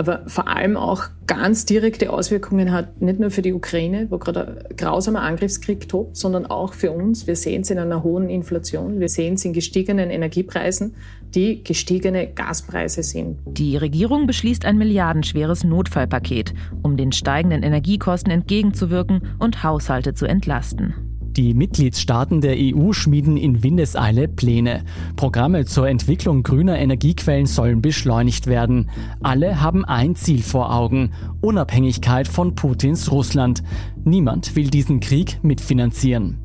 aber 0.00 0.22
vor 0.28 0.48
allem 0.48 0.78
auch 0.78 1.04
ganz 1.26 1.66
direkte 1.66 2.10
Auswirkungen 2.10 2.72
hat, 2.72 3.02
nicht 3.02 3.20
nur 3.20 3.30
für 3.30 3.42
die 3.42 3.52
Ukraine, 3.52 4.06
wo 4.08 4.16
gerade 4.16 4.64
ein 4.70 4.76
grausamer 4.78 5.20
Angriffskrieg 5.20 5.90
tobt, 5.90 6.16
sondern 6.16 6.46
auch 6.46 6.72
für 6.72 6.90
uns. 6.90 7.26
Wir 7.26 7.36
sehen 7.36 7.60
es 7.60 7.70
in 7.70 7.78
einer 7.78 8.02
hohen 8.02 8.30
Inflation, 8.30 8.98
wir 8.98 9.10
sehen 9.10 9.34
es 9.34 9.44
in 9.44 9.52
gestiegenen 9.52 10.08
Energiepreisen, 10.08 10.94
die 11.34 11.62
gestiegene 11.62 12.28
Gaspreise 12.28 13.02
sind. 13.02 13.40
Die 13.44 13.76
Regierung 13.76 14.26
beschließt 14.26 14.64
ein 14.64 14.78
milliardenschweres 14.78 15.64
Notfallpaket, 15.64 16.54
um 16.82 16.96
den 16.96 17.12
steigenden 17.12 17.62
Energiekosten 17.62 18.32
entgegenzuwirken 18.32 19.20
und 19.38 19.62
Haushalte 19.62 20.14
zu 20.14 20.24
entlasten. 20.24 21.09
Die 21.36 21.54
Mitgliedstaaten 21.54 22.40
der 22.40 22.56
EU 22.58 22.92
schmieden 22.92 23.36
in 23.36 23.62
Windeseile 23.62 24.26
Pläne. 24.26 24.84
Programme 25.14 25.64
zur 25.64 25.88
Entwicklung 25.88 26.42
grüner 26.42 26.76
Energiequellen 26.76 27.46
sollen 27.46 27.80
beschleunigt 27.80 28.48
werden. 28.48 28.90
Alle 29.22 29.60
haben 29.60 29.84
ein 29.84 30.16
Ziel 30.16 30.42
vor 30.42 30.74
Augen, 30.74 31.12
Unabhängigkeit 31.40 32.26
von 32.26 32.56
Putins 32.56 33.12
Russland. 33.12 33.62
Niemand 34.04 34.56
will 34.56 34.70
diesen 34.70 34.98
Krieg 34.98 35.38
mitfinanzieren. 35.42 36.38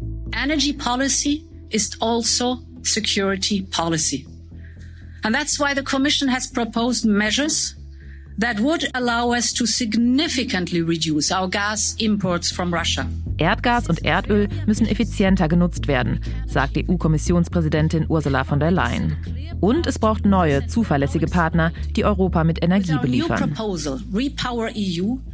Energy 0.43 0.73
policy 0.73 1.45
is 1.69 1.99
also 1.99 2.59
security 2.83 3.63
policy. 3.71 4.27
And 5.23 5.33
that's 5.33 5.59
why 5.59 5.73
the 5.75 5.83
Commission 5.83 6.29
has 6.29 6.51
proposed 6.51 7.05
measures 7.05 7.75
that 8.39 8.59
would 8.59 8.89
allow 8.93 9.31
us 9.31 9.53
to 9.53 9.65
significantly 9.65 10.81
reduce 10.81 11.31
our 11.31 11.47
gas 11.49 11.95
imports 11.99 12.51
from 12.51 12.73
Russia. 12.73 13.07
Erdgas 13.37 13.87
und 13.89 14.05
Erdöl 14.05 14.47
müssen 14.65 14.87
effizienter 14.87 15.47
genutzt 15.47 15.87
werden, 15.87 16.19
sagt 16.47 16.77
EU-Kommissionspräsidentin 16.77 18.05
Ursula 18.07 18.43
von 18.43 18.59
der 18.59 18.71
Leyen. 18.71 19.17
Und 19.59 19.87
es 19.87 19.99
braucht 19.99 20.25
neue, 20.25 20.67
zuverlässige 20.67 21.27
Partner, 21.27 21.71
die 21.95 22.05
Europa 22.05 22.43
mit 22.43 22.63
Energie 22.63 22.97
beliefern. 23.01 23.53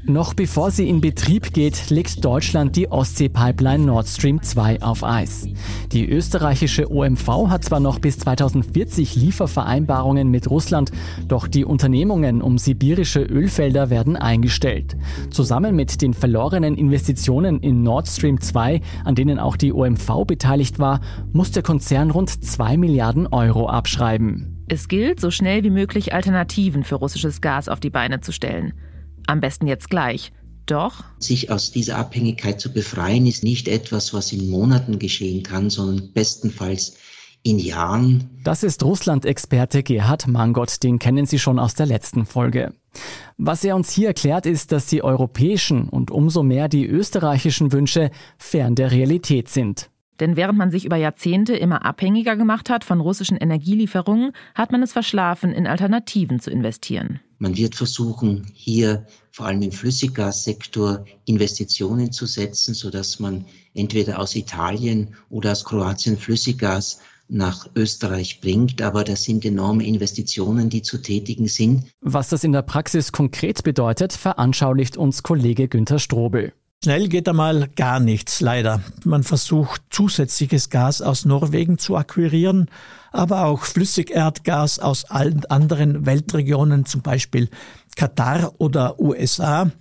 Noch 0.03 0.33
bevor 0.33 0.71
sie 0.71 0.87
in 0.87 1.01
Betrieb 1.01 1.53
geht, 1.53 1.89
legt 1.89 2.23
Deutschland 2.23 2.75
die 2.75 2.91
Ostsee-Pipeline 2.91 3.85
Nord 3.85 4.07
Stream 4.07 4.41
2 4.41 4.81
auf 4.81 5.03
Eis. 5.03 5.47
Die 5.91 6.07
österreichische 6.09 6.91
OMV 6.91 7.49
hat 7.49 7.65
zwar 7.65 7.79
noch 7.79 7.99
bis 7.99 8.19
2040 8.19 9.15
Liefervereinbarungen 9.15 10.29
mit 10.29 10.49
Russland, 10.49 10.91
doch 11.27 11.47
die 11.47 11.65
Unternehmungen 11.65 12.41
um 12.41 12.57
sibirische 12.91 13.21
Ölfelder 13.21 13.89
werden 13.89 14.17
eingestellt. 14.17 14.97
Zusammen 15.29 15.77
mit 15.77 16.01
den 16.01 16.13
verlorenen 16.13 16.75
Investitionen 16.75 17.61
in 17.61 17.83
Nord 17.83 18.09
Stream 18.09 18.41
2, 18.41 18.81
an 19.05 19.15
denen 19.15 19.39
auch 19.39 19.55
die 19.55 19.71
OMV 19.71 20.25
beteiligt 20.27 20.77
war, 20.77 20.99
muss 21.31 21.51
der 21.51 21.63
Konzern 21.63 22.11
rund 22.11 22.43
2 22.43 22.75
Milliarden 22.75 23.27
Euro 23.27 23.69
abschreiben. 23.69 24.65
Es 24.67 24.89
gilt, 24.89 25.21
so 25.21 25.31
schnell 25.31 25.63
wie 25.63 25.69
möglich 25.69 26.13
Alternativen 26.13 26.83
für 26.83 26.95
russisches 26.95 27.39
Gas 27.39 27.69
auf 27.69 27.79
die 27.79 27.89
Beine 27.89 28.19
zu 28.19 28.33
stellen. 28.33 28.73
Am 29.25 29.39
besten 29.39 29.67
jetzt 29.67 29.89
gleich. 29.89 30.33
Doch. 30.65 31.05
Sich 31.17 31.49
aus 31.49 31.71
dieser 31.71 31.97
Abhängigkeit 31.97 32.59
zu 32.59 32.73
befreien, 32.73 33.25
ist 33.25 33.45
nicht 33.45 33.69
etwas, 33.69 34.13
was 34.13 34.33
in 34.33 34.49
Monaten 34.49 34.99
geschehen 34.99 35.43
kann, 35.43 35.69
sondern 35.69 36.11
bestenfalls 36.11 36.97
in 37.43 37.59
Jahren. 37.59 38.29
Das 38.43 38.63
ist 38.63 38.83
Russland-Experte 38.83 39.81
Gerhard 39.81 40.27
Mangott, 40.27 40.83
den 40.83 40.99
kennen 40.99 41.25
Sie 41.25 41.39
schon 41.39 41.59
aus 41.59 41.73
der 41.73 41.85
letzten 41.85 42.25
Folge. 42.25 42.73
Was 43.37 43.63
er 43.63 43.75
uns 43.75 43.89
hier 43.91 44.09
erklärt, 44.09 44.45
ist, 44.45 44.71
dass 44.71 44.85
die 44.85 45.03
europäischen 45.03 45.89
und 45.89 46.11
umso 46.11 46.43
mehr 46.43 46.67
die 46.69 46.85
österreichischen 46.85 47.71
Wünsche 47.71 48.11
fern 48.37 48.75
der 48.75 48.91
Realität 48.91 49.49
sind. 49.49 49.89
Denn 50.19 50.35
während 50.35 50.59
man 50.59 50.69
sich 50.69 50.85
über 50.85 50.97
Jahrzehnte 50.97 51.55
immer 51.55 51.83
abhängiger 51.83 52.35
gemacht 52.35 52.69
hat 52.69 52.83
von 52.83 53.01
russischen 53.01 53.37
Energielieferungen, 53.37 54.33
hat 54.53 54.71
man 54.71 54.83
es 54.83 54.93
verschlafen, 54.93 55.51
in 55.51 55.65
Alternativen 55.65 56.39
zu 56.39 56.51
investieren. 56.51 57.19
Man 57.39 57.57
wird 57.57 57.73
versuchen, 57.73 58.45
hier 58.53 59.07
vor 59.31 59.47
allem 59.47 59.63
im 59.63 59.71
Flüssiggassektor 59.71 61.05
Investitionen 61.25 62.11
zu 62.11 62.27
setzen, 62.27 62.75
sodass 62.75 63.19
man 63.19 63.45
entweder 63.73 64.19
aus 64.19 64.35
Italien 64.35 65.15
oder 65.31 65.53
aus 65.53 65.65
Kroatien 65.65 66.19
Flüssiggas 66.19 66.99
nach 67.31 67.67
Österreich 67.75 68.41
bringt, 68.41 68.81
aber 68.81 69.03
das 69.03 69.23
sind 69.23 69.45
enorme 69.45 69.85
Investitionen, 69.85 70.69
die 70.69 70.81
zu 70.81 71.01
tätigen 71.01 71.47
sind. 71.47 71.85
Was 72.01 72.29
das 72.29 72.43
in 72.43 72.51
der 72.51 72.61
Praxis 72.61 73.11
konkret 73.11 73.63
bedeutet, 73.63 74.13
veranschaulicht 74.13 74.97
uns 74.97 75.23
Kollege 75.23 75.67
Günther 75.67 75.99
Strobel. 75.99 76.53
Schnell 76.83 77.09
geht 77.09 77.29
einmal 77.29 77.67
gar 77.75 77.99
nichts, 77.99 78.41
leider. 78.41 78.81
Man 79.05 79.21
versucht 79.23 79.83
zusätzliches 79.91 80.71
Gas 80.71 81.01
aus 81.01 81.25
Norwegen 81.25 81.77
zu 81.77 81.95
akquirieren, 81.95 82.69
aber 83.11 83.45
auch 83.45 83.65
Flüssigerdgas 83.65 84.79
aus 84.79 85.05
allen 85.05 85.45
anderen 85.45 86.07
Weltregionen, 86.07 86.85
zum 86.85 87.01
Beispiel 87.01 87.49
Katar 87.95 88.53
oder 88.57 88.99
USA. 88.99 89.71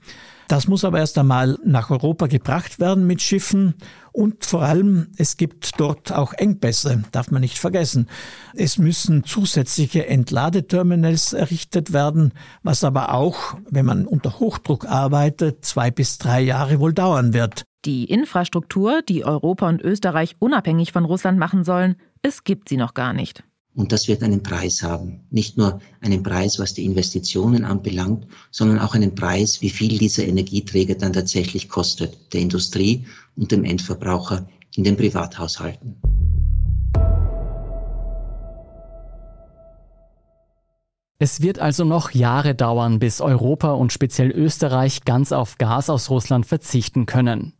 Das 0.51 0.67
muss 0.67 0.85
aber 0.85 0.99
erst 0.99 1.17
einmal 1.17 1.61
nach 1.65 1.91
Europa 1.91 2.27
gebracht 2.27 2.81
werden 2.81 3.07
mit 3.07 3.23
Schiffen 3.23 3.75
und 4.11 4.45
vor 4.45 4.63
allem, 4.63 5.07
es 5.17 5.37
gibt 5.37 5.79
dort 5.79 6.11
auch 6.11 6.33
Engpässe, 6.33 7.05
darf 7.13 7.31
man 7.31 7.41
nicht 7.41 7.57
vergessen. 7.57 8.09
Es 8.55 8.77
müssen 8.77 9.23
zusätzliche 9.23 10.09
Entladeterminals 10.09 11.35
errichtet 11.35 11.93
werden, 11.93 12.33
was 12.65 12.83
aber 12.83 13.15
auch, 13.15 13.59
wenn 13.71 13.87
man 13.87 14.09
unter 14.09 14.41
Hochdruck 14.41 14.87
arbeitet, 14.87 15.65
zwei 15.65 15.93
bis 15.93 16.19
drei 16.19 16.41
Jahre 16.41 16.81
wohl 16.81 16.95
dauern 16.95 17.33
wird. 17.33 17.63
Die 17.85 18.07
Infrastruktur, 18.07 19.03
die 19.09 19.25
Europa 19.25 19.69
und 19.69 19.81
Österreich 19.81 20.35
unabhängig 20.41 20.91
von 20.91 21.05
Russland 21.05 21.39
machen 21.39 21.63
sollen, 21.63 21.95
es 22.23 22.43
gibt 22.43 22.69
sie 22.69 22.77
noch 22.77 22.95
gar 22.95 23.13
nicht. 23.13 23.45
Und 23.75 23.93
das 23.93 24.09
wird 24.09 24.23
einen 24.23 24.43
Preis 24.43 24.83
haben. 24.83 25.21
Nicht 25.31 25.57
nur 25.57 25.81
einen 26.01 26.23
Preis, 26.23 26.59
was 26.59 26.75
die 26.75 26.85
Investitionen 26.85 27.65
anbelangt, 27.65 28.27
sondern 28.51 28.81
auch 28.81 28.95
einen 28.95 29.15
Preis, 29.15 29.63
wie 29.63 29.71
viel 29.71 29.97
dieser 29.99 30.27
Energieträger 30.27 30.97
dann 30.97 31.13
tatsächlich 31.13 31.69
kostet, 31.69 32.33
der 32.33 32.41
Industrie 32.41 33.07
und 33.37 33.53
dem 33.53 33.65
Endverbraucher 33.65 34.49
in 34.75 34.85
den 34.85 34.97
Privathaushalten. 34.97 35.97
Es 41.23 41.43
wird 41.43 41.59
also 41.59 41.85
noch 41.85 42.13
Jahre 42.13 42.55
dauern, 42.55 42.99
bis 42.99 43.21
Europa 43.21 43.73
und 43.73 43.93
speziell 43.93 44.31
Österreich 44.31 45.05
ganz 45.05 45.33
auf 45.33 45.59
Gas 45.59 45.91
aus 45.91 46.09
Russland 46.09 46.47
verzichten 46.47 47.05
können. 47.05 47.53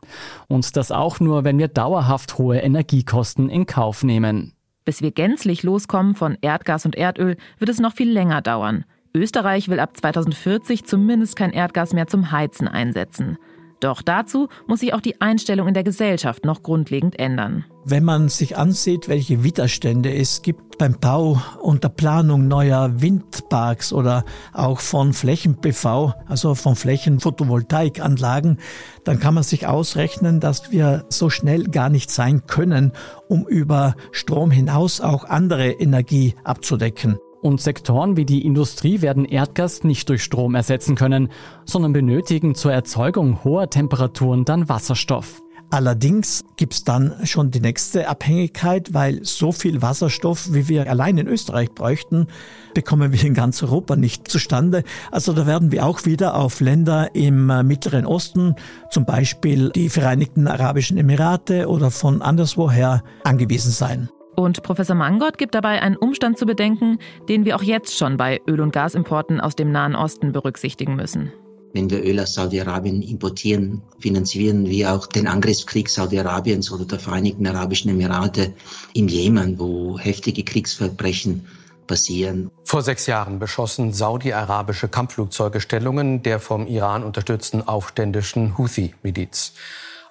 Und 0.47 0.75
das 0.75 0.91
auch 0.91 1.19
nur, 1.19 1.43
wenn 1.43 1.59
wir 1.59 1.67
dauerhaft 1.67 2.39
hohe 2.39 2.57
Energiekosten 2.57 3.49
in 3.49 3.67
Kauf 3.67 4.03
nehmen. 4.03 4.53
Bis 4.85 5.01
wir 5.01 5.11
gänzlich 5.11 5.63
loskommen 5.63 6.15
von 6.15 6.37
Erdgas 6.41 6.85
und 6.85 6.95
Erdöl, 6.95 7.37
wird 7.59 7.69
es 7.69 7.79
noch 7.79 7.93
viel 7.93 8.11
länger 8.11 8.41
dauern. 8.41 8.85
Österreich 9.13 9.69
will 9.69 9.79
ab 9.79 9.95
2040 9.97 10.85
zumindest 10.85 11.35
kein 11.35 11.51
Erdgas 11.51 11.93
mehr 11.93 12.07
zum 12.07 12.31
Heizen 12.31 12.67
einsetzen. 12.67 13.37
Doch 13.81 14.03
dazu 14.03 14.47
muss 14.67 14.79
sich 14.81 14.93
auch 14.93 15.01
die 15.01 15.19
Einstellung 15.21 15.67
in 15.67 15.73
der 15.73 15.83
Gesellschaft 15.83 16.45
noch 16.45 16.61
grundlegend 16.61 17.19
ändern. 17.19 17.65
Wenn 17.83 18.03
man 18.03 18.29
sich 18.29 18.55
ansieht, 18.55 19.09
welche 19.09 19.43
Widerstände 19.43 20.13
es 20.13 20.43
gibt 20.43 20.77
beim 20.77 20.99
Bau 20.99 21.41
und 21.59 21.83
der 21.83 21.89
Planung 21.89 22.47
neuer 22.47 23.01
Windparks 23.01 23.91
oder 23.91 24.23
auch 24.53 24.79
von 24.79 25.13
Flächen-PV, 25.13 26.13
also 26.27 26.53
von 26.53 26.75
Flächen-Photovoltaikanlagen, 26.75 28.59
dann 29.03 29.19
kann 29.19 29.33
man 29.33 29.43
sich 29.43 29.65
ausrechnen, 29.65 30.39
dass 30.39 30.71
wir 30.71 31.05
so 31.09 31.31
schnell 31.31 31.63
gar 31.63 31.89
nicht 31.89 32.11
sein 32.11 32.45
können, 32.45 32.91
um 33.27 33.47
über 33.47 33.95
Strom 34.11 34.51
hinaus 34.51 35.01
auch 35.01 35.23
andere 35.23 35.71
Energie 35.71 36.35
abzudecken. 36.43 37.17
Und 37.41 37.59
Sektoren 37.59 38.17
wie 38.17 38.25
die 38.25 38.45
Industrie 38.45 39.01
werden 39.01 39.25
Erdgas 39.25 39.83
nicht 39.83 40.07
durch 40.09 40.23
Strom 40.23 40.53
ersetzen 40.53 40.95
können, 40.95 41.29
sondern 41.65 41.91
benötigen 41.91 42.53
zur 42.53 42.71
Erzeugung 42.71 43.43
hoher 43.43 43.69
Temperaturen 43.69 44.45
dann 44.45 44.69
Wasserstoff. 44.69 45.41
Allerdings 45.73 46.43
gibt's 46.57 46.83
dann 46.83 47.25
schon 47.25 47.49
die 47.49 47.61
nächste 47.61 48.09
Abhängigkeit, 48.09 48.93
weil 48.93 49.23
so 49.23 49.53
viel 49.53 49.81
Wasserstoff, 49.81 50.53
wie 50.53 50.67
wir 50.67 50.89
allein 50.89 51.17
in 51.17 51.27
Österreich 51.27 51.71
bräuchten, 51.71 52.27
bekommen 52.73 53.13
wir 53.13 53.23
in 53.23 53.33
ganz 53.33 53.63
Europa 53.63 53.95
nicht 53.95 54.27
zustande. 54.27 54.83
Also 55.11 55.31
da 55.31 55.47
werden 55.47 55.71
wir 55.71 55.85
auch 55.85 56.05
wieder 56.05 56.35
auf 56.35 56.59
Länder 56.59 57.15
im 57.15 57.49
äh, 57.49 57.63
Mittleren 57.63 58.05
Osten, 58.05 58.55
zum 58.91 59.05
Beispiel 59.05 59.69
die 59.69 59.87
Vereinigten 59.87 60.45
Arabischen 60.45 60.97
Emirate 60.97 61.69
oder 61.69 61.89
von 61.89 62.21
anderswoher 62.21 63.01
angewiesen 63.23 63.71
sein. 63.71 64.09
Und 64.35 64.63
Professor 64.63 64.95
Mangott 64.95 65.37
gibt 65.37 65.55
dabei 65.55 65.81
einen 65.81 65.97
Umstand 65.97 66.37
zu 66.37 66.45
bedenken, 66.45 66.99
den 67.27 67.45
wir 67.45 67.55
auch 67.55 67.63
jetzt 67.63 67.97
schon 67.97 68.17
bei 68.17 68.41
Öl- 68.47 68.61
und 68.61 68.71
Gasimporten 68.71 69.41
aus 69.41 69.55
dem 69.55 69.71
Nahen 69.71 69.95
Osten 69.95 70.31
berücksichtigen 70.31 70.95
müssen. 70.95 71.31
Wenn 71.73 71.89
wir 71.89 72.03
Öl 72.03 72.19
aus 72.19 72.33
Saudi-Arabien 72.33 73.01
importieren, 73.01 73.81
finanzieren 73.99 74.67
wir 74.67 74.93
auch 74.93 75.07
den 75.07 75.27
Angriffskrieg 75.27 75.89
Saudi-Arabiens 75.89 76.71
oder 76.71 76.85
der 76.85 76.99
Vereinigten 76.99 77.47
Arabischen 77.47 77.91
Emirate 77.91 78.53
im 78.93 79.07
Jemen, 79.07 79.57
wo 79.57 79.97
heftige 79.97 80.43
Kriegsverbrechen 80.43 81.45
passieren. 81.87 82.51
Vor 82.65 82.81
sechs 82.81 83.05
Jahren 83.05 83.39
beschossen 83.39 83.93
saudi-arabische 83.93 84.89
Kampfflugzeuge 84.89 85.61
Stellungen 85.61 86.23
der 86.23 86.39
vom 86.39 86.67
Iran 86.67 87.03
unterstützten 87.03 87.61
aufständischen 87.61 88.57
Houthi-Miliz. 88.57 89.53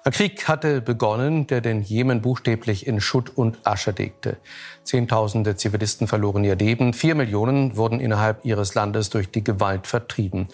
Ein 0.03 0.13
Krieg 0.13 0.47
hatte 0.47 0.81
begonnen, 0.81 1.45
der 1.45 1.61
den 1.61 1.83
Jemen 1.83 2.23
buchstäblich 2.23 2.87
in 2.87 2.99
Schutt 2.99 3.37
und 3.37 3.59
Asche 3.67 3.91
legte. 3.91 4.37
Zehntausende 4.83 5.55
Zivilisten 5.55 6.07
verloren 6.07 6.43
ihr 6.43 6.55
Leben, 6.55 6.93
vier 6.93 7.13
Millionen 7.13 7.77
wurden 7.77 7.99
innerhalb 7.99 8.43
ihres 8.43 8.73
Landes 8.73 9.11
durch 9.11 9.29
die 9.29 9.43
Gewalt 9.43 9.85
vertrieben. 9.85 10.47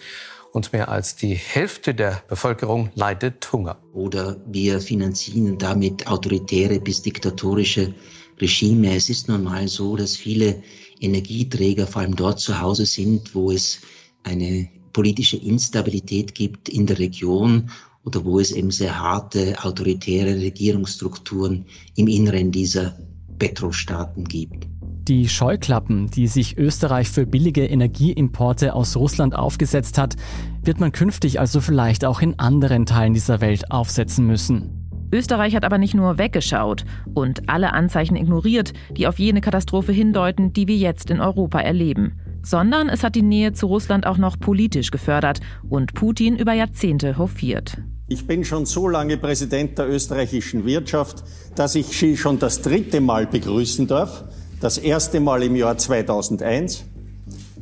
Und 0.52 0.74
mehr 0.74 0.90
als 0.90 1.16
die 1.16 1.34
Hälfte 1.34 1.94
der 1.94 2.22
Bevölkerung 2.28 2.90
leidet 2.94 3.50
Hunger. 3.50 3.78
Oder 3.94 4.36
wir 4.46 4.80
finanzieren 4.82 5.56
damit 5.56 6.06
autoritäre 6.06 6.78
bis 6.78 7.00
diktatorische 7.00 7.94
Regime. 8.38 8.94
Es 8.94 9.08
ist 9.08 9.28
nun 9.28 9.44
mal 9.44 9.66
so, 9.66 9.96
dass 9.96 10.14
viele 10.14 10.62
Energieträger 11.00 11.86
vor 11.86 12.02
allem 12.02 12.16
dort 12.16 12.38
zu 12.38 12.60
Hause 12.60 12.84
sind, 12.84 13.34
wo 13.34 13.50
es 13.50 13.80
eine 14.24 14.68
politische 14.92 15.38
Instabilität 15.38 16.34
gibt 16.34 16.68
in 16.68 16.86
der 16.86 16.98
Region 16.98 17.70
oder 18.04 18.24
wo 18.24 18.40
es 18.40 18.52
eben 18.52 18.70
sehr 18.70 18.98
harte 18.98 19.56
autoritäre 19.62 20.36
Regierungsstrukturen 20.36 21.66
im 21.96 22.06
Inneren 22.06 22.50
dieser 22.50 22.96
Petrostaaten 23.38 24.24
gibt. 24.24 24.66
Die 25.08 25.28
Scheuklappen, 25.28 26.10
die 26.10 26.26
sich 26.26 26.58
Österreich 26.58 27.08
für 27.08 27.24
billige 27.24 27.64
Energieimporte 27.64 28.74
aus 28.74 28.94
Russland 28.96 29.34
aufgesetzt 29.34 29.96
hat, 29.96 30.16
wird 30.62 30.80
man 30.80 30.92
künftig 30.92 31.40
also 31.40 31.60
vielleicht 31.60 32.04
auch 32.04 32.20
in 32.20 32.38
anderen 32.38 32.84
Teilen 32.84 33.14
dieser 33.14 33.40
Welt 33.40 33.70
aufsetzen 33.70 34.26
müssen. 34.26 34.78
Österreich 35.10 35.54
hat 35.56 35.64
aber 35.64 35.78
nicht 35.78 35.94
nur 35.94 36.18
weggeschaut 36.18 36.84
und 37.14 37.48
alle 37.48 37.72
Anzeichen 37.72 38.16
ignoriert, 38.16 38.74
die 38.94 39.06
auf 39.06 39.18
jene 39.18 39.40
Katastrophe 39.40 39.92
hindeuten, 39.92 40.52
die 40.52 40.68
wir 40.68 40.76
jetzt 40.76 41.10
in 41.10 41.20
Europa 41.20 41.60
erleben, 41.60 42.20
sondern 42.48 42.88
es 42.88 43.04
hat 43.04 43.14
die 43.14 43.22
Nähe 43.22 43.52
zu 43.52 43.66
Russland 43.66 44.06
auch 44.06 44.16
noch 44.16 44.40
politisch 44.40 44.90
gefördert 44.90 45.40
und 45.68 45.92
Putin 45.92 46.36
über 46.36 46.54
Jahrzehnte 46.54 47.18
hofiert. 47.18 47.76
Ich 48.06 48.26
bin 48.26 48.42
schon 48.42 48.64
so 48.64 48.88
lange 48.88 49.18
Präsident 49.18 49.76
der 49.78 49.86
österreichischen 49.86 50.64
Wirtschaft, 50.64 51.22
dass 51.56 51.74
ich 51.74 51.88
Sie 51.88 52.16
schon 52.16 52.38
das 52.38 52.62
dritte 52.62 53.02
Mal 53.02 53.26
begrüßen 53.26 53.86
darf. 53.86 54.24
Das 54.62 54.78
erste 54.78 55.20
Mal 55.20 55.42
im 55.42 55.56
Jahr 55.56 55.76
2001, 55.76 56.86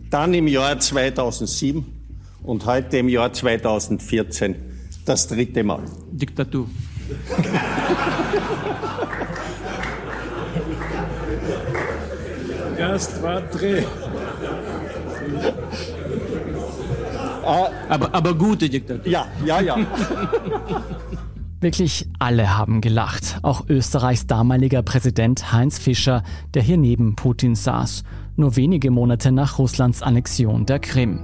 dann 0.09 0.33
im 0.35 0.47
Jahr 0.47 0.79
2007 0.79 1.85
und 2.45 2.65
heute 2.65 2.99
im 2.99 3.09
Jahr 3.09 3.33
2014 3.33 4.55
das 5.05 5.27
dritte 5.27 5.65
Mal. 5.65 5.83
Diktatur. 6.13 6.69
Erst 12.79 13.21
war 13.21 13.41
Dreh. 13.41 13.83
Aber, 17.89 18.13
aber 18.13 18.35
gute 18.35 18.69
Diktatur. 18.69 19.07
Ja, 19.11 19.27
ja, 19.45 19.61
ja. 19.61 19.77
Wirklich 21.61 22.07
alle 22.19 22.57
haben 22.57 22.81
gelacht. 22.81 23.39
Auch 23.43 23.65
Österreichs 23.69 24.27
damaliger 24.27 24.83
Präsident 24.83 25.53
Heinz 25.53 25.79
Fischer, 25.79 26.23
der 26.55 26.63
hier 26.63 26.77
neben 26.77 27.17
Putin 27.17 27.55
saß, 27.55 28.03
nur 28.37 28.57
wenige 28.57 28.91
Monate 28.91 29.33
nach 29.33 29.59
Russlands 29.59 30.03
Annexion 30.03 30.67
der 30.67 30.81
Krim. 30.81 31.21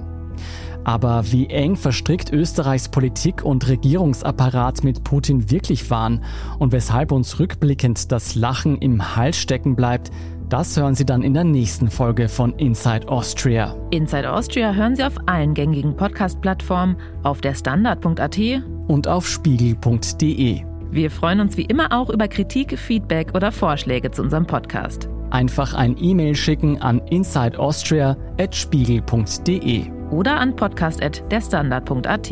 Aber 0.85 1.31
wie 1.31 1.47
eng 1.47 1.75
verstrickt 1.75 2.31
Österreichs 2.31 2.89
Politik 2.89 3.43
und 3.43 3.67
Regierungsapparat 3.67 4.83
mit 4.83 5.03
Putin 5.03 5.49
wirklich 5.49 5.89
waren 5.89 6.23
und 6.59 6.71
weshalb 6.71 7.11
uns 7.11 7.39
rückblickend 7.39 8.11
das 8.11 8.35
Lachen 8.35 8.77
im 8.79 9.15
Hals 9.15 9.37
stecken 9.37 9.75
bleibt, 9.75 10.11
das 10.53 10.77
hören 10.77 10.93
Sie 10.93 11.03
dann 11.03 11.23
in 11.23 11.33
der 11.33 11.45
nächsten 11.45 11.89
Folge 11.89 12.29
von 12.29 12.53
Inside 12.59 13.09
Austria. 13.09 13.75
Inside 13.89 14.31
Austria 14.31 14.71
hören 14.71 14.95
Sie 14.95 15.03
auf 15.03 15.15
allen 15.25 15.55
gängigen 15.55 15.95
Podcast-Plattformen, 15.95 16.95
auf 17.23 17.41
der 17.41 17.55
Standard.at 17.55 18.39
und 18.87 19.07
auf 19.07 19.27
spiegel.de. 19.27 20.61
Wir 20.91 21.09
freuen 21.09 21.39
uns 21.39 21.57
wie 21.57 21.65
immer 21.65 21.91
auch 21.91 22.11
über 22.11 22.27
Kritik, 22.27 22.77
Feedback 22.77 23.33
oder 23.33 23.51
Vorschläge 23.51 24.11
zu 24.11 24.21
unserem 24.21 24.45
Podcast. 24.45 25.09
Einfach 25.31 25.73
ein 25.73 25.97
E-Mail 25.99 26.35
schicken 26.35 26.79
an 26.79 26.99
insideaustria.spiegel.de 27.09 29.85
oder 30.11 30.39
an 30.39 30.55
podcast.derstandard.at. 30.55 32.31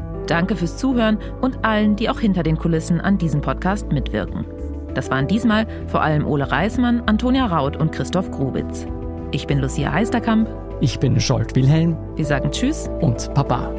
Danke 0.27 0.55
fürs 0.55 0.77
Zuhören 0.77 1.17
und 1.41 1.65
allen, 1.65 1.95
die 1.95 2.09
auch 2.09 2.19
hinter 2.19 2.43
den 2.43 2.57
Kulissen 2.57 3.01
an 3.01 3.17
diesem 3.17 3.41
Podcast 3.41 3.91
mitwirken. 3.91 4.45
Das 4.93 5.09
waren 5.09 5.27
diesmal 5.27 5.67
vor 5.87 6.01
allem 6.01 6.25
Ole 6.25 6.51
Reismann, 6.51 7.01
Antonia 7.05 7.45
Raut 7.45 7.77
und 7.77 7.91
Christoph 7.91 8.29
Grubitz. 8.31 8.85
Ich 9.31 9.47
bin 9.47 9.59
Lucia 9.59 9.93
Eisterkamp. 9.93 10.49
Ich 10.81 10.99
bin 10.99 11.19
Scholt 11.19 11.55
Wilhelm. 11.55 11.95
Wir 12.15 12.25
sagen 12.25 12.51
Tschüss 12.51 12.89
und 13.01 13.33
Papa. 13.33 13.71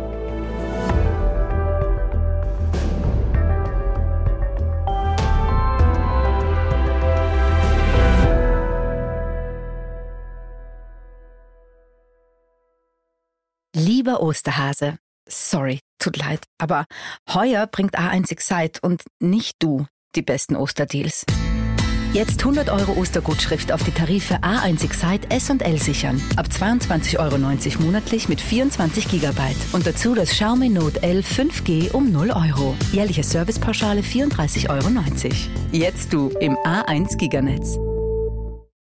Lieber 13.74 14.22
Osterhase, 14.22 14.98
sorry, 15.28 15.80
tut 15.98 16.16
leid, 16.16 16.44
aber 16.58 16.86
heuer 17.32 17.66
bringt 17.66 17.98
A1 17.98 18.30
Excite 18.30 18.80
und 18.82 19.02
nicht 19.20 19.56
du 19.60 19.86
die 20.14 20.22
besten 20.22 20.56
Osterdeals. 20.56 21.24
Jetzt 22.12 22.40
100 22.40 22.68
Euro 22.68 22.92
Ostergutschrift 22.92 23.72
auf 23.72 23.84
die 23.84 23.90
Tarife 23.90 24.34
A1 24.42 24.84
Excite 24.84 25.30
S&L 25.30 25.78
sichern. 25.78 26.20
Ab 26.36 26.46
22,90 26.50 27.18
Euro 27.18 27.38
monatlich 27.82 28.28
mit 28.28 28.38
24 28.38 29.08
GB. 29.08 29.40
Und 29.72 29.86
dazu 29.86 30.14
das 30.14 30.28
Xiaomi 30.28 30.68
Note 30.68 31.02
L 31.02 31.20
5G 31.20 31.90
um 31.92 32.12
0 32.12 32.32
Euro. 32.32 32.76
Jährliche 32.92 33.22
Servicepauschale 33.22 34.02
34,90 34.02 34.68
Euro. 34.68 34.90
Jetzt 35.70 36.12
du 36.12 36.28
im 36.38 36.54
A1 36.66 37.16
Giganetz. 37.16 37.78